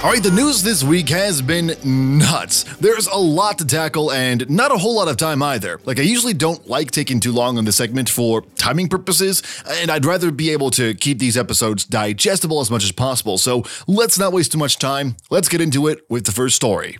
All 0.03 0.09
right, 0.09 0.23
the 0.23 0.31
news 0.31 0.63
this 0.63 0.83
week 0.83 1.09
has 1.09 1.43
been 1.43 1.75
nuts. 1.83 2.63
There's 2.77 3.05
a 3.05 3.17
lot 3.17 3.59
to 3.59 3.65
tackle 3.67 4.11
and 4.11 4.49
not 4.49 4.71
a 4.71 4.77
whole 4.79 4.95
lot 4.95 5.07
of 5.07 5.15
time 5.15 5.43
either. 5.43 5.79
Like, 5.85 5.99
I 5.99 6.01
usually 6.01 6.33
don't 6.33 6.67
like 6.67 6.89
taking 6.89 7.19
too 7.19 7.31
long 7.31 7.59
on 7.59 7.65
the 7.65 7.71
segment 7.71 8.09
for 8.09 8.41
timing 8.55 8.89
purposes, 8.89 9.43
and 9.67 9.91
I'd 9.91 10.03
rather 10.03 10.31
be 10.31 10.49
able 10.49 10.71
to 10.71 10.95
keep 10.95 11.19
these 11.19 11.37
episodes 11.37 11.85
digestible 11.85 12.61
as 12.61 12.71
much 12.71 12.83
as 12.83 12.91
possible. 12.91 13.37
So 13.37 13.63
let's 13.85 14.17
not 14.17 14.33
waste 14.33 14.53
too 14.53 14.57
much 14.57 14.79
time. 14.79 15.17
Let's 15.29 15.47
get 15.47 15.61
into 15.61 15.85
it 15.85 15.99
with 16.09 16.25
the 16.25 16.31
first 16.31 16.55
story. 16.55 16.97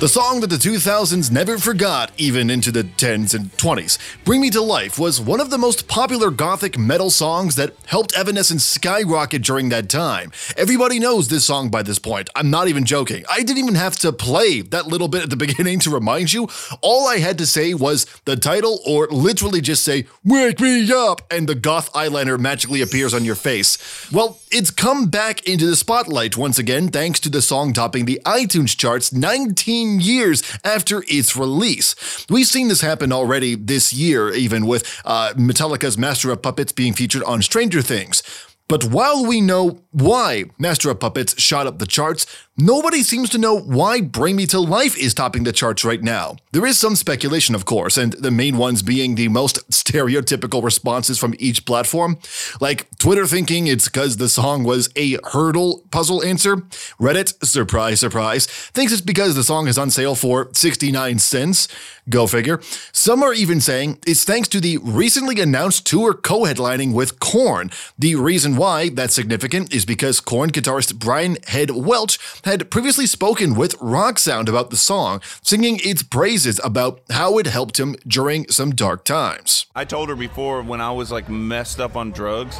The 0.00 0.06
song 0.06 0.38
that 0.42 0.46
the 0.46 0.54
2000s 0.54 1.32
never 1.32 1.58
forgot, 1.58 2.12
even 2.16 2.50
into 2.50 2.70
the 2.70 2.84
10s 2.84 3.34
and 3.34 3.50
20s, 3.56 3.98
Bring 4.24 4.40
Me 4.40 4.48
to 4.50 4.60
Life 4.60 4.96
was 4.96 5.20
one 5.20 5.40
of 5.40 5.50
the 5.50 5.58
most 5.58 5.88
popular 5.88 6.30
gothic 6.30 6.78
metal 6.78 7.10
songs 7.10 7.56
that 7.56 7.74
helped 7.86 8.16
Evanescence 8.16 8.62
skyrocket 8.62 9.42
during 9.42 9.70
that 9.70 9.88
time. 9.88 10.30
Everybody 10.56 11.00
knows 11.00 11.26
this 11.26 11.44
song 11.44 11.68
by 11.68 11.82
this 11.82 11.98
point. 11.98 12.30
I'm 12.36 12.48
not 12.48 12.68
even 12.68 12.84
joking. 12.84 13.24
I 13.28 13.38
didn't 13.38 13.58
even 13.58 13.74
have 13.74 13.96
to 13.96 14.12
play 14.12 14.60
that 14.60 14.86
little 14.86 15.08
bit 15.08 15.24
at 15.24 15.30
the 15.30 15.36
beginning 15.48 15.80
to 15.80 15.90
remind 15.90 16.32
you. 16.32 16.48
All 16.80 17.08
I 17.08 17.16
had 17.16 17.36
to 17.38 17.46
say 17.46 17.74
was 17.74 18.04
the 18.24 18.36
title 18.36 18.78
or 18.86 19.08
literally 19.08 19.60
just 19.60 19.82
say, 19.82 20.06
Wake 20.24 20.60
me 20.60 20.92
up, 20.92 21.22
and 21.28 21.48
the 21.48 21.56
goth 21.56 21.92
eyeliner 21.92 22.38
magically 22.38 22.82
appears 22.82 23.14
on 23.14 23.24
your 23.24 23.34
face. 23.34 23.78
Well, 24.12 24.38
it's 24.52 24.70
come 24.70 25.08
back 25.08 25.44
into 25.48 25.66
the 25.66 25.74
spotlight 25.74 26.36
once 26.36 26.56
again 26.56 26.86
thanks 26.86 27.18
to 27.20 27.28
the 27.28 27.42
song 27.42 27.72
topping 27.72 28.04
the 28.04 28.20
iTunes 28.24 28.76
charts 28.76 29.12
19 29.12 29.87
years 30.00 30.42
after 30.64 31.04
its 31.08 31.36
release. 31.36 31.94
We've 32.28 32.46
seen 32.46 32.68
this 32.68 32.80
happen 32.80 33.12
already 33.12 33.54
this 33.54 33.92
year, 33.92 34.32
even 34.32 34.66
with 34.66 35.00
uh, 35.04 35.32
Metallica's 35.36 35.98
Master 35.98 36.30
of 36.30 36.42
Puppets 36.42 36.72
being 36.72 36.92
featured 36.92 37.22
on 37.24 37.42
Stranger 37.42 37.82
Things. 37.82 38.22
But 38.68 38.84
while 38.84 39.24
we 39.24 39.40
know 39.40 39.80
why 39.92 40.44
Master 40.58 40.90
of 40.90 41.00
Puppets 41.00 41.40
shot 41.40 41.66
up 41.66 41.78
the 41.78 41.86
charts, 41.86 42.26
nobody 42.58 43.02
seems 43.02 43.30
to 43.30 43.38
know 43.38 43.58
why 43.58 44.00
Bring 44.00 44.36
Me 44.36 44.46
to 44.46 44.60
Life 44.60 44.98
is 44.98 45.14
topping 45.14 45.44
the 45.44 45.52
charts 45.52 45.84
right 45.84 46.02
now. 46.02 46.36
There 46.52 46.66
is 46.66 46.78
some 46.78 46.96
speculation, 46.96 47.54
of 47.54 47.64
course, 47.64 47.96
and 47.96 48.12
the 48.14 48.30
main 48.30 48.58
ones 48.58 48.82
being 48.82 49.14
the 49.14 49.28
most 49.28 49.68
stereotypical 49.70 50.62
responses 50.62 51.18
from 51.18 51.34
each 51.38 51.64
platform. 51.64 52.18
Like 52.60 52.88
Twitter 52.98 53.26
thinking 53.26 53.66
it's 53.66 53.88
because 53.88 54.16
the 54.16 54.28
song 54.28 54.64
was 54.64 54.88
a 54.96 55.16
Heardle 55.18 55.88
puzzle 55.90 56.22
answer. 56.22 56.56
Reddit, 57.00 57.44
surprise, 57.44 58.00
surprise, 58.00 58.46
thinks 58.46 58.92
it's 58.92 59.00
because 59.00 59.34
the 59.34 59.44
song 59.44 59.68
is 59.68 59.78
on 59.78 59.90
sale 59.90 60.14
for 60.14 60.48
69 60.52 61.18
cents. 61.18 61.68
Go 62.08 62.26
figure. 62.26 62.60
Some 62.92 63.22
are 63.22 63.34
even 63.34 63.60
saying 63.60 63.98
it's 64.06 64.24
thanks 64.24 64.48
to 64.48 64.60
the 64.60 64.78
recently 64.78 65.40
announced 65.40 65.86
tour 65.86 66.14
co 66.14 66.40
headlining 66.40 66.94
with 66.94 67.20
Korn. 67.20 67.70
The 67.98 68.14
reason 68.14 68.56
why 68.56 68.88
that's 68.88 69.14
significant 69.14 69.74
is 69.74 69.84
because 69.84 70.20
Korn 70.20 70.50
guitarist 70.50 70.98
Brian 70.98 71.36
Head 71.46 71.70
Welch 71.70 72.18
had 72.48 72.70
previously 72.70 73.04
spoken 73.06 73.54
with 73.54 73.76
Rock 73.78 74.18
Sound 74.18 74.48
about 74.48 74.70
the 74.70 74.76
song, 74.76 75.20
singing 75.42 75.80
its 75.84 76.02
praises 76.02 76.58
about 76.64 77.02
how 77.10 77.36
it 77.36 77.46
helped 77.46 77.78
him 77.78 77.94
during 78.06 78.48
some 78.48 78.70
dark 78.70 79.04
times. 79.04 79.66
I 79.76 79.84
told 79.84 80.08
her 80.08 80.16
before 80.16 80.62
when 80.62 80.80
I 80.80 80.90
was 80.90 81.12
like 81.12 81.28
messed 81.28 81.78
up 81.78 81.94
on 81.94 82.10
drugs, 82.10 82.58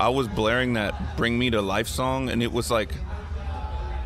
I 0.00 0.08
was 0.08 0.26
blaring 0.26 0.72
that 0.72 1.16
"Bring 1.16 1.38
Me 1.38 1.50
to 1.50 1.62
Life" 1.62 1.86
song, 1.86 2.30
and 2.30 2.42
it 2.42 2.52
was 2.52 2.68
like, 2.68 2.90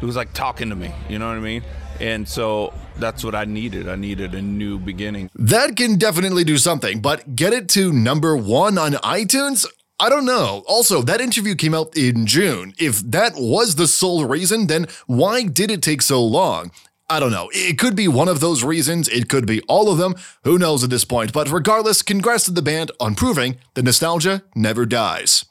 it 0.03 0.05
was 0.05 0.17
like 0.17 0.35
talking 0.35 0.69
to 0.69 0.77
me. 0.77 0.93
You 1.09 1.19
know 1.19 1.29
what 1.29 1.39
I 1.39 1.41
mean? 1.41 1.63
And 1.99 2.29
so 2.29 2.75
that's 2.99 3.25
what 3.25 3.35
I 3.35 3.47
needed. 3.47 3.89
I 3.89 3.97
needed 3.97 4.35
a 4.35 4.43
new 4.43 4.79
beginning. 4.79 5.31
That 5.35 5.77
can 5.77 5.97
definitely 5.97 6.45
do 6.45 6.59
something, 6.59 7.01
but 7.01 7.35
get 7.35 7.55
it 7.55 7.71
to 7.71 7.91
number 7.91 8.37
one 8.37 8.77
on 8.77 8.93
iTunes? 8.93 9.65
I 9.99 10.11
don't 10.11 10.27
know. 10.27 10.63
Also, 10.69 11.01
that 11.03 11.23
interview 11.23 11.55
came 11.55 11.73
out 11.73 11.97
in 11.97 12.27
June. 12.27 12.75
If 12.79 13.01
that 13.01 13.33
was 13.37 13.77
the 13.77 13.89
sole 13.89 14.27
reason, 14.27 14.67
then 14.67 14.89
why 15.07 15.45
did 15.45 15.71
it 15.71 15.81
take 15.81 16.03
so 16.03 16.23
long? 16.23 16.71
I 17.09 17.19
don't 17.19 17.31
know. 17.31 17.49
It 17.55 17.79
could 17.79 17.97
be 17.97 18.07
one 18.07 18.29
of 18.29 18.41
those 18.41 18.63
reasons. 18.63 19.09
It 19.09 19.31
could 19.31 19.47
be 19.47 19.63
all 19.63 19.91
of 19.91 19.97
them. 19.97 20.15
Who 20.45 20.59
knows 20.59 20.85
at 20.85 20.91
this 20.91 21.07
point? 21.07 21.33
But 21.33 21.51
regardless, 21.51 22.03
congrats 22.03 22.45
to 22.45 22.51
the 22.51 22.61
band 22.61 22.91
on 23.01 23.15
proving 23.15 23.57
that 23.73 23.85
nostalgia 23.85 24.43
never 24.55 24.85
dies. 24.85 25.47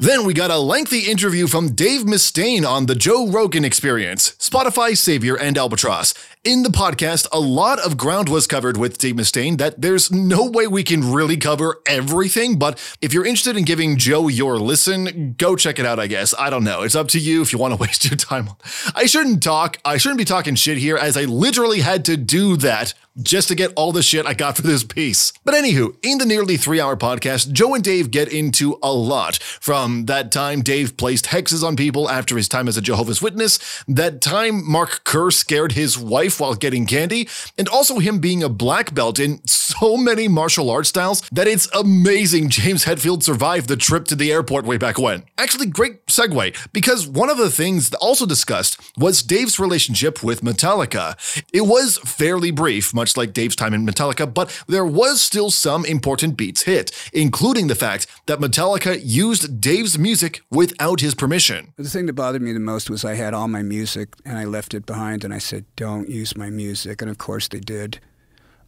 Then 0.00 0.24
we 0.24 0.32
got 0.32 0.52
a 0.52 0.58
lengthy 0.58 1.10
interview 1.10 1.48
from 1.48 1.74
Dave 1.74 2.02
Mustaine 2.02 2.64
on 2.64 2.86
the 2.86 2.94
Joe 2.94 3.26
Rogan 3.26 3.64
Experience, 3.64 4.30
Spotify, 4.38 4.96
Savior, 4.96 5.34
and 5.34 5.58
Albatross. 5.58 6.14
In 6.44 6.62
the 6.62 6.68
podcast, 6.68 7.26
a 7.32 7.40
lot 7.40 7.80
of 7.80 7.96
ground 7.96 8.28
was 8.28 8.46
covered 8.46 8.76
with 8.76 8.96
Dave 8.98 9.16
Mustaine 9.16 9.58
that 9.58 9.80
there's 9.80 10.12
no 10.12 10.48
way 10.48 10.68
we 10.68 10.84
can 10.84 11.12
really 11.12 11.36
cover 11.36 11.80
everything, 11.84 12.60
but 12.60 12.78
if 13.02 13.12
you're 13.12 13.26
interested 13.26 13.56
in 13.56 13.64
giving 13.64 13.96
Joe 13.96 14.28
your 14.28 14.56
listen, 14.56 15.34
go 15.36 15.56
check 15.56 15.80
it 15.80 15.84
out, 15.84 15.98
I 15.98 16.06
guess. 16.06 16.34
I 16.38 16.48
don't 16.48 16.62
know. 16.62 16.82
It's 16.82 16.94
up 16.94 17.08
to 17.08 17.18
you 17.18 17.42
if 17.42 17.52
you 17.52 17.58
want 17.58 17.74
to 17.74 17.76
waste 17.80 18.04
your 18.08 18.16
time. 18.16 18.50
I 18.94 19.06
shouldn't 19.06 19.42
talk. 19.42 19.78
I 19.84 19.96
shouldn't 19.96 20.18
be 20.18 20.24
talking 20.24 20.54
shit 20.54 20.78
here 20.78 20.96
as 20.96 21.16
I 21.16 21.24
literally 21.24 21.80
had 21.80 22.04
to 22.04 22.16
do 22.16 22.56
that 22.58 22.94
just 23.20 23.48
to 23.48 23.54
get 23.54 23.72
all 23.74 23.92
the 23.92 24.02
shit 24.02 24.26
I 24.26 24.34
got 24.34 24.56
for 24.56 24.62
this 24.62 24.84
piece. 24.84 25.32
But 25.44 25.54
anywho, 25.54 25.96
in 26.02 26.18
the 26.18 26.24
nearly 26.24 26.56
three 26.56 26.80
hour 26.80 26.96
podcast, 26.96 27.52
Joe 27.52 27.74
and 27.74 27.82
Dave 27.82 28.10
get 28.10 28.32
into 28.32 28.78
a 28.82 28.92
lot. 28.92 29.36
From 29.42 30.06
that 30.06 30.30
time 30.30 30.62
Dave 30.62 30.96
placed 30.96 31.26
hexes 31.26 31.64
on 31.64 31.76
people 31.76 32.08
after 32.08 32.36
his 32.36 32.48
time 32.48 32.68
as 32.68 32.76
a 32.76 32.82
Jehovah's 32.82 33.20
Witness, 33.20 33.82
that 33.88 34.20
time 34.20 34.68
Mark 34.68 35.02
Kerr 35.04 35.30
scared 35.30 35.72
his 35.72 35.98
wife 35.98 36.27
wife 36.28 36.40
while 36.40 36.54
getting 36.54 36.84
candy, 36.84 37.26
and 37.56 37.68
also 37.68 37.98
him 37.98 38.18
being 38.18 38.42
a 38.42 38.48
black 38.48 38.94
belt 38.94 39.18
in 39.18 39.40
so 39.46 39.96
many 39.96 40.28
martial 40.28 40.68
arts 40.70 40.90
styles 40.90 41.22
that 41.32 41.46
it's 41.46 41.68
amazing 41.74 42.50
James 42.50 42.84
Hetfield 42.84 43.22
survived 43.22 43.68
the 43.68 43.76
trip 43.76 44.04
to 44.06 44.14
the 44.14 44.30
airport 44.30 44.66
way 44.66 44.76
back 44.76 44.98
when. 44.98 45.24
Actually, 45.38 45.66
great 45.66 46.06
segue, 46.06 46.54
because 46.72 47.06
one 47.06 47.30
of 47.30 47.38
the 47.38 47.50
things 47.50 47.94
also 47.94 48.26
discussed 48.26 48.78
was 48.98 49.22
Dave's 49.22 49.58
relationship 49.58 50.22
with 50.22 50.42
Metallica. 50.42 51.16
It 51.52 51.62
was 51.62 51.98
fairly 51.98 52.50
brief, 52.50 52.92
much 52.92 53.16
like 53.16 53.32
Dave's 53.32 53.56
time 53.56 53.72
in 53.72 53.86
Metallica, 53.86 54.32
but 54.32 54.62
there 54.68 54.84
was 54.84 55.22
still 55.22 55.50
some 55.50 55.86
important 55.86 56.36
beats 56.36 56.62
hit, 56.62 56.90
including 57.14 57.68
the 57.68 57.74
fact 57.74 58.06
that 58.26 58.38
Metallica 58.38 59.00
used 59.02 59.60
Dave's 59.60 59.98
music 59.98 60.42
without 60.50 61.00
his 61.00 61.14
permission. 61.14 61.72
The 61.76 61.88
thing 61.88 62.04
that 62.06 62.12
bothered 62.12 62.42
me 62.42 62.52
the 62.52 62.60
most 62.60 62.90
was 62.90 63.04
I 63.04 63.14
had 63.14 63.32
all 63.32 63.48
my 63.48 63.62
music 63.62 64.14
and 64.26 64.36
I 64.36 64.44
left 64.44 64.74
it 64.74 64.84
behind 64.84 65.24
and 65.24 65.32
I 65.32 65.38
said, 65.38 65.64
don't 65.76 66.08
use 66.08 66.17
my 66.36 66.50
music. 66.50 67.02
And 67.02 67.10
of 67.10 67.18
course 67.18 67.48
they 67.48 67.60
did. 67.60 68.00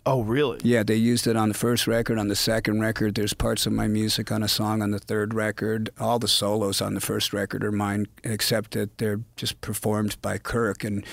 Oh, 0.06 0.22
really? 0.22 0.58
Yeah, 0.62 0.82
they 0.82 0.94
used 0.94 1.26
it 1.26 1.36
on 1.36 1.48
the 1.48 1.54
first 1.54 1.86
record. 1.86 2.18
On 2.18 2.28
the 2.28 2.36
second 2.36 2.80
record, 2.80 3.14
there's 3.14 3.34
parts 3.34 3.66
of 3.66 3.72
my 3.72 3.86
music 3.86 4.32
on 4.32 4.42
a 4.42 4.48
song 4.48 4.80
on 4.80 4.92
the 4.92 4.98
third 4.98 5.34
record. 5.34 5.90
All 6.00 6.18
the 6.18 6.26
solos 6.26 6.80
on 6.80 6.94
the 6.94 7.02
first 7.02 7.34
record 7.34 7.62
are 7.62 7.72
mine, 7.72 8.06
except 8.24 8.70
that 8.72 8.96
they're 8.96 9.20
just 9.36 9.60
performed 9.60 10.16
by 10.22 10.38
Kirk 10.38 10.84
and 10.84 11.04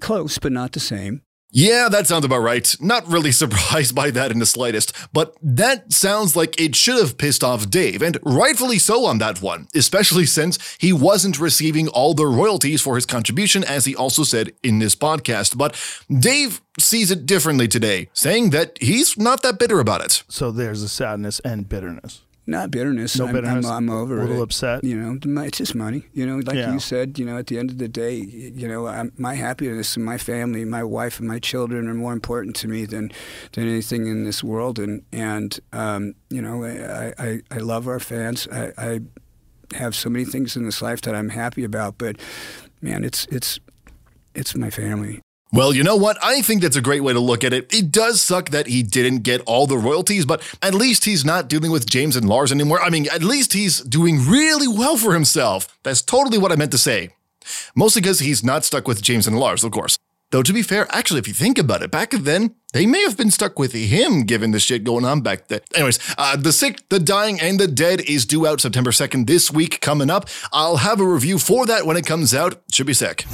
close, 0.00 0.38
but 0.38 0.52
not 0.52 0.72
the 0.72 0.80
same. 0.80 1.22
Yeah, 1.50 1.88
that 1.88 2.06
sounds 2.06 2.24
about 2.24 2.40
right. 2.40 2.76
Not 2.80 3.06
really 3.06 3.32
surprised 3.42 3.94
by 3.94 4.10
that 4.10 4.30
in 4.30 4.38
the 4.38 4.46
slightest, 4.46 4.92
but 5.12 5.36
that 5.40 5.92
sounds 5.92 6.36
like 6.36 6.60
it 6.60 6.74
should 6.74 6.98
have 6.98 7.18
pissed 7.18 7.44
off 7.44 7.70
Dave, 7.70 8.02
and 8.02 8.18
rightfully 8.24 8.78
so 8.78 9.06
on 9.06 9.18
that 9.18 9.40
one, 9.40 9.68
especially 9.74 10.26
since 10.26 10.76
he 10.78 10.92
wasn't 10.92 11.38
receiving 11.38 11.88
all 11.88 12.14
the 12.14 12.26
royalties 12.26 12.82
for 12.82 12.96
his 12.96 13.06
contribution, 13.06 13.64
as 13.64 13.84
he 13.84 13.94
also 13.94 14.22
said 14.22 14.52
in 14.62 14.80
this 14.80 14.94
podcast. 14.94 15.56
But 15.56 15.80
Dave 16.10 16.60
sees 16.78 17.10
it 17.10 17.26
differently 17.26 17.68
today, 17.68 18.10
saying 18.12 18.50
that 18.50 18.76
he's 18.80 19.16
not 19.16 19.42
that 19.42 19.58
bitter 19.58 19.80
about 19.80 20.04
it. 20.04 20.24
So 20.28 20.50
there's 20.50 20.82
a 20.82 20.88
sadness 20.88 21.40
and 21.40 21.68
bitterness. 21.68 22.22
Not 22.48 22.70
bitterness. 22.70 23.18
No 23.18 23.26
I'm, 23.26 23.32
bitterness. 23.34 23.66
I'm, 23.66 23.90
I'm 23.90 23.90
over 23.90 24.18
A 24.18 24.22
little 24.22 24.38
it. 24.38 24.42
upset. 24.44 24.84
You 24.84 24.96
know, 24.96 25.42
it's 25.42 25.58
just 25.58 25.74
money. 25.74 26.04
You 26.12 26.26
know, 26.26 26.36
like 26.36 26.54
Yeah. 26.56 26.72
you 26.72 26.78
said. 26.78 27.18
You 27.18 27.24
know, 27.26 27.36
at 27.38 27.48
the 27.48 27.58
end 27.58 27.70
of 27.70 27.78
the 27.78 27.88
day, 27.88 28.14
you 28.14 28.68
know, 28.68 28.86
I'm, 28.86 29.12
my 29.18 29.34
happiness 29.34 29.96
and 29.96 30.04
my 30.04 30.16
family, 30.16 30.64
my 30.64 30.84
wife 30.84 31.18
and 31.18 31.26
my 31.26 31.40
children 31.40 31.88
are 31.88 31.94
more 31.94 32.12
important 32.12 32.54
to 32.56 32.68
me 32.68 32.84
than 32.86 33.10
than 33.52 33.66
anything 33.68 34.06
in 34.06 34.24
this 34.24 34.44
world. 34.44 34.78
And 34.78 35.02
and 35.12 35.58
um, 35.72 36.14
you 36.30 36.40
know, 36.40 36.64
I, 36.64 37.12
I 37.18 37.40
I 37.50 37.58
love 37.58 37.88
our 37.88 37.98
fans. 38.00 38.46
I, 38.52 38.72
I 38.78 39.00
have 39.74 39.96
so 39.96 40.08
many 40.08 40.24
things 40.24 40.56
in 40.56 40.64
this 40.64 40.80
life 40.80 41.00
that 41.02 41.14
I'm 41.16 41.30
happy 41.30 41.64
about. 41.64 41.98
But 41.98 42.16
man, 42.80 43.02
it's 43.02 43.26
it's 43.32 43.58
it's 44.36 44.54
my 44.54 44.70
family. 44.70 45.20
Well, 45.52 45.72
you 45.72 45.84
know 45.84 45.96
what? 45.96 46.18
I 46.22 46.42
think 46.42 46.62
that's 46.62 46.76
a 46.76 46.82
great 46.82 47.04
way 47.04 47.12
to 47.12 47.20
look 47.20 47.44
at 47.44 47.52
it. 47.52 47.72
It 47.72 47.92
does 47.92 48.20
suck 48.20 48.50
that 48.50 48.66
he 48.66 48.82
didn't 48.82 49.18
get 49.18 49.40
all 49.42 49.66
the 49.66 49.78
royalties, 49.78 50.26
but 50.26 50.42
at 50.60 50.74
least 50.74 51.04
he's 51.04 51.24
not 51.24 51.48
dealing 51.48 51.70
with 51.70 51.88
James 51.88 52.16
and 52.16 52.28
Lars 52.28 52.50
anymore. 52.50 52.82
I 52.82 52.90
mean, 52.90 53.06
at 53.12 53.22
least 53.22 53.52
he's 53.52 53.80
doing 53.80 54.28
really 54.28 54.66
well 54.66 54.96
for 54.96 55.14
himself. 55.14 55.78
That's 55.84 56.02
totally 56.02 56.36
what 56.36 56.50
I 56.50 56.56
meant 56.56 56.72
to 56.72 56.78
say. 56.78 57.10
Mostly 57.76 58.02
because 58.02 58.18
he's 58.18 58.42
not 58.42 58.64
stuck 58.64 58.88
with 58.88 59.02
James 59.02 59.28
and 59.28 59.38
Lars, 59.38 59.62
of 59.62 59.70
course. 59.70 59.96
Though, 60.32 60.42
to 60.42 60.52
be 60.52 60.62
fair, 60.62 60.88
actually, 60.90 61.20
if 61.20 61.28
you 61.28 61.34
think 61.34 61.56
about 61.56 61.82
it, 61.82 61.92
back 61.92 62.10
then, 62.10 62.56
they 62.72 62.84
may 62.84 63.02
have 63.02 63.16
been 63.16 63.30
stuck 63.30 63.56
with 63.60 63.72
him 63.72 64.24
given 64.24 64.50
the 64.50 64.58
shit 64.58 64.82
going 64.82 65.04
on 65.04 65.20
back 65.20 65.46
then. 65.46 65.60
Anyways, 65.72 66.00
uh, 66.18 66.36
The 66.36 66.52
Sick, 66.52 66.88
The 66.88 66.98
Dying, 66.98 67.40
and 67.40 67.60
The 67.60 67.68
Dead 67.68 68.00
is 68.00 68.26
due 68.26 68.48
out 68.48 68.60
September 68.60 68.90
2nd 68.90 69.28
this 69.28 69.52
week 69.52 69.80
coming 69.80 70.10
up. 70.10 70.28
I'll 70.52 70.78
have 70.78 71.00
a 71.00 71.06
review 71.06 71.38
for 71.38 71.64
that 71.66 71.86
when 71.86 71.96
it 71.96 72.04
comes 72.04 72.34
out. 72.34 72.60
Should 72.72 72.88
be 72.88 72.94
sick. 72.94 73.24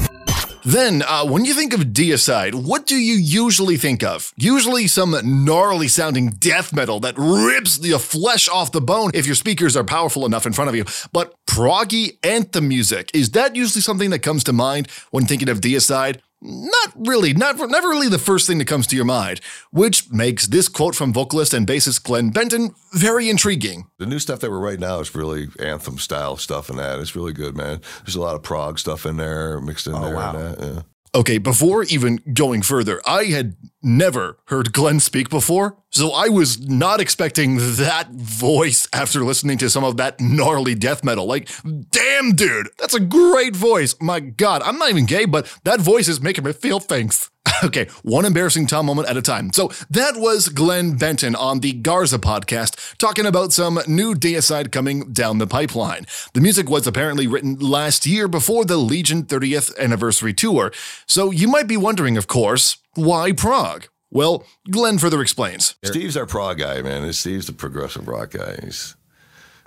Then, 0.64 1.02
uh, 1.02 1.26
when 1.26 1.44
you 1.44 1.54
think 1.54 1.74
of 1.74 1.80
Deicide, 1.80 2.54
what 2.54 2.86
do 2.86 2.94
you 2.94 3.14
usually 3.14 3.76
think 3.76 4.04
of? 4.04 4.32
Usually 4.36 4.86
some 4.86 5.16
gnarly 5.44 5.88
sounding 5.88 6.30
death 6.30 6.72
metal 6.72 7.00
that 7.00 7.14
rips 7.18 7.78
the 7.78 7.98
flesh 7.98 8.48
off 8.48 8.70
the 8.70 8.80
bone 8.80 9.10
if 9.12 9.26
your 9.26 9.34
speakers 9.34 9.76
are 9.76 9.82
powerful 9.82 10.24
enough 10.24 10.46
in 10.46 10.52
front 10.52 10.68
of 10.68 10.76
you. 10.76 10.84
But 11.12 11.34
proggy 11.46 12.18
anthem 12.22 12.68
music, 12.68 13.10
is 13.12 13.30
that 13.30 13.56
usually 13.56 13.82
something 13.82 14.10
that 14.10 14.20
comes 14.20 14.44
to 14.44 14.52
mind 14.52 14.88
when 15.10 15.26
thinking 15.26 15.48
of 15.48 15.60
Deicide? 15.60 16.20
Not 16.44 16.92
really, 16.96 17.32
not, 17.34 17.56
never 17.70 17.88
really 17.88 18.08
the 18.08 18.18
first 18.18 18.48
thing 18.48 18.58
that 18.58 18.66
comes 18.66 18.88
to 18.88 18.96
your 18.96 19.04
mind, 19.04 19.40
which 19.70 20.10
makes 20.10 20.48
this 20.48 20.68
quote 20.68 20.96
from 20.96 21.12
vocalist 21.12 21.54
and 21.54 21.68
bassist 21.68 22.02
Glenn 22.02 22.30
Benton 22.30 22.74
very 22.92 23.30
intriguing. 23.30 23.86
The 23.98 24.06
new 24.06 24.18
stuff 24.18 24.40
that 24.40 24.50
we're 24.50 24.58
writing 24.58 24.80
now 24.80 24.98
is 24.98 25.14
really 25.14 25.46
anthem 25.60 25.98
style 25.98 26.36
stuff 26.36 26.68
and 26.68 26.80
that. 26.80 26.98
It's 26.98 27.14
really 27.14 27.32
good, 27.32 27.56
man. 27.56 27.80
There's 28.04 28.16
a 28.16 28.20
lot 28.20 28.34
of 28.34 28.42
prog 28.42 28.80
stuff 28.80 29.06
in 29.06 29.18
there 29.18 29.60
mixed 29.60 29.86
in 29.86 29.94
oh, 29.94 30.00
there 30.00 30.16
wow. 30.16 30.34
and 30.34 30.56
that. 30.56 30.60
Yeah. 30.60 30.82
Okay, 31.14 31.36
before 31.36 31.82
even 31.84 32.20
going 32.32 32.62
further, 32.62 33.02
I 33.06 33.24
had 33.24 33.54
never 33.82 34.38
heard 34.46 34.72
Glenn 34.72 34.98
speak 34.98 35.28
before, 35.28 35.76
so 35.90 36.10
I 36.10 36.28
was 36.28 36.66
not 36.66 37.02
expecting 37.02 37.56
that 37.58 38.08
voice 38.12 38.88
after 38.94 39.22
listening 39.22 39.58
to 39.58 39.68
some 39.68 39.84
of 39.84 39.98
that 39.98 40.22
gnarly 40.22 40.74
death 40.74 41.04
metal. 41.04 41.26
Like, 41.26 41.50
damn, 41.90 42.34
dude, 42.34 42.70
that's 42.78 42.94
a 42.94 43.00
great 43.00 43.54
voice. 43.54 43.94
My 44.00 44.20
God, 44.20 44.62
I'm 44.62 44.78
not 44.78 44.88
even 44.88 45.04
gay, 45.04 45.26
but 45.26 45.54
that 45.64 45.82
voice 45.82 46.08
is 46.08 46.22
making 46.22 46.44
me 46.44 46.54
feel 46.54 46.80
things. 46.80 47.30
Okay, 47.64 47.86
one 48.02 48.24
embarrassing 48.24 48.66
Tom 48.66 48.86
moment 48.86 49.08
at 49.08 49.16
a 49.16 49.22
time. 49.22 49.52
So 49.52 49.70
that 49.88 50.16
was 50.16 50.48
Glenn 50.48 50.96
Benton 50.96 51.36
on 51.36 51.60
the 51.60 51.72
Garza 51.72 52.18
podcast 52.18 52.96
talking 52.98 53.24
about 53.24 53.52
some 53.52 53.78
new 53.86 54.14
deicide 54.14 54.72
coming 54.72 55.12
down 55.12 55.38
the 55.38 55.46
pipeline. 55.46 56.06
The 56.34 56.40
music 56.40 56.68
was 56.68 56.86
apparently 56.86 57.26
written 57.26 57.58
last 57.58 58.04
year 58.04 58.26
before 58.26 58.64
the 58.64 58.76
Legion 58.76 59.22
30th 59.24 59.78
anniversary 59.78 60.34
tour. 60.34 60.72
So 61.06 61.30
you 61.30 61.46
might 61.46 61.68
be 61.68 61.76
wondering, 61.76 62.16
of 62.16 62.26
course, 62.26 62.78
why 62.94 63.32
prog? 63.32 63.86
Well, 64.10 64.44
Glenn 64.70 64.98
further 64.98 65.22
explains. 65.22 65.76
Steve's 65.84 66.16
our 66.16 66.26
prog 66.26 66.58
guy, 66.58 66.82
man. 66.82 67.10
Steve's 67.12 67.46
the 67.46 67.52
progressive 67.52 68.08
rock 68.08 68.32
guy. 68.32 68.58
He's, 68.62 68.96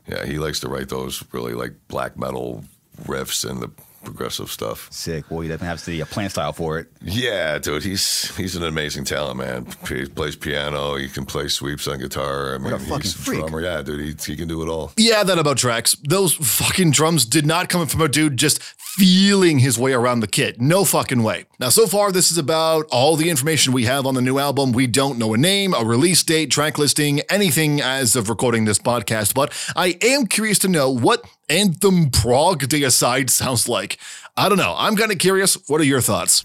yeah, 0.08 0.26
he 0.26 0.38
likes 0.38 0.60
to 0.60 0.70
write 0.70 0.90
those 0.90 1.24
really 1.32 1.54
like 1.54 1.74
black 1.88 2.18
metal 2.18 2.64
riffs 3.04 3.50
and 3.50 3.62
the 3.62 3.72
progressive 4.06 4.49
stuff. 4.49 4.88
Sick. 4.91 5.26
Well, 5.30 5.41
he 5.41 5.49
doesn't 5.49 5.66
have 5.66 5.84
the 5.86 6.01
uh, 6.01 6.06
plant 6.06 6.32
style 6.32 6.53
for 6.53 6.80
it. 6.80 6.88
Yeah, 7.01 7.58
dude, 7.58 7.84
he's 7.84 8.36
he's 8.38 8.56
an 8.56 8.64
amazing 8.64 9.06
talent, 9.06 9.38
man. 9.38 9.68
He 9.88 10.06
plays 10.06 10.36
piano, 10.36 10.95
he 10.95 11.10
can 11.10 11.26
play 11.26 11.47
sweeps 11.47 11.88
on 11.88 11.99
guitar. 11.99 12.56
I 12.56 12.58
mean, 12.58 12.74
a 12.74 12.80
fucking 12.80 13.01
he's 13.01 13.16
a 13.16 13.18
freak. 13.18 13.39
drummer. 13.41 13.62
Yeah, 13.62 13.82
dude, 13.82 14.20
he, 14.22 14.32
he 14.32 14.38
can 14.38 14.47
do 14.47 14.62
it 14.62 14.70
all. 14.70 14.93
Yeah, 14.97 15.24
that 15.24 15.38
about 15.38 15.58
tracks. 15.58 15.95
Those 16.03 16.34
fucking 16.34 16.91
drums 16.91 17.26
did 17.26 17.45
not 17.45 17.70
come 17.70 17.86
from 17.88 18.01
a 18.01 18.08
dude 18.08 18.38
just 18.38 18.62
feeling 18.62 19.60
his 19.60 19.78
way 19.78 19.91
around 19.91 20.22
the 20.22 20.28
kit. 20.28 20.62
No 20.62 20.86
fucking 20.86 21.22
way. 21.22 21.45
Now, 21.60 21.68
so 21.70 21.86
far, 21.86 22.14
this 22.14 22.32
is 22.32 22.38
about 22.38 22.86
all 22.91 23.18
the 23.18 23.30
information 23.30 23.74
we 23.74 23.84
have 23.84 24.06
on 24.06 24.14
the 24.14 24.22
new 24.22 24.39
album. 24.39 24.72
We 24.72 24.88
don't 24.88 25.20
know 25.20 25.34
a 25.34 25.38
name, 25.38 25.74
a 25.74 25.84
release 25.84 26.24
date, 26.24 26.49
track 26.49 26.78
listing, 26.78 27.20
anything 27.30 27.82
as 27.82 28.16
of 28.16 28.30
recording 28.30 28.64
this 28.64 28.80
podcast, 28.80 29.34
but 29.34 29.53
I 29.76 29.97
am 30.01 30.28
curious 30.28 30.60
to 30.60 30.70
know 30.70 30.89
what 30.89 31.26
Anthem 31.50 32.10
prog 32.10 32.68
Day 32.68 32.84
aside 32.84 33.30
sounds 33.30 33.70
like. 33.70 33.98
I 34.36 34.50
don't 34.50 34.58
know. 34.58 34.74
I'm 34.78 34.96
kind 34.96 35.12
of 35.12 35.20
curious. 35.20 35.56
What 35.68 35.80
are 35.80 35.86
your 35.86 36.02
thoughts? 36.02 36.43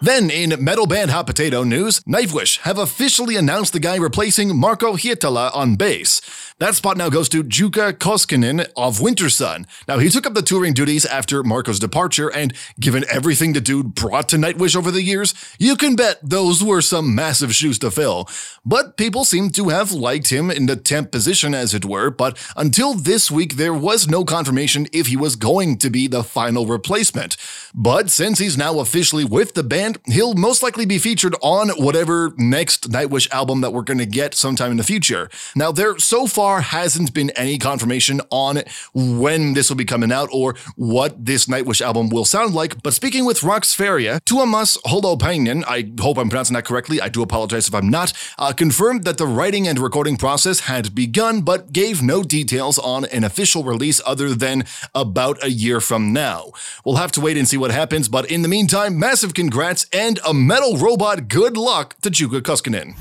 Then, 0.00 0.30
in 0.30 0.54
metal 0.62 0.86
band 0.86 1.10
Hot 1.10 1.26
Potato 1.26 1.64
news, 1.64 2.00
Nightwish 2.02 2.60
have 2.60 2.78
officially 2.78 3.34
announced 3.34 3.72
the 3.72 3.80
guy 3.80 3.96
replacing 3.96 4.56
Marco 4.56 4.94
Hietala 4.94 5.50
on 5.56 5.74
bass. 5.74 6.20
That 6.60 6.76
spot 6.76 6.96
now 6.96 7.08
goes 7.08 7.28
to 7.30 7.42
Jukka 7.42 7.94
Koskinen 7.94 8.68
of 8.76 8.98
Wintersun. 8.98 9.66
Now, 9.88 9.98
he 9.98 10.08
took 10.08 10.26
up 10.26 10.34
the 10.34 10.42
touring 10.42 10.72
duties 10.72 11.04
after 11.04 11.42
Marco's 11.42 11.80
departure, 11.80 12.28
and 12.28 12.52
given 12.78 13.04
everything 13.08 13.52
the 13.52 13.60
dude 13.60 13.94
brought 13.94 14.28
to 14.28 14.36
Nightwish 14.36 14.76
over 14.76 14.90
the 14.92 15.02
years, 15.02 15.34
you 15.58 15.74
can 15.76 15.96
bet 15.96 16.18
those 16.22 16.62
were 16.62 16.80
some 16.80 17.14
massive 17.14 17.54
shoes 17.54 17.78
to 17.80 17.90
fill. 17.90 18.28
But 18.64 18.96
people 18.96 19.24
seem 19.24 19.50
to 19.50 19.68
have 19.70 19.92
liked 19.92 20.30
him 20.30 20.50
in 20.50 20.66
the 20.66 20.76
temp 20.76 21.10
position, 21.10 21.54
as 21.54 21.74
it 21.74 21.84
were, 21.84 22.10
but 22.10 22.38
until 22.56 22.94
this 22.94 23.30
week, 23.30 23.56
there 23.56 23.74
was 23.74 24.08
no 24.08 24.24
confirmation 24.24 24.86
if 24.92 25.08
he 25.08 25.16
was 25.16 25.36
going 25.36 25.78
to 25.78 25.90
be 25.90 26.06
the 26.06 26.24
final 26.24 26.66
replacement. 26.66 27.36
But 27.74 28.10
since 28.10 28.38
he's 28.38 28.58
now 28.58 28.80
officially 28.80 29.24
with 29.24 29.54
the 29.54 29.62
band, 29.62 29.87
he'll 30.06 30.34
most 30.34 30.62
likely 30.62 30.84
be 30.84 30.98
featured 30.98 31.34
on 31.40 31.70
whatever 31.70 32.32
next 32.36 32.90
Nightwish 32.90 33.30
album 33.30 33.60
that 33.60 33.72
we're 33.72 33.82
going 33.82 33.98
to 33.98 34.06
get 34.06 34.34
sometime 34.34 34.70
in 34.70 34.76
the 34.76 34.84
future. 34.84 35.30
Now, 35.54 35.72
there 35.72 35.98
so 35.98 36.26
far 36.26 36.60
hasn't 36.60 37.14
been 37.14 37.30
any 37.30 37.58
confirmation 37.58 38.20
on 38.30 38.62
when 38.94 39.54
this 39.54 39.68
will 39.68 39.76
be 39.76 39.84
coming 39.84 40.12
out 40.12 40.28
or 40.32 40.54
what 40.76 41.24
this 41.24 41.46
Nightwish 41.46 41.80
album 41.80 42.08
will 42.08 42.24
sound 42.24 42.54
like, 42.54 42.82
but 42.82 42.94
speaking 42.94 43.24
with 43.24 43.40
Rox 43.40 43.74
Feria, 43.74 44.20
Tuomas 44.24 44.78
Holopainen, 44.82 45.64
I 45.66 45.90
hope 46.02 46.18
I'm 46.18 46.28
pronouncing 46.28 46.54
that 46.54 46.64
correctly, 46.64 47.00
I 47.00 47.08
do 47.08 47.22
apologize 47.22 47.68
if 47.68 47.74
I'm 47.74 47.88
not, 47.88 48.12
uh, 48.38 48.52
confirmed 48.52 49.04
that 49.04 49.18
the 49.18 49.26
writing 49.26 49.68
and 49.68 49.78
recording 49.78 50.16
process 50.16 50.60
had 50.60 50.94
begun, 50.94 51.42
but 51.42 51.72
gave 51.72 52.02
no 52.02 52.22
details 52.22 52.78
on 52.78 53.04
an 53.06 53.24
official 53.24 53.64
release 53.64 54.00
other 54.06 54.34
than 54.34 54.64
about 54.94 55.42
a 55.42 55.50
year 55.50 55.80
from 55.80 56.12
now. 56.12 56.52
We'll 56.84 56.96
have 56.96 57.12
to 57.12 57.20
wait 57.20 57.36
and 57.36 57.48
see 57.48 57.56
what 57.56 57.70
happens, 57.70 58.08
but 58.08 58.30
in 58.30 58.42
the 58.42 58.48
meantime, 58.48 58.98
massive 58.98 59.34
congrats 59.34 59.77
and 59.92 60.18
a 60.26 60.32
metal 60.32 60.76
robot 60.76 61.28
good 61.28 61.56
luck 61.56 61.96
to 62.02 62.10
Jukka 62.10 62.40
Koskinen. 62.42 62.94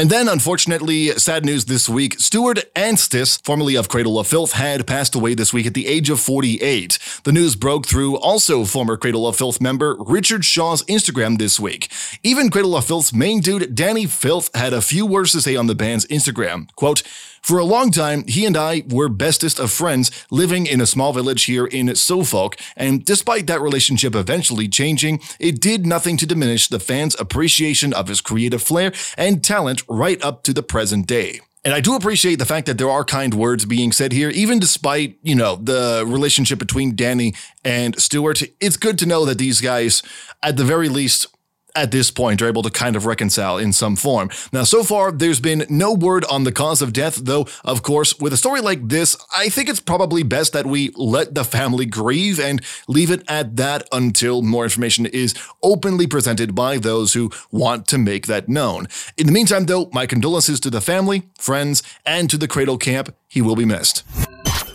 And 0.00 0.08
then, 0.08 0.28
unfortunately, 0.28 1.08
sad 1.18 1.44
news 1.44 1.66
this 1.66 1.86
week 1.86 2.18
Stuart 2.18 2.64
Anstis, 2.74 3.38
formerly 3.44 3.74
of 3.74 3.90
Cradle 3.90 4.18
of 4.18 4.26
Filth, 4.26 4.52
had 4.52 4.86
passed 4.86 5.14
away 5.14 5.34
this 5.34 5.52
week 5.52 5.66
at 5.66 5.74
the 5.74 5.86
age 5.86 6.08
of 6.08 6.18
48. 6.18 6.98
The 7.24 7.32
news 7.32 7.54
broke 7.54 7.86
through 7.86 8.16
also 8.16 8.64
former 8.64 8.96
Cradle 8.96 9.26
of 9.26 9.36
Filth 9.36 9.60
member 9.60 9.98
Richard 10.00 10.46
Shaw's 10.46 10.82
Instagram 10.84 11.36
this 11.36 11.60
week. 11.60 11.92
Even 12.22 12.48
Cradle 12.48 12.76
of 12.76 12.86
Filth's 12.86 13.12
main 13.12 13.40
dude, 13.40 13.76
Dani 13.76 14.08
Filth, 14.08 14.48
had 14.54 14.72
a 14.72 14.80
few 14.80 15.04
words 15.04 15.32
to 15.32 15.42
say 15.42 15.54
on 15.54 15.66
the 15.66 15.74
band's 15.74 16.06
Instagram. 16.06 16.74
Quote, 16.76 17.02
for 17.42 17.58
a 17.58 17.64
long 17.64 17.90
time, 17.90 18.24
he 18.26 18.46
and 18.46 18.56
I 18.56 18.82
were 18.88 19.08
bestest 19.08 19.58
of 19.58 19.70
friends 19.70 20.10
living 20.30 20.66
in 20.66 20.80
a 20.80 20.86
small 20.86 21.12
village 21.12 21.44
here 21.44 21.66
in 21.66 21.94
Suffolk, 21.94 22.56
and 22.76 23.04
despite 23.04 23.46
that 23.46 23.60
relationship 23.60 24.14
eventually 24.14 24.68
changing, 24.68 25.20
it 25.38 25.60
did 25.60 25.86
nothing 25.86 26.16
to 26.18 26.26
diminish 26.26 26.68
the 26.68 26.80
fans' 26.80 27.16
appreciation 27.18 27.92
of 27.92 28.08
his 28.08 28.20
creative 28.20 28.62
flair 28.62 28.92
and 29.16 29.42
talent 29.42 29.82
right 29.88 30.22
up 30.22 30.42
to 30.44 30.52
the 30.52 30.62
present 30.62 31.06
day. 31.06 31.40
And 31.62 31.74
I 31.74 31.80
do 31.80 31.94
appreciate 31.94 32.36
the 32.36 32.46
fact 32.46 32.66
that 32.66 32.78
there 32.78 32.88
are 32.88 33.04
kind 33.04 33.34
words 33.34 33.66
being 33.66 33.92
said 33.92 34.12
here, 34.12 34.30
even 34.30 34.58
despite, 34.58 35.18
you 35.22 35.34
know, 35.34 35.56
the 35.56 36.04
relationship 36.06 36.58
between 36.58 36.96
Dani 36.96 37.36
and 37.62 38.00
Stuart. 38.00 38.42
It's 38.60 38.78
good 38.78 38.98
to 38.98 39.06
know 39.06 39.26
that 39.26 39.36
these 39.36 39.60
guys, 39.60 40.02
at 40.42 40.56
the 40.56 40.64
very 40.64 40.88
least, 40.88 41.26
at 41.74 41.90
this 41.90 42.10
point 42.10 42.42
are 42.42 42.48
able 42.48 42.62
to 42.62 42.70
kind 42.70 42.96
of 42.96 43.06
reconcile 43.06 43.58
in 43.58 43.72
some 43.72 43.96
form. 43.96 44.30
Now, 44.52 44.64
so 44.64 44.82
far, 44.82 45.12
there's 45.12 45.40
been 45.40 45.66
no 45.68 45.92
word 45.92 46.24
on 46.26 46.44
the 46.44 46.52
cause 46.52 46.82
of 46.82 46.92
death, 46.92 47.16
though, 47.16 47.46
of 47.64 47.82
course, 47.82 48.18
with 48.18 48.32
a 48.32 48.36
story 48.36 48.60
like 48.60 48.88
this, 48.88 49.16
I 49.36 49.48
think 49.48 49.68
it's 49.68 49.80
probably 49.80 50.22
best 50.22 50.52
that 50.52 50.66
we 50.66 50.90
let 50.96 51.34
the 51.34 51.44
family 51.44 51.86
grieve 51.86 52.40
and 52.40 52.62
leave 52.88 53.10
it 53.10 53.22
at 53.28 53.56
that 53.56 53.88
until 53.92 54.42
more 54.42 54.64
information 54.64 55.06
is 55.06 55.34
openly 55.62 56.06
presented 56.06 56.54
by 56.54 56.78
those 56.78 57.12
who 57.12 57.30
want 57.50 57.86
to 57.88 57.98
make 57.98 58.26
that 58.26 58.48
known. 58.48 58.86
In 59.16 59.26
the 59.26 59.32
meantime, 59.32 59.66
though, 59.66 59.90
my 59.92 60.06
condolences 60.06 60.60
to 60.60 60.70
the 60.70 60.80
family, 60.80 61.22
friends, 61.38 61.82
and 62.04 62.28
to 62.30 62.36
the 62.36 62.48
Cradle 62.48 62.78
Camp. 62.78 63.14
He 63.28 63.40
will 63.40 63.56
be 63.56 63.64
missed. 63.64 64.02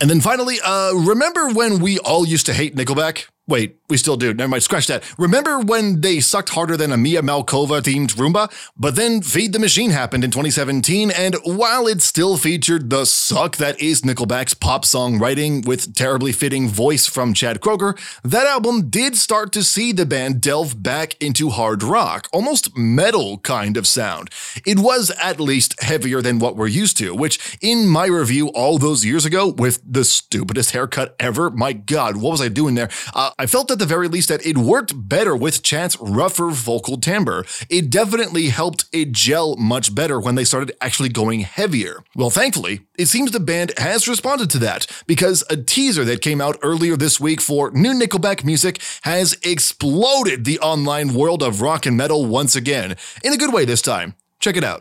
And 0.00 0.10
then 0.10 0.20
finally, 0.20 0.58
uh, 0.64 0.92
remember 0.94 1.50
when 1.50 1.78
we 1.80 1.98
all 1.98 2.26
used 2.26 2.46
to 2.46 2.54
hate 2.54 2.74
Nickelback? 2.74 3.26
Wait, 3.48 3.76
we 3.88 3.96
still 3.96 4.16
do. 4.16 4.34
Never 4.34 4.48
mind, 4.48 4.64
scratch 4.64 4.88
that. 4.88 5.04
Remember 5.16 5.60
when 5.60 6.00
they 6.00 6.18
sucked 6.18 6.48
harder 6.48 6.76
than 6.76 6.90
a 6.90 6.96
Mia 6.96 7.22
Malkova 7.22 7.80
themed 7.80 8.16
Roomba? 8.16 8.52
But 8.76 8.96
then 8.96 9.22
Feed 9.22 9.52
the 9.52 9.60
Machine 9.60 9.90
happened 9.90 10.24
in 10.24 10.32
2017, 10.32 11.12
and 11.12 11.36
while 11.44 11.86
it 11.86 12.02
still 12.02 12.36
featured 12.36 12.90
the 12.90 13.04
suck 13.04 13.56
that 13.58 13.80
is 13.80 14.02
Nickelback's 14.02 14.54
pop 14.54 14.84
song 14.84 15.20
writing 15.20 15.62
with 15.62 15.94
terribly 15.94 16.32
fitting 16.32 16.68
voice 16.68 17.06
from 17.06 17.34
Chad 17.34 17.60
Kroeger, 17.60 17.96
that 18.24 18.48
album 18.48 18.90
did 18.90 19.16
start 19.16 19.52
to 19.52 19.62
see 19.62 19.92
the 19.92 20.06
band 20.06 20.40
delve 20.40 20.82
back 20.82 21.14
into 21.22 21.50
hard 21.50 21.84
rock, 21.84 22.28
almost 22.32 22.76
metal 22.76 23.38
kind 23.38 23.76
of 23.76 23.86
sound. 23.86 24.28
It 24.66 24.80
was 24.80 25.12
at 25.22 25.38
least 25.38 25.80
heavier 25.80 26.20
than 26.20 26.40
what 26.40 26.56
we're 26.56 26.66
used 26.66 26.96
to, 26.98 27.14
which 27.14 27.56
in 27.62 27.86
my 27.86 28.06
review 28.06 28.48
all 28.48 28.78
those 28.78 29.04
years 29.04 29.24
ago 29.24 29.46
with 29.46 29.80
the 29.86 30.04
stupidest 30.04 30.72
haircut 30.72 31.14
ever, 31.20 31.48
my 31.48 31.72
god, 31.72 32.16
what 32.16 32.32
was 32.32 32.42
I 32.42 32.48
doing 32.48 32.74
there? 32.74 32.90
Uh, 33.14 33.30
I 33.38 33.44
felt 33.44 33.70
at 33.70 33.78
the 33.78 33.84
very 33.84 34.08
least 34.08 34.30
that 34.30 34.46
it 34.46 34.56
worked 34.56 35.08
better 35.08 35.36
with 35.36 35.62
Chad's 35.62 35.98
rougher 36.00 36.48
vocal 36.48 36.96
timbre. 36.96 37.44
It 37.68 37.90
definitely 37.90 38.48
helped 38.48 38.86
it 38.92 39.12
gel 39.12 39.56
much 39.56 39.94
better 39.94 40.18
when 40.18 40.36
they 40.36 40.44
started 40.44 40.74
actually 40.80 41.10
going 41.10 41.40
heavier. 41.40 42.02
Well, 42.14 42.30
thankfully, 42.30 42.80
it 42.98 43.06
seems 43.06 43.32
the 43.32 43.40
band 43.40 43.74
has 43.76 44.08
responded 44.08 44.48
to 44.50 44.58
that 44.60 44.86
because 45.06 45.44
a 45.50 45.56
teaser 45.58 46.02
that 46.06 46.22
came 46.22 46.40
out 46.40 46.58
earlier 46.62 46.96
this 46.96 47.20
week 47.20 47.42
for 47.42 47.70
new 47.72 47.92
Nickelback 47.92 48.42
music 48.42 48.80
has 49.02 49.36
exploded 49.42 50.46
the 50.46 50.58
online 50.60 51.12
world 51.12 51.42
of 51.42 51.60
rock 51.60 51.84
and 51.84 51.94
metal 51.94 52.24
once 52.24 52.56
again, 52.56 52.96
in 53.22 53.34
a 53.34 53.38
good 53.38 53.52
way 53.52 53.66
this 53.66 53.82
time. 53.82 54.14
Check 54.40 54.56
it 54.56 54.64
out. 54.64 54.80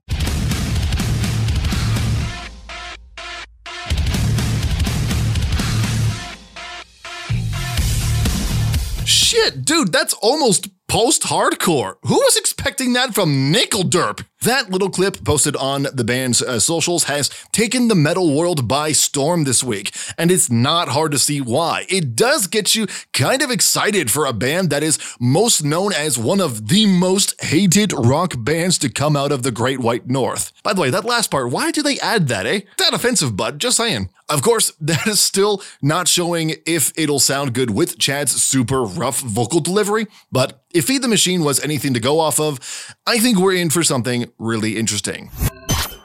Shit, 9.36 9.66
dude, 9.66 9.92
that's 9.92 10.14
almost 10.22 10.70
post 10.88 11.24
hardcore. 11.24 11.98
Who 12.04 12.16
was 12.16 12.38
expecting 12.38 12.94
that 12.94 13.14
from 13.14 13.52
Nickel 13.52 13.84
Derp? 13.84 14.26
That 14.46 14.70
little 14.70 14.92
clip 14.92 15.24
posted 15.24 15.56
on 15.56 15.88
the 15.92 16.04
band's 16.04 16.40
uh, 16.40 16.60
socials 16.60 17.06
has 17.06 17.32
taken 17.52 17.88
the 17.88 17.96
metal 17.96 18.36
world 18.36 18.68
by 18.68 18.92
storm 18.92 19.44
this 19.44 19.64
week, 19.64 19.92
and 20.20 20.30
it's 20.30 20.52
not 20.52 20.90
hard 20.90 21.14
to 21.14 21.18
see 21.18 21.42
why. 21.42 21.88
It 21.90 22.16
does 22.16 22.46
get 22.46 22.76
you 22.76 22.86
kind 23.12 23.42
of 23.42 23.50
excited 23.50 24.12
for 24.12 24.28
a 24.28 24.34
band 24.34 24.70
that 24.70 24.84
is 24.84 25.00
most 25.20 25.64
known 25.64 25.94
as 25.94 26.20
one 26.20 26.40
of 26.40 26.68
the 26.68 26.86
most 26.86 27.44
hated 27.44 27.92
rock 27.92 28.36
bands 28.38 28.78
to 28.78 28.90
come 28.90 29.18
out 29.18 29.32
of 29.32 29.42
the 29.42 29.50
Great 29.50 29.80
White 29.80 30.06
North. 30.06 30.52
By 30.62 30.74
the 30.74 30.82
way, 30.82 30.92
that 30.92 31.06
last 31.06 31.32
part, 31.32 31.50
why 31.50 31.72
do 31.72 31.82
they 31.82 31.98
add 31.98 32.28
that, 32.28 32.46
eh? 32.46 32.62
That 32.78 32.94
offensive, 32.94 33.36
bud, 33.36 33.58
just 33.58 33.78
saying. 33.78 34.10
Of 34.30 34.42
course, 34.42 34.72
that 34.80 35.08
is 35.08 35.20
still 35.20 35.64
not 35.82 36.08
showing 36.08 36.54
if 36.66 36.94
it'll 36.96 37.20
sound 37.20 37.54
good 37.54 37.72
with 37.72 37.98
Chad's 37.98 38.44
super 38.44 38.84
rough 38.84 39.22
vocal 39.22 39.60
delivery, 39.60 40.08
but 40.32 40.62
if 40.74 40.86
Feed 40.86 41.02
the 41.02 41.08
Machine 41.08 41.44
was 41.44 41.60
anything 41.62 41.94
to 41.94 42.00
go 42.00 42.20
off 42.20 42.40
of, 42.40 42.95
I 43.08 43.20
think 43.20 43.38
we're 43.38 43.54
in 43.54 43.70
for 43.70 43.84
something 43.84 44.32
really 44.40 44.78
interesting. 44.78 45.30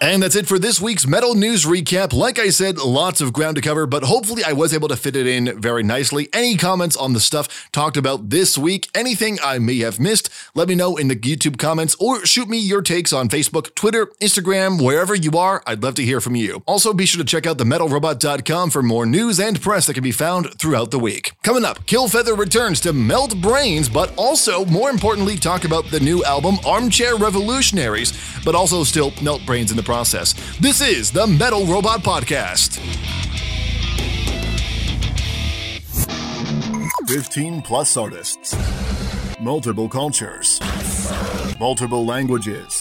And 0.03 0.22
that's 0.22 0.34
it 0.34 0.46
for 0.46 0.59
this 0.59 0.80
week's 0.80 1.07
Metal 1.07 1.34
News 1.34 1.66
Recap. 1.66 2.14
Like 2.14 2.38
I 2.38 2.48
said, 2.48 2.78
lots 2.78 3.20
of 3.20 3.34
ground 3.34 3.57
to 3.57 3.61
cover, 3.61 3.84
but 3.84 4.03
hopefully 4.03 4.42
I 4.42 4.55
was 4.55 4.72
able 4.72 4.88
to 4.88 4.96
fit 4.96 5.14
it 5.14 5.26
in 5.26 5.61
very 5.61 5.82
nicely. 5.82 6.30
Any 6.32 6.57
comments 6.57 6.96
on 6.96 7.12
the 7.12 7.20
stuff 7.20 7.68
talked 7.70 7.98
about 7.98 8.30
this 8.30 8.57
week, 8.57 8.88
anything 8.94 9.38
I 9.44 9.59
may 9.59 9.76
have 9.80 10.01
missed, 10.01 10.30
let 10.55 10.68
me 10.68 10.74
know 10.74 10.96
in 10.96 11.09
the 11.09 11.16
YouTube 11.16 11.59
comments 11.59 11.96
or 12.01 12.24
shoot 12.24 12.48
me 12.48 12.57
your 12.57 12.80
takes 12.80 13.12
on 13.12 13.28
Facebook, 13.28 13.74
Twitter, 13.74 14.07
Instagram, 14.22 14.82
wherever 14.82 15.14
you 15.14 15.32
are. 15.32 15.62
I'd 15.66 15.82
love 15.82 15.96
to 15.96 16.03
hear 16.03 16.22
from 16.22 16.34
you. 16.34 16.62
Also, 16.64 16.94
be 16.94 17.05
sure 17.05 17.22
to 17.22 17.28
check 17.28 17.46
out 17.46 17.59
themetalrobot.com 17.59 18.70
for 18.70 18.82
more 18.82 19.05
news 19.05 19.38
and 19.38 19.61
press 19.61 19.86
that 19.86 19.92
can 19.92 20.03
be 20.03 20.12
found 20.12 20.59
throughout 20.59 20.92
the 20.92 20.98
week. 20.98 21.32
Coming 21.42 21.66
up, 21.66 21.80
Killfeather 21.80 22.38
returns 22.38 22.80
to 22.80 22.94
melt 22.94 23.38
brains, 23.42 23.90
but 23.90 24.14
also, 24.16 24.64
more 24.64 24.88
importantly, 24.88 25.36
talk 25.36 25.64
about 25.64 25.90
the 25.90 26.01
new 26.01 26.24
album 26.24 26.57
Armchair 26.64 27.16
Revolutionaries, 27.16 28.18
but 28.46 28.55
also 28.55 28.82
still 28.82 29.12
melt 29.22 29.44
brains 29.44 29.70
in 29.70 29.76
the 29.76 29.89
process. 29.91 30.34
This 30.61 30.80
is 30.80 31.11
the 31.11 31.26
Metal 31.26 31.66
Robot 31.66 32.05
Podcast. 32.05 32.78
15 37.09 37.61
plus 37.62 37.97
artists, 37.97 38.55
multiple 39.41 39.88
cultures, 39.88 40.61
multiple 41.59 42.07
languages, 42.07 42.80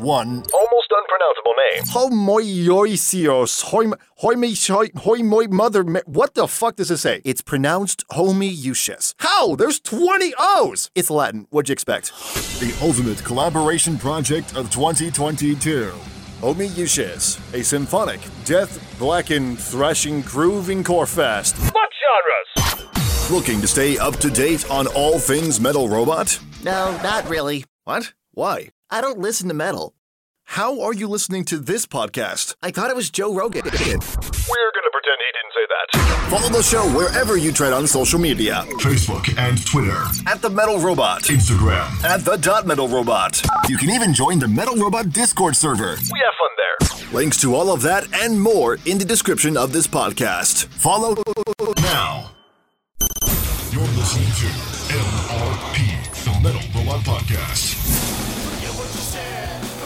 one 0.00 0.42
almost 0.52 0.92
unpronounceable 0.92 1.54
name. 1.56 1.82
Homoioisios. 1.84 3.64
Hoim, 3.70 3.94
hoimi, 4.22 4.92
hoimoi 4.92 5.50
mother. 5.50 5.82
What 6.06 6.34
the 6.34 6.46
fuck 6.48 6.76
does 6.76 6.90
it 6.90 6.98
say? 6.98 7.20
It's 7.24 7.42
pronounced 7.42 8.06
homoiousios. 8.08 9.14
How? 9.18 9.56
There's 9.56 9.80
20 9.80 10.34
O's. 10.38 10.90
It's 10.94 11.10
Latin. 11.10 11.46
What'd 11.50 11.68
you 11.68 11.72
expect? 11.72 12.12
the 12.60 12.76
ultimate 12.82 13.22
collaboration 13.24 13.96
project 13.98 14.56
of 14.56 14.70
2022. 14.70 15.92
Homoiousios. 16.40 17.54
A 17.54 17.62
symphonic, 17.62 18.20
death, 18.44 18.98
blackened, 18.98 19.58
thrashing, 19.60 20.22
grooving 20.22 20.82
core 20.84 21.06
fest. 21.06 21.56
What 21.72 21.90
genres? 22.00 23.30
Looking 23.30 23.60
to 23.60 23.66
stay 23.66 23.98
up 23.98 24.16
to 24.16 24.30
date 24.30 24.68
on 24.70 24.86
all 24.88 25.18
things 25.18 25.60
Metal 25.60 25.88
Robot? 25.88 26.38
No, 26.64 26.98
not 27.02 27.28
really. 27.28 27.64
What? 27.84 28.12
Why? 28.32 28.70
I 28.90 29.00
don't 29.00 29.18
listen 29.18 29.48
to 29.48 29.54
metal. 29.54 29.94
How 30.44 30.80
are 30.80 30.94
you 30.94 31.08
listening 31.08 31.44
to 31.46 31.58
this 31.58 31.84
podcast? 31.86 32.56
I 32.62 32.70
thought 32.70 32.88
it 32.88 32.96
was 32.96 33.10
Joe 33.10 33.34
Rogan. 33.34 33.60
We're 33.64 33.70
gonna 33.70 34.90
pretend 34.92 35.18
he 35.20 35.30
didn't 35.36 35.52
say 35.52 35.66
that. 35.68 36.30
Follow 36.30 36.48
the 36.48 36.62
show 36.62 36.88
wherever 36.96 37.36
you 37.36 37.52
tread 37.52 37.74
on 37.74 37.86
social 37.86 38.18
media 38.18 38.64
Facebook 38.80 39.36
and 39.38 39.62
Twitter, 39.66 40.02
At 40.26 40.40
the 40.40 40.48
Metal 40.48 40.78
Robot. 40.78 41.24
Instagram. 41.24 42.02
At 42.02 42.24
the 42.24 42.36
Dot 42.38 42.66
Metal 42.66 42.88
Robot. 42.88 43.42
You 43.68 43.76
can 43.76 43.90
even 43.90 44.14
join 44.14 44.38
the 44.38 44.48
Metal 44.48 44.74
Robot 44.76 45.10
Discord 45.10 45.54
server. 45.54 45.96
We 46.10 46.20
have 46.24 46.34
fun 46.38 46.48
there. 46.56 47.12
Links 47.20 47.38
to 47.42 47.54
all 47.54 47.70
of 47.70 47.82
that 47.82 48.06
and 48.14 48.40
more 48.40 48.78
in 48.86 48.96
the 48.96 49.04
description 49.04 49.58
of 49.58 49.74
this 49.74 49.86
podcast. 49.86 50.64
Follow 50.68 51.14
now. 51.82 52.30
You're 53.70 53.82
listening 53.82 54.28
to 54.28 54.46
MRP, 54.94 56.24
the 56.24 56.40
Metal 56.42 56.62
Robot 56.74 57.04
Podcast. 57.04 58.17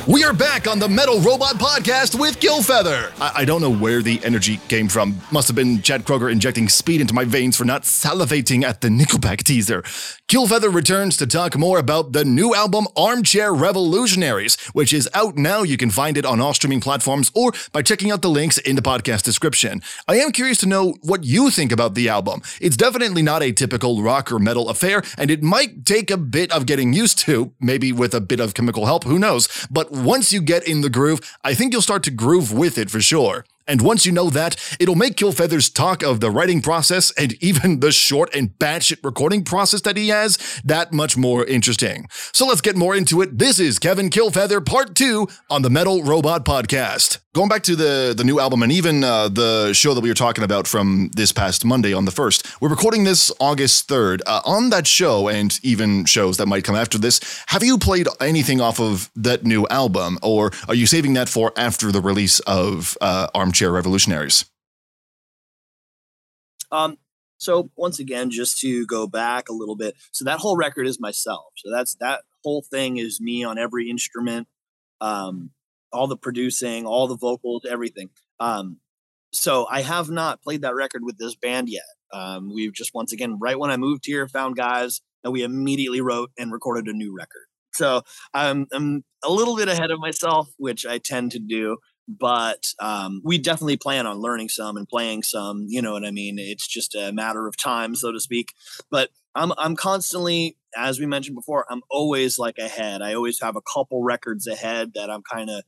We 0.09 0.25
are 0.25 0.33
back 0.33 0.67
on 0.67 0.81
the 0.81 0.89
Metal 0.89 1.21
Robot 1.21 1.61
Podcast 1.61 2.19
with 2.19 2.41
Killfeather. 2.41 3.13
I, 3.21 3.43
I 3.43 3.45
don't 3.45 3.61
know 3.61 3.73
where 3.73 4.03
the 4.03 4.21
energy 4.25 4.57
came 4.67 4.89
from. 4.89 5.21
Must 5.31 5.47
have 5.47 5.55
been 5.55 5.81
Chad 5.81 6.05
Kroeger 6.05 6.31
injecting 6.31 6.69
speed 6.69 7.01
into 7.01 7.15
my 7.15 7.23
veins 7.23 7.57
for 7.57 7.65
not 7.65 7.83
salivating 7.83 8.65
at 8.65 8.81
the 8.81 8.89
Nickelback 8.89 9.45
teaser. 9.45 9.83
Killfeather 10.27 10.75
returns 10.75 11.17
to 11.19 11.27
talk 11.27 11.57
more 11.57 11.79
about 11.79 12.15
the 12.15 12.25
new 12.25 12.53
album 12.53 12.89
Armchair 12.97 13.55
Revolutionaries, 13.55 14.57
which 14.73 14.93
is 14.93 15.09
out 15.15 15.37
now. 15.37 15.63
You 15.63 15.77
can 15.77 15.91
find 15.91 16.17
it 16.17 16.27
on 16.27 16.41
all 16.41 16.53
streaming 16.53 16.81
platforms 16.81 17.31
or 17.33 17.53
by 17.71 17.83
checking 17.83 18.11
out 18.11 18.23
the 18.23 18.31
links 18.31 18.59
in 18.59 18.75
the 18.75 18.83
podcast 18.83 19.23
description. 19.23 19.83
I 20.09 20.17
am 20.17 20.33
curious 20.33 20.59
to 20.59 20.67
know 20.67 20.95
what 21.03 21.23
you 21.23 21.49
think 21.51 21.71
about 21.71 21.95
the 21.95 22.09
album. 22.09 22.43
It's 22.61 22.77
definitely 22.77 23.23
not 23.23 23.43
a 23.45 23.53
typical 23.53 24.03
rock 24.03 24.33
or 24.33 24.41
metal 24.41 24.69
affair, 24.69 25.05
and 25.17 25.31
it 25.31 25.45
might 25.45 25.87
take 25.87 26.11
a 26.11 26.17
bit 26.17 26.51
of 26.51 26.67
getting 26.67 26.93
used 26.93 27.21
to, 27.21 27.53
maybe 27.61 27.93
with 27.93 28.15
a 28.15 28.21
bit 28.21 28.41
of 28.41 28.55
chemical 28.55 28.87
help, 28.87 29.05
who 29.05 29.21
knows. 29.21 29.49
But 29.71 29.92
once 29.93 30.33
you 30.33 30.41
get 30.41 30.67
in 30.67 30.81
the 30.81 30.91
groove, 30.91 31.21
I 31.45 31.55
think 31.55 31.73
you'll 31.73 31.83
start 31.83 32.03
to 32.05 32.11
groove 32.11 32.51
with 32.51 32.79
it 32.79 32.91
for 32.91 33.01
sure. 33.01 33.45
And 33.67 33.81
once 33.83 34.05
you 34.07 34.13
know 34.13 34.31
that, 34.31 34.57
it'll 34.81 34.95
make 34.95 35.17
Killfeather's 35.17 35.71
talk 35.71 36.03
of 36.03 36.21
the 36.21 36.31
writing 36.31 36.63
process 36.63 37.13
and 37.13 37.35
even 37.43 37.81
the 37.81 37.93
short 37.93 38.35
and 38.35 38.51
batshit 38.59 39.05
recording 39.05 39.45
process 39.45 39.81
that 39.83 39.97
he 39.97 40.09
has 40.09 40.61
that 40.65 40.93
much 40.93 41.17
more 41.17 41.45
interesting. 41.45 42.07
So 42.33 42.47
let's 42.47 42.61
get 42.61 42.77
more 42.77 42.95
into 42.95 43.21
it. 43.23 43.39
This 43.39 43.59
is 43.59 43.79
Kevin 43.79 44.11
Killfeather 44.11 44.65
Part 44.65 44.95
2 44.95 45.29
on 45.51 45.63
the 45.63 45.71
Metal 45.71 46.03
Robot 46.03 46.45
Podcast. 46.45 47.19
Going 47.35 47.49
back 47.49 47.63
to 47.63 47.75
the, 47.75 48.13
the 48.15 48.25
new 48.25 48.39
album 48.39 48.63
and 48.63 48.71
even 48.71 49.03
uh, 49.03 49.29
the 49.29 49.73
show 49.73 49.95
that 49.95 50.03
we 50.03 50.11
were 50.11 50.15
talking 50.15 50.45
about 50.45 50.67
from 50.67 51.09
this 51.17 51.33
past 51.33 51.65
Monday 51.65 51.95
on 51.95 52.05
the 52.05 52.11
1st, 52.11 52.61
we're 52.61 52.69
recording 52.69 53.05
this 53.05 53.33
August 53.41 53.89
3rd. 53.89 54.21
Uh, 54.27 54.43
on 54.45 54.69
that 54.69 54.87
show 54.87 55.29
and 55.29 55.59
even 55.63 56.05
shows 56.05 56.37
that 56.37 56.45
might 56.45 56.63
come 56.63 56.77
after 56.77 56.99
this, 56.99 57.43
have 57.47 57.63
you 57.63 57.79
played 57.79 58.07
anything 58.21 58.61
off 58.61 58.79
of 58.79 59.11
that 59.17 59.45
new 59.45 59.67
album 59.69 60.19
or 60.23 60.51
are 60.69 60.75
you 60.75 60.87
saving 60.87 61.15
that 61.15 61.31
for 61.31 61.55
after 61.57 61.91
the 61.91 62.03
release 62.03 62.39
of 62.41 62.99
uh, 63.01 63.29
Armchair 63.53 63.71
Revolutionaries? 63.71 64.47
Um, 66.71 66.97
so 67.37 67.71
once 67.77 67.99
again, 67.99 68.31
just 68.31 68.59
to 68.61 68.87
go 68.87 69.07
back 69.07 69.51
a 69.51 69.53
little 69.53 69.77
bit, 69.77 69.95
so 70.11 70.25
that 70.25 70.39
whole 70.39 70.57
record 70.57 70.87
is 70.87 70.99
myself. 70.99 71.53
So 71.59 71.71
that's 71.71 71.95
that 71.97 72.23
whole 72.43 72.63
thing 72.63 72.97
is 72.97 73.21
me 73.21 73.45
on 73.45 73.59
every 73.59 73.91
instrument, 73.91 74.49
um, 75.03 75.51
all 75.93 76.07
the 76.07 76.17
producing, 76.17 76.87
all 76.87 77.07
the 77.07 77.17
vocals, 77.19 77.67
everything. 77.69 78.09
Um, 78.41 78.79
so 79.35 79.67
I 79.71 79.83
have 79.83 80.09
not 80.09 80.41
played 80.41 80.63
that 80.63 80.75
record 80.75 81.05
with 81.05 81.19
this 81.19 81.35
band 81.35 81.69
yet. 81.69 81.83
Um, 82.11 82.55
we've 82.55 82.73
just 82.73 82.95
once 82.95 83.13
again, 83.13 83.37
right 83.39 83.59
when 83.59 83.71
I 83.71 83.77
moved 83.77 84.07
here, 84.07 84.27
found 84.29 84.57
guys 84.57 85.03
and 85.25 85.31
we 85.31 85.43
immediately 85.43 86.01
wrote 86.01 86.31
and 86.39 86.53
recorded 86.53 86.87
a 86.87 86.97
new 86.97 87.15
record. 87.15 87.45
So 87.75 88.01
I'm 88.33 88.67
I'm 88.73 89.05
a 89.23 89.31
little 89.31 89.57
bit 89.57 89.69
ahead 89.69 89.91
of 89.91 90.01
myself, 90.01 90.49
which 90.57 90.87
I 90.87 90.97
tend 90.97 91.33
to 91.33 91.39
do 91.39 91.77
but 92.09 92.67
um, 92.81 93.21
we 93.25 93.39
definitely 93.39 93.77
plan 93.77 94.07
on 94.07 94.19
learning 94.19 94.49
some 94.49 94.77
and 94.77 94.89
playing 94.89 95.23
some. 95.23 95.67
You 95.69 95.83
know 95.83 95.93
what 95.93 96.05
I 96.05 96.11
mean? 96.11 96.39
It's 96.39 96.67
just 96.67 96.95
a 96.95 97.13
matter 97.13 97.47
of 97.47 97.57
time, 97.57 97.95
so 97.95 98.13
to 98.13 98.21
speak. 98.21 98.53
But 98.91 99.11
I'm 99.35 99.53
I'm 99.59 99.77
constantly, 99.77 100.57
as 100.77 100.99
we 101.01 101.07
mentioned 101.07 101.37
before, 101.37 101.65
I'm 101.71 101.83
always 101.91 102.39
like 102.39 102.59
ahead. 102.59 103.03
I 103.03 103.15
always 103.15 103.41
have 103.41 103.57
a 103.57 103.63
couple 103.63 104.03
records 104.03 104.47
ahead 104.47 104.93
that 104.95 105.11
I'm 105.11 105.23
kind 105.23 105.49
of, 105.51 105.63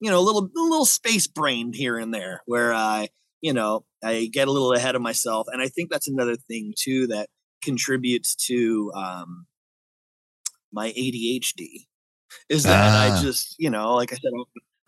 you 0.00 0.10
know, 0.10 0.18
a 0.18 0.22
little 0.22 0.44
a 0.44 0.60
little 0.60 0.86
space 0.86 1.26
brained 1.26 1.74
here 1.74 1.98
and 1.98 2.14
there, 2.14 2.42
where 2.46 2.72
I, 2.72 3.08
you 3.40 3.52
know, 3.52 3.84
I 4.02 4.28
get 4.32 4.48
a 4.48 4.52
little 4.52 4.72
ahead 4.72 4.94
of 4.94 5.02
myself, 5.02 5.48
and 5.52 5.60
I 5.62 5.68
think 5.68 5.90
that's 5.90 6.08
another 6.08 6.36
thing 6.36 6.72
too 6.78 7.08
that 7.08 7.28
contributes 7.62 8.34
to 8.36 8.90
um, 8.94 9.46
my 10.72 10.90
ADHD. 10.92 11.86
Is 12.48 12.64
that 12.64 12.92
Ah. 12.92 13.18
I 13.18 13.22
just, 13.22 13.56
you 13.58 13.70
know, 13.70 13.94
like 13.94 14.12
I 14.12 14.16
said, 14.16 14.32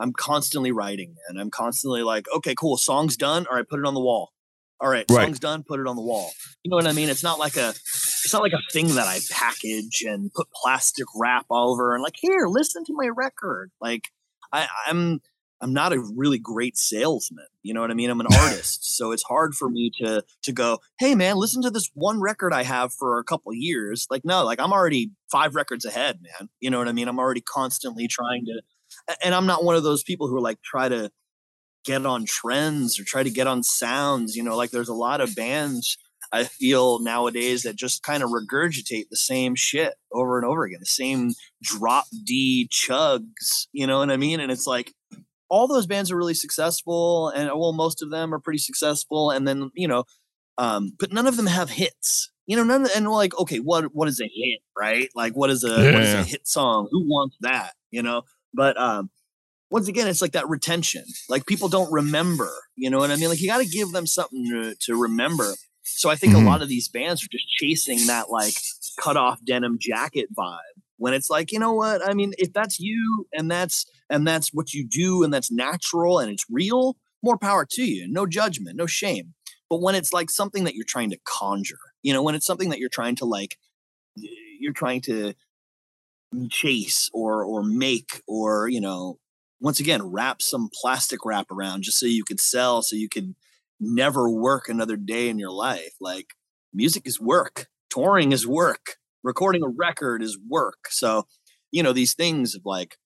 I'm 0.02 0.12
constantly 0.12 0.72
writing 0.72 1.14
and 1.28 1.40
I'm 1.40 1.50
constantly 1.50 2.02
like, 2.02 2.26
okay, 2.36 2.54
cool, 2.56 2.76
song's 2.76 3.16
done. 3.16 3.46
All 3.48 3.56
right, 3.56 3.68
put 3.68 3.78
it 3.78 3.86
on 3.86 3.94
the 3.94 4.00
wall. 4.00 4.32
All 4.80 4.88
right, 4.88 5.06
Right. 5.08 5.26
song's 5.26 5.38
done, 5.38 5.62
put 5.62 5.78
it 5.78 5.86
on 5.86 5.94
the 5.94 6.02
wall. 6.02 6.32
You 6.64 6.70
know 6.70 6.76
what 6.76 6.88
I 6.88 6.92
mean? 6.92 7.08
It's 7.08 7.22
not 7.22 7.38
like 7.38 7.56
a 7.56 7.68
it's 7.70 8.32
not 8.32 8.42
like 8.42 8.52
a 8.52 8.72
thing 8.72 8.88
that 8.96 9.06
I 9.06 9.20
package 9.30 10.02
and 10.06 10.32
put 10.34 10.48
plastic 10.52 11.06
wrap 11.16 11.46
over 11.50 11.94
and 11.94 12.02
like, 12.02 12.16
here, 12.18 12.46
listen 12.48 12.84
to 12.86 12.92
my 12.94 13.06
record. 13.06 13.70
Like 13.80 14.08
I, 14.52 14.66
I'm 14.88 15.20
I'm 15.60 15.72
not 15.72 15.92
a 15.92 16.00
really 16.16 16.40
great 16.40 16.76
salesman. 16.76 17.46
You 17.62 17.72
know 17.72 17.80
what 17.80 17.92
I 17.92 17.94
mean? 17.94 18.10
I'm 18.10 18.18
an 18.20 18.26
artist. 18.40 18.96
So 18.96 19.12
it's 19.12 19.22
hard 19.22 19.54
for 19.54 19.70
me 19.70 19.92
to 20.02 20.24
to 20.42 20.52
go, 20.52 20.80
hey 20.98 21.14
man, 21.14 21.36
listen 21.36 21.62
to 21.62 21.70
this 21.70 21.88
one 21.94 22.20
record 22.20 22.52
I 22.52 22.64
have 22.64 22.92
for 22.92 23.20
a 23.20 23.24
couple 23.24 23.54
years. 23.54 24.08
Like, 24.10 24.24
no, 24.24 24.44
like 24.44 24.58
I'm 24.58 24.72
already 24.72 25.12
five 25.30 25.54
records 25.54 25.84
ahead, 25.84 26.18
man. 26.20 26.48
You 26.58 26.70
know 26.70 26.78
what 26.78 26.88
I 26.88 26.92
mean? 26.92 27.06
I'm 27.06 27.20
already 27.20 27.40
constantly 27.42 28.08
trying 28.08 28.46
to 28.46 28.62
and 29.24 29.34
I'm 29.34 29.46
not 29.46 29.64
one 29.64 29.76
of 29.76 29.82
those 29.82 30.02
people 30.02 30.28
who 30.28 30.36
are 30.36 30.40
like 30.40 30.60
try 30.62 30.88
to 30.88 31.10
get 31.84 32.06
on 32.06 32.24
trends 32.24 32.98
or 32.98 33.04
try 33.04 33.22
to 33.22 33.30
get 33.30 33.46
on 33.46 33.62
sounds. 33.62 34.36
You 34.36 34.42
know, 34.42 34.56
like 34.56 34.70
there's 34.70 34.88
a 34.88 34.94
lot 34.94 35.20
of 35.20 35.34
bands 35.34 35.96
I 36.32 36.44
feel 36.44 36.98
nowadays 37.00 37.62
that 37.62 37.76
just 37.76 38.02
kind 38.02 38.22
of 38.22 38.30
regurgitate 38.30 39.10
the 39.10 39.16
same 39.16 39.54
shit 39.54 39.94
over 40.12 40.38
and 40.38 40.46
over 40.46 40.64
again, 40.64 40.80
the 40.80 40.86
same 40.86 41.32
drop 41.62 42.06
D 42.24 42.68
chugs. 42.72 43.66
You 43.72 43.86
know 43.86 43.98
what 43.98 44.10
I 44.10 44.16
mean? 44.16 44.40
And 44.40 44.50
it's 44.50 44.66
like 44.66 44.94
all 45.50 45.68
those 45.68 45.86
bands 45.86 46.10
are 46.10 46.16
really 46.16 46.34
successful, 46.34 47.28
and 47.28 47.48
well, 47.48 47.74
most 47.74 48.02
of 48.02 48.10
them 48.10 48.32
are 48.32 48.38
pretty 48.38 48.58
successful, 48.58 49.30
and 49.30 49.46
then 49.46 49.70
you 49.74 49.86
know, 49.86 50.04
um, 50.56 50.92
but 50.98 51.12
none 51.12 51.26
of 51.26 51.36
them 51.36 51.46
have 51.46 51.68
hits. 51.68 52.30
You 52.46 52.56
know, 52.56 52.64
none 52.64 52.88
and 52.96 53.06
like, 53.08 53.38
okay, 53.38 53.58
what 53.58 53.94
what 53.94 54.08
is 54.08 54.18
a 54.18 54.24
hit, 54.24 54.60
right? 54.76 55.10
Like, 55.14 55.34
what 55.34 55.50
is 55.50 55.62
a 55.64 55.68
what 55.68 56.02
is 56.02 56.14
a 56.14 56.24
hit 56.24 56.48
song? 56.48 56.88
Who 56.90 57.06
wants 57.06 57.36
that? 57.40 57.74
You 57.90 58.02
know, 58.02 58.22
but 58.54 58.78
um, 58.80 59.10
once 59.70 59.88
again, 59.88 60.06
it's 60.08 60.22
like 60.22 60.32
that 60.32 60.48
retention. 60.48 61.04
Like 61.28 61.46
people 61.46 61.68
don't 61.68 61.92
remember. 61.92 62.50
You 62.76 62.90
know 62.90 62.98
what 62.98 63.10
I 63.10 63.16
mean? 63.16 63.28
Like 63.28 63.40
you 63.40 63.48
got 63.48 63.58
to 63.58 63.66
give 63.66 63.92
them 63.92 64.06
something 64.06 64.44
to, 64.50 64.74
to 64.86 64.96
remember. 65.00 65.54
So 65.82 66.10
I 66.10 66.16
think 66.16 66.34
Mhm. 66.34 66.42
a 66.42 66.46
lot 66.46 66.62
of 66.62 66.68
these 66.68 66.88
bands 66.88 67.24
are 67.24 67.28
just 67.28 67.48
chasing 67.48 68.06
that 68.06 68.30
like 68.30 68.54
cut 69.00 69.16
off 69.16 69.44
denim 69.44 69.78
jacket 69.80 70.28
vibe. 70.34 70.58
When 70.98 71.14
it's 71.14 71.28
like, 71.30 71.50
you 71.52 71.58
know 71.58 71.72
what? 71.72 72.06
I 72.08 72.14
mean, 72.14 72.32
if 72.38 72.52
that's 72.52 72.78
you 72.78 73.26
and 73.32 73.50
that's 73.50 73.86
and 74.08 74.26
that's 74.26 74.50
what 74.52 74.72
you 74.72 74.86
do 74.86 75.24
and 75.24 75.32
that's 75.32 75.50
natural 75.50 76.18
and 76.20 76.30
it's 76.30 76.44
real, 76.50 76.96
more 77.22 77.36
power 77.38 77.66
to 77.72 77.82
you. 77.84 78.06
No 78.08 78.26
judgment, 78.26 78.76
no 78.76 78.86
shame. 78.86 79.34
But 79.68 79.80
when 79.80 79.94
it's 79.94 80.12
like 80.12 80.30
something 80.30 80.64
that 80.64 80.74
you're 80.74 80.84
trying 80.86 81.10
to 81.10 81.18
conjure, 81.24 81.78
you 82.02 82.12
know, 82.12 82.22
when 82.22 82.34
it's 82.34 82.46
something 82.46 82.68
that 82.70 82.78
you're 82.78 82.88
trying 82.90 83.16
to 83.16 83.24
like 83.24 83.56
you're 84.60 84.72
trying 84.74 85.00
to 85.02 85.34
chase 86.50 87.10
or 87.12 87.44
or 87.44 87.62
make 87.62 88.22
or 88.26 88.68
you 88.68 88.80
know 88.80 89.18
once 89.60 89.80
again 89.80 90.02
wrap 90.02 90.42
some 90.42 90.68
plastic 90.72 91.24
wrap 91.24 91.50
around 91.50 91.82
just 91.82 91.98
so 91.98 92.06
you 92.06 92.24
could 92.24 92.40
sell 92.40 92.82
so 92.82 92.96
you 92.96 93.08
could 93.08 93.34
never 93.82 94.30
work 94.30 94.68
another 94.68 94.96
day 94.96 95.28
in 95.28 95.38
your 95.38 95.50
life. 95.50 95.94
Like 96.00 96.28
music 96.72 97.02
is 97.06 97.20
work. 97.20 97.66
Touring 97.90 98.32
is 98.32 98.46
work. 98.46 98.96
Recording 99.22 99.62
a 99.62 99.68
record 99.68 100.22
is 100.22 100.38
work. 100.48 100.88
So 100.90 101.26
you 101.70 101.82
know 101.82 101.92
these 101.92 102.14
things 102.14 102.54
of 102.54 102.62
like 102.64 102.96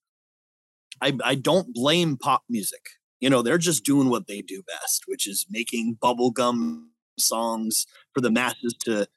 i 1.01 1.13
i 1.23 1.35
don't 1.35 1.73
blame 1.73 2.17
pop 2.17 2.43
music. 2.49 2.85
You 3.19 3.29
know 3.29 3.41
they're 3.41 3.57
just 3.57 3.83
doing 3.83 4.09
what 4.09 4.27
they 4.27 4.41
do 4.41 4.63
best 4.63 5.03
which 5.07 5.27
is 5.27 5.45
making 5.49 5.97
bubblegum 6.01 6.85
songs 7.17 7.85
for 8.13 8.21
the 8.21 8.31
masses 8.31 8.75
to 8.85 9.07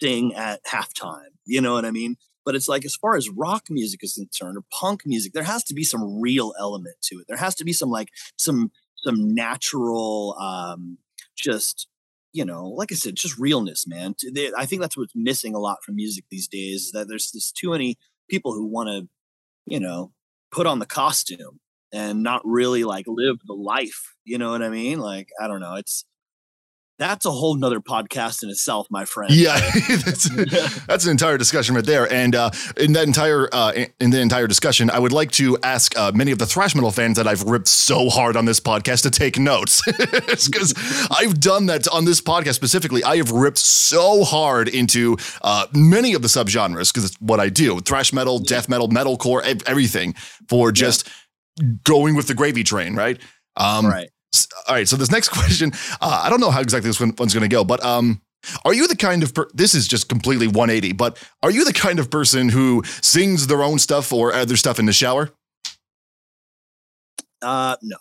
sing 0.00 0.34
at 0.34 0.64
halftime. 0.64 1.32
You 1.46 1.60
know 1.60 1.74
what 1.74 1.84
i 1.84 1.90
mean 1.90 2.16
but 2.44 2.54
it's 2.54 2.68
like 2.68 2.84
as 2.84 2.96
far 2.96 3.16
as 3.16 3.28
rock 3.30 3.64
music 3.70 4.02
is 4.02 4.14
concerned 4.14 4.56
or 4.56 4.64
punk 4.70 5.02
music 5.06 5.32
there 5.32 5.42
has 5.42 5.64
to 5.64 5.74
be 5.74 5.84
some 5.84 6.20
real 6.20 6.54
element 6.58 6.96
to 7.02 7.16
it. 7.16 7.26
There 7.28 7.36
has 7.36 7.54
to 7.56 7.64
be 7.64 7.72
some 7.72 7.90
like 7.90 8.10
some 8.38 8.70
some 8.96 9.34
natural 9.34 10.36
um 10.38 10.98
just 11.36 11.88
you 12.32 12.44
know 12.44 12.66
like 12.68 12.90
i 12.90 12.94
said 12.94 13.16
just 13.16 13.38
realness 13.38 13.86
man. 13.86 14.14
I 14.56 14.66
think 14.66 14.80
that's 14.80 14.96
what's 14.96 15.14
missing 15.14 15.54
a 15.54 15.58
lot 15.58 15.82
from 15.84 15.96
music 15.96 16.24
these 16.30 16.48
days 16.48 16.86
is 16.86 16.92
that 16.92 17.08
there's 17.08 17.32
just 17.32 17.56
too 17.56 17.70
many 17.70 17.98
people 18.28 18.52
who 18.52 18.66
want 18.66 18.88
to 18.88 19.08
you 19.66 19.80
know 19.80 20.12
put 20.50 20.66
on 20.66 20.78
the 20.78 20.86
costume 20.86 21.60
and 21.92 22.22
not 22.22 22.42
really 22.44 22.84
like 22.84 23.06
live 23.06 23.36
the 23.46 23.54
life 23.54 24.14
you 24.24 24.38
know 24.38 24.50
what 24.50 24.62
i 24.62 24.68
mean? 24.68 24.98
Like 24.98 25.28
i 25.40 25.46
don't 25.46 25.60
know 25.60 25.74
it's 25.74 26.04
that's 26.98 27.26
a 27.26 27.30
whole 27.30 27.56
nother 27.56 27.80
podcast 27.80 28.42
in 28.42 28.50
itself 28.50 28.86
my 28.90 29.04
friend 29.04 29.32
Yeah, 29.34 29.58
that's, 29.88 30.28
that's 30.86 31.04
an 31.04 31.10
entire 31.10 31.36
discussion 31.36 31.74
right 31.74 31.84
there. 31.84 32.10
And 32.12 32.34
uh, 32.34 32.50
in 32.76 32.92
that 32.92 33.06
entire 33.06 33.48
uh, 33.52 33.72
in 34.00 34.10
the 34.10 34.20
entire 34.20 34.46
discussion, 34.46 34.90
I 34.90 34.98
would 34.98 35.12
like 35.12 35.30
to 35.32 35.58
ask 35.62 35.96
uh, 35.98 36.12
many 36.14 36.30
of 36.30 36.38
the 36.38 36.46
thrash 36.46 36.74
metal 36.74 36.90
fans 36.90 37.16
that 37.16 37.26
I've 37.26 37.42
ripped 37.42 37.68
so 37.68 38.08
hard 38.08 38.36
on 38.36 38.44
this 38.44 38.60
podcast 38.60 39.02
to 39.02 39.10
take 39.10 39.38
notes 39.38 39.82
because 39.86 40.74
I've 41.10 41.40
done 41.40 41.66
that 41.66 41.88
on 41.88 42.04
this 42.04 42.20
podcast 42.20 42.54
specifically. 42.54 43.02
I 43.02 43.16
have 43.16 43.30
ripped 43.30 43.58
so 43.58 44.24
hard 44.24 44.68
into 44.68 45.16
uh, 45.42 45.66
many 45.74 46.14
of 46.14 46.22
the 46.22 46.28
subgenres 46.28 46.92
because 46.92 47.04
it's 47.04 47.20
what 47.20 47.40
I 47.40 47.48
do: 47.48 47.80
thrash 47.80 48.12
metal, 48.12 48.38
death 48.38 48.68
metal, 48.68 48.88
metalcore, 48.88 49.42
ev- 49.42 49.62
everything 49.66 50.14
for 50.48 50.72
just 50.72 51.08
going 51.84 52.14
with 52.14 52.26
the 52.26 52.34
gravy 52.34 52.64
train, 52.64 52.94
right? 52.94 53.20
Um, 53.56 53.86
right. 53.86 54.10
All 54.68 54.74
right. 54.74 54.88
So 54.88 54.96
this 54.96 55.10
next 55.10 55.28
question, 55.38 55.72
uh, 56.00 56.22
I 56.24 56.30
don't 56.30 56.40
know 56.40 56.50
how 56.50 56.60
exactly 56.60 56.88
this 56.88 57.00
one, 57.00 57.14
one's 57.18 57.34
going 57.34 57.48
to 57.48 57.54
go, 57.54 57.64
but 57.64 57.84
um, 57.84 58.20
are 58.64 58.74
you 58.74 58.86
the 58.88 58.96
kind 58.96 59.22
of 59.22 59.34
per- 59.34 59.48
this 59.54 59.74
is 59.74 59.86
just 59.88 60.08
completely 60.08 60.46
180? 60.46 60.92
But 60.92 61.22
are 61.42 61.50
you 61.50 61.64
the 61.64 61.72
kind 61.72 61.98
of 61.98 62.10
person 62.10 62.48
who 62.48 62.82
sings 63.02 63.46
their 63.46 63.62
own 63.62 63.78
stuff 63.78 64.12
or 64.12 64.32
other 64.32 64.56
stuff 64.56 64.78
in 64.78 64.86
the 64.86 64.92
shower? 64.92 65.30
uh 67.42 67.76
no 67.82 67.96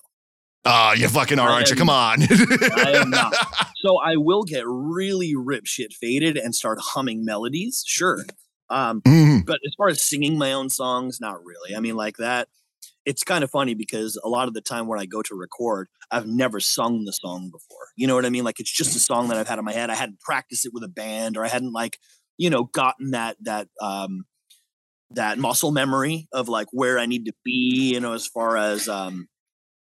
Ah, 0.66 0.94
you 0.94 1.10
fucking 1.10 1.40
are, 1.40 1.50
aren't 1.50 1.70
you? 1.70 1.76
Come 1.76 1.90
on. 1.90 2.22
I 2.24 2.94
am 2.96 3.10
not. 3.10 3.36
So 3.84 3.98
I 3.98 4.16
will 4.16 4.44
get 4.46 4.64
really 4.66 5.36
rip 5.36 5.66
shit 5.66 5.92
faded 5.92 6.38
and 6.38 6.56
start 6.56 6.80
humming 6.82 7.26
melodies, 7.26 7.84
sure. 7.86 8.24
Um, 8.70 9.02
Mhm. 9.02 9.46
but 9.46 9.60
as 9.68 9.74
far 9.78 9.90
as 9.90 10.02
singing 10.02 10.38
my 10.38 10.54
own 10.54 10.70
songs, 10.70 11.20
not 11.20 11.44
really. 11.44 11.76
I 11.76 11.82
mean, 11.82 11.98
like 11.98 12.16
that. 12.16 12.48
It's 13.06 13.24
kind 13.24 13.44
of 13.44 13.52
funny 13.52 13.74
because 13.74 14.20
a 14.24 14.30
lot 14.30 14.48
of 14.48 14.54
the 14.54 14.62
time 14.62 14.88
when 14.88 15.00
I 15.00 15.06
go 15.06 15.22
to 15.22 15.36
record, 15.36 15.90
I've 16.10 16.26
never 16.26 16.60
sung 16.60 17.04
the 17.04 17.14
song 17.14 17.50
before. 17.52 17.88
You 17.98 18.08
know 18.08 18.16
what 18.16 18.26
I 18.26 18.30
mean? 18.30 18.44
Like 18.44 18.60
it's 18.60 18.72
just 18.72 18.96
a 18.96 19.00
song 19.00 19.28
that 19.28 19.38
I've 19.38 19.48
had 19.48 19.60
in 19.60 19.66
my 19.66 19.74
head. 19.74 19.90
I 19.90 19.96
hadn't 19.96 20.22
practiced 20.22 20.66
it 20.66 20.74
with 20.74 20.84
a 20.84 20.90
band, 20.90 21.36
or 21.36 21.44
I 21.44 21.50
hadn't 21.50 21.74
like, 21.74 21.98
you 22.38 22.50
know, 22.50 22.64
gotten 22.64 23.12
that 23.12 23.38
that 23.42 23.68
um 23.82 24.26
that 25.16 25.38
muscle 25.38 25.72
memory 25.72 26.28
of 26.34 26.50
like 26.50 26.68
where 26.72 27.00
I 27.00 27.06
need 27.06 27.26
to 27.26 27.34
be, 27.44 27.92
you 27.94 28.00
know, 28.00 28.14
as 28.14 28.28
far 28.28 28.58
as 28.58 28.88
um, 28.88 29.28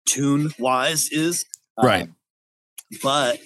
tune 0.07 0.53
wise 0.59 1.09
is. 1.11 1.45
Right. 1.81 2.05
Um, 2.05 2.17
but 3.03 3.39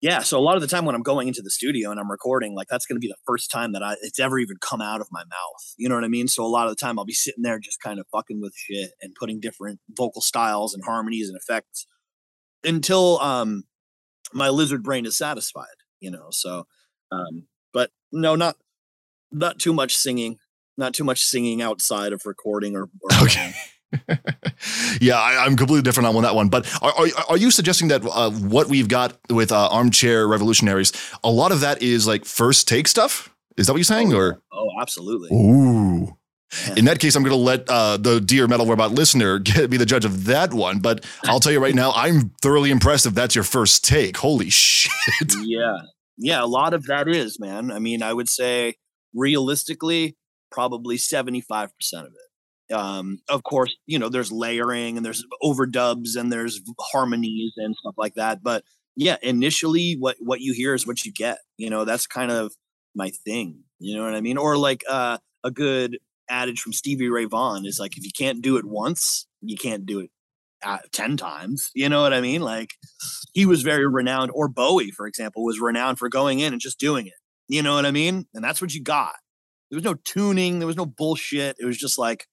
yeah, 0.00 0.20
so 0.20 0.38
a 0.38 0.40
lot 0.40 0.56
of 0.56 0.62
the 0.62 0.66
time 0.66 0.86
when 0.86 0.94
I'm 0.94 1.02
going 1.02 1.28
into 1.28 1.42
the 1.42 1.50
studio 1.50 1.90
and 1.90 2.00
I'm 2.00 2.10
recording, 2.10 2.54
like 2.54 2.68
that's 2.68 2.86
going 2.86 2.96
to 2.96 3.00
be 3.00 3.08
the 3.08 3.18
first 3.26 3.50
time 3.50 3.72
that 3.72 3.82
I 3.82 3.96
it's 4.02 4.18
ever 4.18 4.38
even 4.38 4.56
come 4.60 4.80
out 4.80 5.00
of 5.00 5.08
my 5.10 5.20
mouth. 5.24 5.74
You 5.76 5.88
know 5.88 5.94
what 5.94 6.04
I 6.04 6.08
mean? 6.08 6.26
So 6.26 6.44
a 6.44 6.48
lot 6.48 6.66
of 6.66 6.72
the 6.72 6.80
time 6.80 6.98
I'll 6.98 7.04
be 7.04 7.12
sitting 7.12 7.42
there 7.42 7.58
just 7.58 7.80
kind 7.80 8.00
of 8.00 8.06
fucking 8.10 8.40
with 8.40 8.54
shit 8.56 8.92
and 9.02 9.14
putting 9.14 9.40
different 9.40 9.80
vocal 9.90 10.22
styles 10.22 10.74
and 10.74 10.82
harmonies 10.84 11.28
and 11.28 11.36
effects 11.36 11.86
until 12.64 13.20
um 13.20 13.64
my 14.32 14.48
lizard 14.48 14.82
brain 14.82 15.04
is 15.04 15.16
satisfied, 15.16 15.66
you 16.00 16.10
know. 16.10 16.28
So 16.30 16.66
um 17.12 17.46
but 17.72 17.90
no 18.10 18.36
not 18.36 18.56
not 19.30 19.58
too 19.58 19.74
much 19.74 19.96
singing, 19.96 20.38
not 20.78 20.94
too 20.94 21.04
much 21.04 21.22
singing 21.22 21.60
outside 21.60 22.12
of 22.12 22.24
recording 22.24 22.74
or, 22.74 22.84
or 23.02 23.10
Okay. 23.22 23.52
yeah, 25.00 25.18
I, 25.18 25.44
I'm 25.44 25.56
completely 25.56 25.82
different 25.82 26.06
on 26.08 26.22
that 26.22 26.34
one. 26.34 26.48
But 26.48 26.66
are, 26.82 26.92
are, 26.92 27.08
are 27.30 27.36
you 27.36 27.50
suggesting 27.50 27.88
that 27.88 28.04
uh, 28.04 28.30
what 28.30 28.68
we've 28.68 28.88
got 28.88 29.18
with 29.28 29.52
uh, 29.52 29.68
Armchair 29.68 30.26
Revolutionaries, 30.28 30.92
a 31.24 31.30
lot 31.30 31.52
of 31.52 31.60
that 31.60 31.82
is 31.82 32.06
like 32.06 32.24
first 32.24 32.68
take 32.68 32.88
stuff? 32.88 33.34
Is 33.56 33.66
that 33.66 33.72
what 33.72 33.78
you're 33.78 33.84
saying? 33.84 34.14
Or 34.14 34.40
Oh, 34.52 34.68
absolutely. 34.80 35.30
ooh, 35.36 36.16
in 36.76 36.84
that 36.86 36.98
case, 36.98 37.14
I'm 37.14 37.22
going 37.22 37.36
to 37.36 37.36
let 37.36 37.68
uh, 37.68 37.96
the 37.96 38.20
dear 38.20 38.46
Metal 38.48 38.66
Robot 38.66 38.92
listener 38.92 39.38
get, 39.40 39.70
be 39.70 39.76
the 39.76 39.86
judge 39.86 40.04
of 40.04 40.24
that 40.26 40.52
one. 40.52 40.78
But 40.78 41.04
I'll 41.24 41.40
tell 41.40 41.52
you 41.52 41.60
right 41.60 41.74
now, 41.74 41.92
I'm 41.94 42.30
thoroughly 42.42 42.70
impressed 42.70 43.06
if 43.06 43.14
that's 43.14 43.34
your 43.34 43.44
first 43.44 43.84
take. 43.84 44.16
Holy 44.18 44.50
shit! 44.50 44.90
yeah 45.42 45.78
yeah 46.22 46.42
a 46.42 46.46
lot 46.46 46.74
of 46.74 46.84
that 46.84 47.08
is 47.08 47.40
man 47.40 47.72
i 47.72 47.78
mean 47.78 48.02
i 48.02 48.12
would 48.12 48.28
say 48.28 48.74
realistically 49.14 50.16
probably 50.50 50.96
75% 50.96 51.70
of 51.94 52.04
it 52.06 52.29
um 52.72 53.18
of 53.28 53.42
course 53.42 53.74
you 53.86 53.98
know 53.98 54.08
there's 54.08 54.32
layering 54.32 54.96
and 54.96 55.04
there's 55.04 55.24
overdubs 55.42 56.16
and 56.16 56.32
there's 56.32 56.60
harmonies 56.80 57.52
and 57.56 57.74
stuff 57.76 57.94
like 57.96 58.14
that 58.14 58.42
but 58.42 58.64
yeah 58.96 59.16
initially 59.22 59.96
what 59.98 60.16
what 60.20 60.40
you 60.40 60.52
hear 60.52 60.74
is 60.74 60.86
what 60.86 61.04
you 61.04 61.12
get 61.12 61.38
you 61.56 61.70
know 61.70 61.84
that's 61.84 62.06
kind 62.06 62.30
of 62.30 62.52
my 62.94 63.10
thing 63.24 63.62
you 63.78 63.96
know 63.96 64.04
what 64.04 64.14
i 64.14 64.20
mean? 64.20 64.36
Or 64.36 64.56
like 64.56 64.82
uh 64.88 65.18
a 65.42 65.50
good 65.50 65.98
adage 66.28 66.60
from 66.60 66.72
stevie 66.72 67.08
ray 67.08 67.24
vaughan 67.24 67.66
is 67.66 67.78
like 67.80 67.96
if 67.96 68.04
you 68.04 68.10
can't 68.16 68.42
do 68.42 68.56
it 68.56 68.64
once 68.64 69.26
you 69.40 69.56
can't 69.56 69.86
do 69.86 70.00
it 70.00 70.10
uh, 70.62 70.78
10 70.92 71.16
times 71.16 71.70
you 71.74 71.88
know 71.88 72.02
what 72.02 72.12
i 72.12 72.20
mean? 72.20 72.42
Like 72.42 72.70
he 73.32 73.46
was 73.46 73.62
very 73.62 73.86
renowned 73.88 74.30
or 74.34 74.48
bowie 74.48 74.90
for 74.90 75.06
example 75.06 75.44
was 75.44 75.60
renowned 75.60 75.98
for 75.98 76.08
going 76.08 76.40
in 76.40 76.52
and 76.52 76.60
just 76.60 76.78
doing 76.78 77.06
it 77.06 77.14
you 77.48 77.62
know 77.62 77.74
what 77.74 77.86
i 77.86 77.90
mean? 77.90 78.26
And 78.34 78.44
that's 78.44 78.60
what 78.60 78.74
you 78.74 78.82
got. 78.82 79.14
There 79.70 79.76
was 79.76 79.84
no 79.84 79.94
tuning 80.04 80.58
there 80.58 80.66
was 80.66 80.76
no 80.76 80.86
bullshit 80.86 81.56
it 81.58 81.64
was 81.64 81.78
just 81.78 81.98
like 81.98 82.26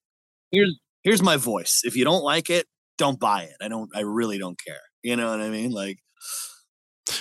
here's 0.50 0.78
here's 1.04 1.22
my 1.22 1.36
voice 1.36 1.82
if 1.84 1.96
you 1.96 2.04
don't 2.04 2.22
like 2.22 2.50
it 2.50 2.66
don't 2.96 3.18
buy 3.20 3.42
it 3.42 3.56
i 3.60 3.68
don't 3.68 3.90
i 3.94 4.00
really 4.00 4.38
don't 4.38 4.58
care 4.64 4.80
you 5.02 5.16
know 5.16 5.30
what 5.30 5.40
i 5.40 5.48
mean 5.48 5.70
like 5.70 5.98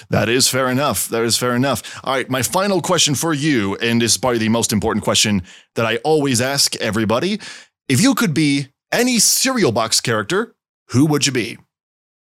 That 0.10 0.28
is 0.30 0.48
fair 0.50 0.70
enough. 0.70 1.08
That 1.10 1.24
is 1.24 1.38
fair 1.38 1.56
enough. 1.56 1.82
All 2.04 2.14
right, 2.14 2.30
my 2.30 2.42
final 2.42 2.82
question 2.82 3.16
for 3.16 3.34
you, 3.34 3.76
and 3.78 4.02
this 4.02 4.12
is 4.14 4.18
probably 4.18 4.40
the 4.40 4.50
most 4.50 4.74
important 4.74 5.04
question 5.04 5.44
that 5.76 5.86
I 5.86 5.98
always 5.98 6.42
ask 6.42 6.76
everybody. 6.78 7.40
If 7.88 8.02
you 8.02 8.14
could 8.14 8.34
be 8.34 8.68
any 8.92 9.20
cereal 9.20 9.72
box 9.72 10.02
character, 10.02 10.56
who 10.90 11.06
would 11.06 11.26
you 11.26 11.32
be? 11.32 11.58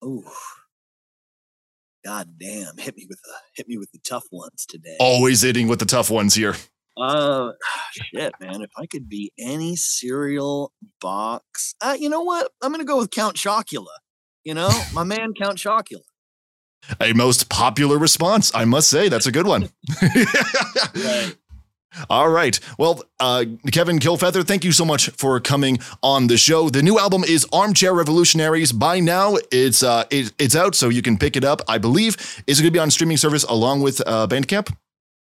oh 0.02 0.24
god 2.06 2.38
damn 2.40 2.78
hit 2.78 2.96
me 2.96 3.06
with 3.10 3.20
the 3.24 3.34
hit 3.56 3.68
me 3.68 3.78
with 3.78 3.92
the 3.92 4.00
tough 4.08 4.24
ones 4.32 4.66
today 4.66 4.96
Always 5.00 5.42
hitting 5.42 5.68
with 5.68 5.80
the 5.80 5.86
tough 5.86 6.10
ones 6.10 6.36
here. 6.36 6.56
Uh, 7.00 7.52
shit, 7.92 8.34
man. 8.40 8.62
If 8.62 8.72
I 8.78 8.86
could 8.86 9.08
be 9.08 9.32
any 9.40 9.76
cereal 9.76 10.74
box, 11.00 11.76
uh, 11.82 11.96
you 11.98 12.10
know 12.10 12.22
what? 12.22 12.52
I'm 12.62 12.72
gonna 12.72 12.84
go 12.84 12.98
with 12.98 13.12
Count 13.12 13.36
Chocula. 13.36 13.86
You 14.44 14.54
know, 14.54 14.70
my 14.94 15.04
man 15.04 15.34
Count 15.34 15.58
Chocula. 15.58 16.02
A 17.00 17.14
most 17.14 17.50
popular 17.50 17.98
response, 17.98 18.52
I 18.56 18.66
must 18.66 18.90
say. 18.90 19.10
That's 19.10 19.28
a 19.28 19.32
good 19.32 19.46
one. 19.46 19.70
All 22.10 22.30
right. 22.30 22.60
Well, 22.78 23.04
uh, 23.20 23.46
Kevin 23.72 24.00
Kilfeather, 24.00 24.46
thank 24.46 24.64
you 24.64 24.72
so 24.72 24.86
much 24.86 25.10
for 25.10 25.40
coming 25.40 25.80
on 26.02 26.28
the 26.28 26.38
show. 26.38 26.70
The 26.70 26.84
new 26.84 26.98
album 27.00 27.24
is 27.24 27.46
Armchair 27.52 27.94
Revolutionaries. 27.94 28.72
By 28.72 29.00
now, 29.00 29.38
it's 29.52 29.84
uh, 29.84 30.06
it, 30.10 30.32
it's 30.40 30.56
out, 30.56 30.76
so 30.76 30.90
you 30.90 31.02
can 31.02 31.18
pick 31.18 31.36
it 31.36 31.44
up. 31.44 31.62
I 31.68 31.78
believe 31.78 32.16
is 32.48 32.60
it 32.60 32.64
going 32.64 32.72
to 32.72 32.78
be 32.78 32.80
on 32.80 32.92
streaming 32.92 33.18
service 33.18 33.44
along 33.44 33.82
with 33.82 34.02
uh, 34.06 34.28
Bandcamp? 34.28 34.74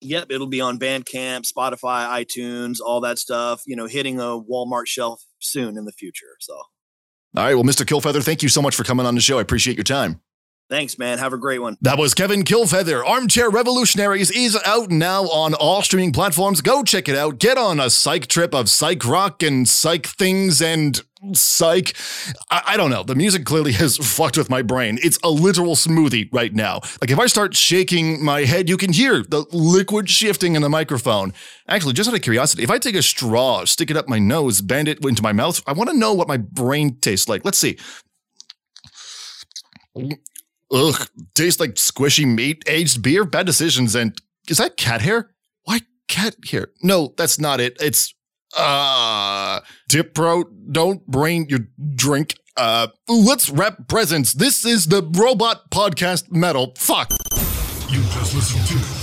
Yep, 0.03 0.27
it'll 0.29 0.47
be 0.47 0.61
on 0.61 0.79
Bandcamp, 0.79 1.51
Spotify, 1.51 2.07
iTunes, 2.23 2.77
all 2.83 3.01
that 3.01 3.17
stuff. 3.17 3.61
You 3.65 3.75
know, 3.75 3.87
hitting 3.87 4.19
a 4.19 4.39
Walmart 4.39 4.87
shelf 4.87 5.23
soon 5.39 5.77
in 5.77 5.85
the 5.85 5.91
future. 5.91 6.35
So, 6.39 6.55
All 6.55 7.43
right. 7.43 7.55
Well, 7.55 7.63
Mr. 7.63 7.85
Killfeather, 7.85 8.23
thank 8.23 8.43
you 8.43 8.49
so 8.49 8.61
much 8.61 8.75
for 8.75 8.83
coming 8.83 9.05
on 9.05 9.15
the 9.15 9.21
show. 9.21 9.39
I 9.39 9.41
appreciate 9.41 9.77
your 9.77 9.83
time. 9.83 10.21
Thanks, 10.69 10.97
man. 10.97 11.17
Have 11.17 11.33
a 11.33 11.37
great 11.37 11.59
one. 11.59 11.77
That 11.81 11.97
was 11.97 12.13
Kevin 12.13 12.43
Kilfeather. 12.43 13.05
Armchair 13.05 13.49
Revolutionaries 13.49 14.31
is 14.31 14.57
out 14.65 14.89
now 14.89 15.23
on 15.23 15.53
all 15.53 15.81
streaming 15.81 16.11
platforms. 16.11 16.61
Go 16.61 16.83
check 16.83 17.07
it 17.07 17.15
out. 17.15 17.39
Get 17.39 17.57
on 17.57 17.79
a 17.79 17.89
psych 17.89 18.27
trip 18.27 18.53
of 18.53 18.69
psych 18.69 19.05
rock 19.05 19.43
and 19.43 19.67
psych 19.67 20.07
things 20.07 20.61
and 20.61 21.01
psych. 21.31 21.95
I, 22.51 22.61
I 22.67 22.77
don't 22.77 22.89
know. 22.89 23.03
The 23.03 23.15
music 23.15 23.45
clearly 23.45 23.71
has 23.73 23.97
fucked 23.97 24.37
with 24.37 24.49
my 24.49 24.61
brain. 24.61 24.99
It's 25.01 25.17
a 25.23 25.29
literal 25.29 25.75
smoothie 25.75 26.29
right 26.33 26.53
now. 26.53 26.81
Like 27.01 27.11
if 27.11 27.19
I 27.19 27.27
start 27.27 27.55
shaking 27.55 28.23
my 28.23 28.41
head, 28.41 28.69
you 28.69 28.77
can 28.77 28.91
hear 28.93 29.23
the 29.23 29.45
liquid 29.51 30.09
shifting 30.09 30.55
in 30.55 30.61
the 30.61 30.69
microphone. 30.69 31.33
Actually, 31.67 31.93
just 31.93 32.09
out 32.09 32.15
of 32.15 32.21
curiosity, 32.21 32.63
if 32.63 32.69
I 32.69 32.77
take 32.77 32.95
a 32.95 33.01
straw, 33.01 33.65
stick 33.65 33.89
it 33.89 33.97
up 33.97 34.09
my 34.09 34.19
nose, 34.19 34.61
bend 34.61 34.87
it 34.87 35.03
into 35.05 35.23
my 35.23 35.31
mouth, 35.31 35.61
I 35.65 35.73
want 35.73 35.89
to 35.89 35.97
know 35.97 36.13
what 36.13 36.27
my 36.27 36.37
brain 36.37 36.97
tastes 36.99 37.29
like. 37.29 37.45
Let's 37.45 37.57
see. 37.57 37.77
Ugh, 40.73 41.07
tastes 41.35 41.59
like 41.59 41.75
squishy 41.75 42.25
meat, 42.25 42.63
aged 42.67 43.03
beer, 43.03 43.25
bad 43.25 43.45
decisions, 43.45 43.93
and 43.95 44.19
is 44.49 44.57
that 44.57 44.75
cat 44.75 45.01
hair? 45.01 45.29
Why 45.65 45.81
cat 46.07 46.35
hair? 46.49 46.69
No, 46.81 47.13
that's 47.15 47.39
not 47.39 47.59
it. 47.59 47.77
It's 47.79 48.13
uh 48.57 49.61
dip 49.89 50.13
bro, 50.13 50.45
don't 50.71 51.05
brain 51.07 51.45
your 51.49 51.67
drink. 51.95 52.35
Uh 52.57 52.87
let's 53.07 53.49
wrap 53.49 53.87
presents. 53.87 54.33
This 54.33 54.65
is 54.65 54.87
the 54.87 55.03
robot 55.03 55.69
podcast 55.69 56.31
metal. 56.31 56.73
Fuck. 56.77 57.11
You 57.89 58.01
just 58.01 58.33
listened 58.33 58.65
to 58.67 59.02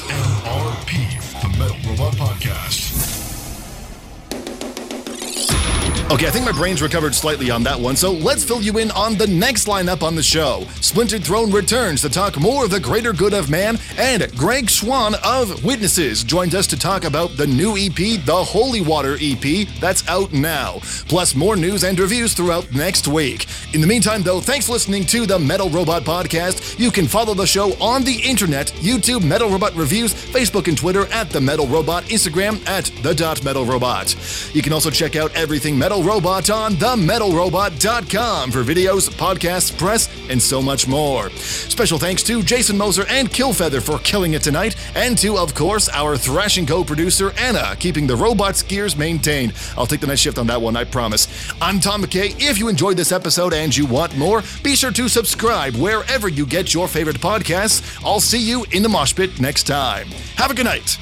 Okay, 6.10 6.26
I 6.26 6.30
think 6.30 6.44
my 6.44 6.50
brain's 6.50 6.82
recovered 6.82 7.14
slightly 7.14 7.52
on 7.52 7.62
that 7.62 7.78
one, 7.78 7.94
so 7.94 8.10
let's 8.10 8.42
fill 8.42 8.60
you 8.60 8.78
in 8.78 8.90
on 8.90 9.14
the 9.14 9.28
next 9.28 9.68
lineup 9.68 10.02
on 10.02 10.16
the 10.16 10.22
show. 10.24 10.64
Splintered 10.80 11.22
Throne 11.22 11.52
returns 11.52 12.02
to 12.02 12.08
talk 12.08 12.36
more 12.36 12.64
of 12.64 12.72
the 12.72 12.80
greater 12.80 13.12
good 13.12 13.32
of 13.32 13.48
man, 13.48 13.78
and 13.96 14.28
Greg 14.36 14.68
Schwann 14.68 15.14
of 15.22 15.62
Witnesses 15.62 16.24
joins 16.24 16.52
us 16.52 16.66
to 16.66 16.76
talk 16.76 17.04
about 17.04 17.36
the 17.36 17.46
new 17.46 17.76
EP, 17.78 17.94
the 18.26 18.44
Holy 18.44 18.80
Water 18.80 19.18
EP, 19.20 19.68
that's 19.78 20.06
out 20.08 20.32
now. 20.32 20.80
Plus, 21.06 21.36
more 21.36 21.54
news 21.54 21.84
and 21.84 21.96
reviews 21.96 22.34
throughout 22.34 22.74
next 22.74 23.06
week. 23.06 23.46
In 23.72 23.80
the 23.80 23.86
meantime, 23.86 24.22
though, 24.22 24.40
thanks 24.40 24.66
for 24.66 24.72
listening 24.72 25.04
to 25.04 25.26
the 25.26 25.38
Metal 25.38 25.70
Robot 25.70 26.02
Podcast. 26.02 26.76
You 26.76 26.90
can 26.90 27.06
follow 27.06 27.34
the 27.34 27.46
show 27.46 27.74
on 27.80 28.02
the 28.02 28.20
internet, 28.28 28.72
YouTube 28.78 29.22
Metal 29.22 29.48
Robot 29.48 29.76
Reviews, 29.76 30.12
Facebook 30.12 30.66
and 30.66 30.76
Twitter 30.76 31.06
at 31.12 31.30
The 31.30 31.40
Metal 31.40 31.68
Robot, 31.68 32.02
Instagram 32.06 32.66
at 32.66 32.86
The 33.04 33.14
Dot 33.14 33.44
Metal 33.44 33.64
Robot. 33.64 34.16
You 34.52 34.60
can 34.60 34.72
also 34.72 34.90
check 34.90 35.14
out 35.14 35.32
everything 35.36 35.78
Metal 35.78 35.99
Robot 36.02 36.50
on 36.50 36.72
themetalrobot.com 36.74 38.50
for 38.50 38.62
videos, 38.62 39.10
podcasts, 39.10 39.76
press, 39.76 40.08
and 40.28 40.40
so 40.40 40.60
much 40.60 40.88
more. 40.88 41.30
Special 41.30 41.98
thanks 41.98 42.22
to 42.24 42.42
Jason 42.42 42.76
Moser 42.76 43.04
and 43.08 43.28
Killfeather 43.28 43.82
for 43.82 43.98
killing 44.00 44.34
it 44.34 44.42
tonight, 44.42 44.76
and 44.94 45.16
to, 45.18 45.38
of 45.38 45.54
course, 45.54 45.88
our 45.90 46.16
thrashing 46.16 46.66
co-producer 46.66 47.32
Anna, 47.38 47.76
keeping 47.78 48.06
the 48.06 48.16
robot's 48.16 48.62
gears 48.62 48.96
maintained. 48.96 49.52
I'll 49.76 49.86
take 49.86 50.00
the 50.00 50.06
night 50.06 50.18
shift 50.18 50.38
on 50.38 50.46
that 50.48 50.60
one, 50.60 50.76
I 50.76 50.84
promise. 50.84 51.28
I'm 51.60 51.80
Tom 51.80 52.02
McKay. 52.02 52.34
If 52.40 52.58
you 52.58 52.68
enjoyed 52.68 52.96
this 52.96 53.12
episode 53.12 53.52
and 53.52 53.76
you 53.76 53.86
want 53.86 54.16
more, 54.16 54.42
be 54.62 54.76
sure 54.76 54.92
to 54.92 55.08
subscribe 55.08 55.74
wherever 55.76 56.28
you 56.28 56.46
get 56.46 56.74
your 56.74 56.88
favorite 56.88 57.20
podcasts. 57.20 58.00
I'll 58.04 58.20
see 58.20 58.40
you 58.40 58.64
in 58.72 58.82
the 58.82 58.88
mosh 58.88 59.14
pit 59.14 59.40
next 59.40 59.64
time. 59.64 60.08
Have 60.36 60.50
a 60.50 60.54
good 60.54 60.66
night. 60.66 60.98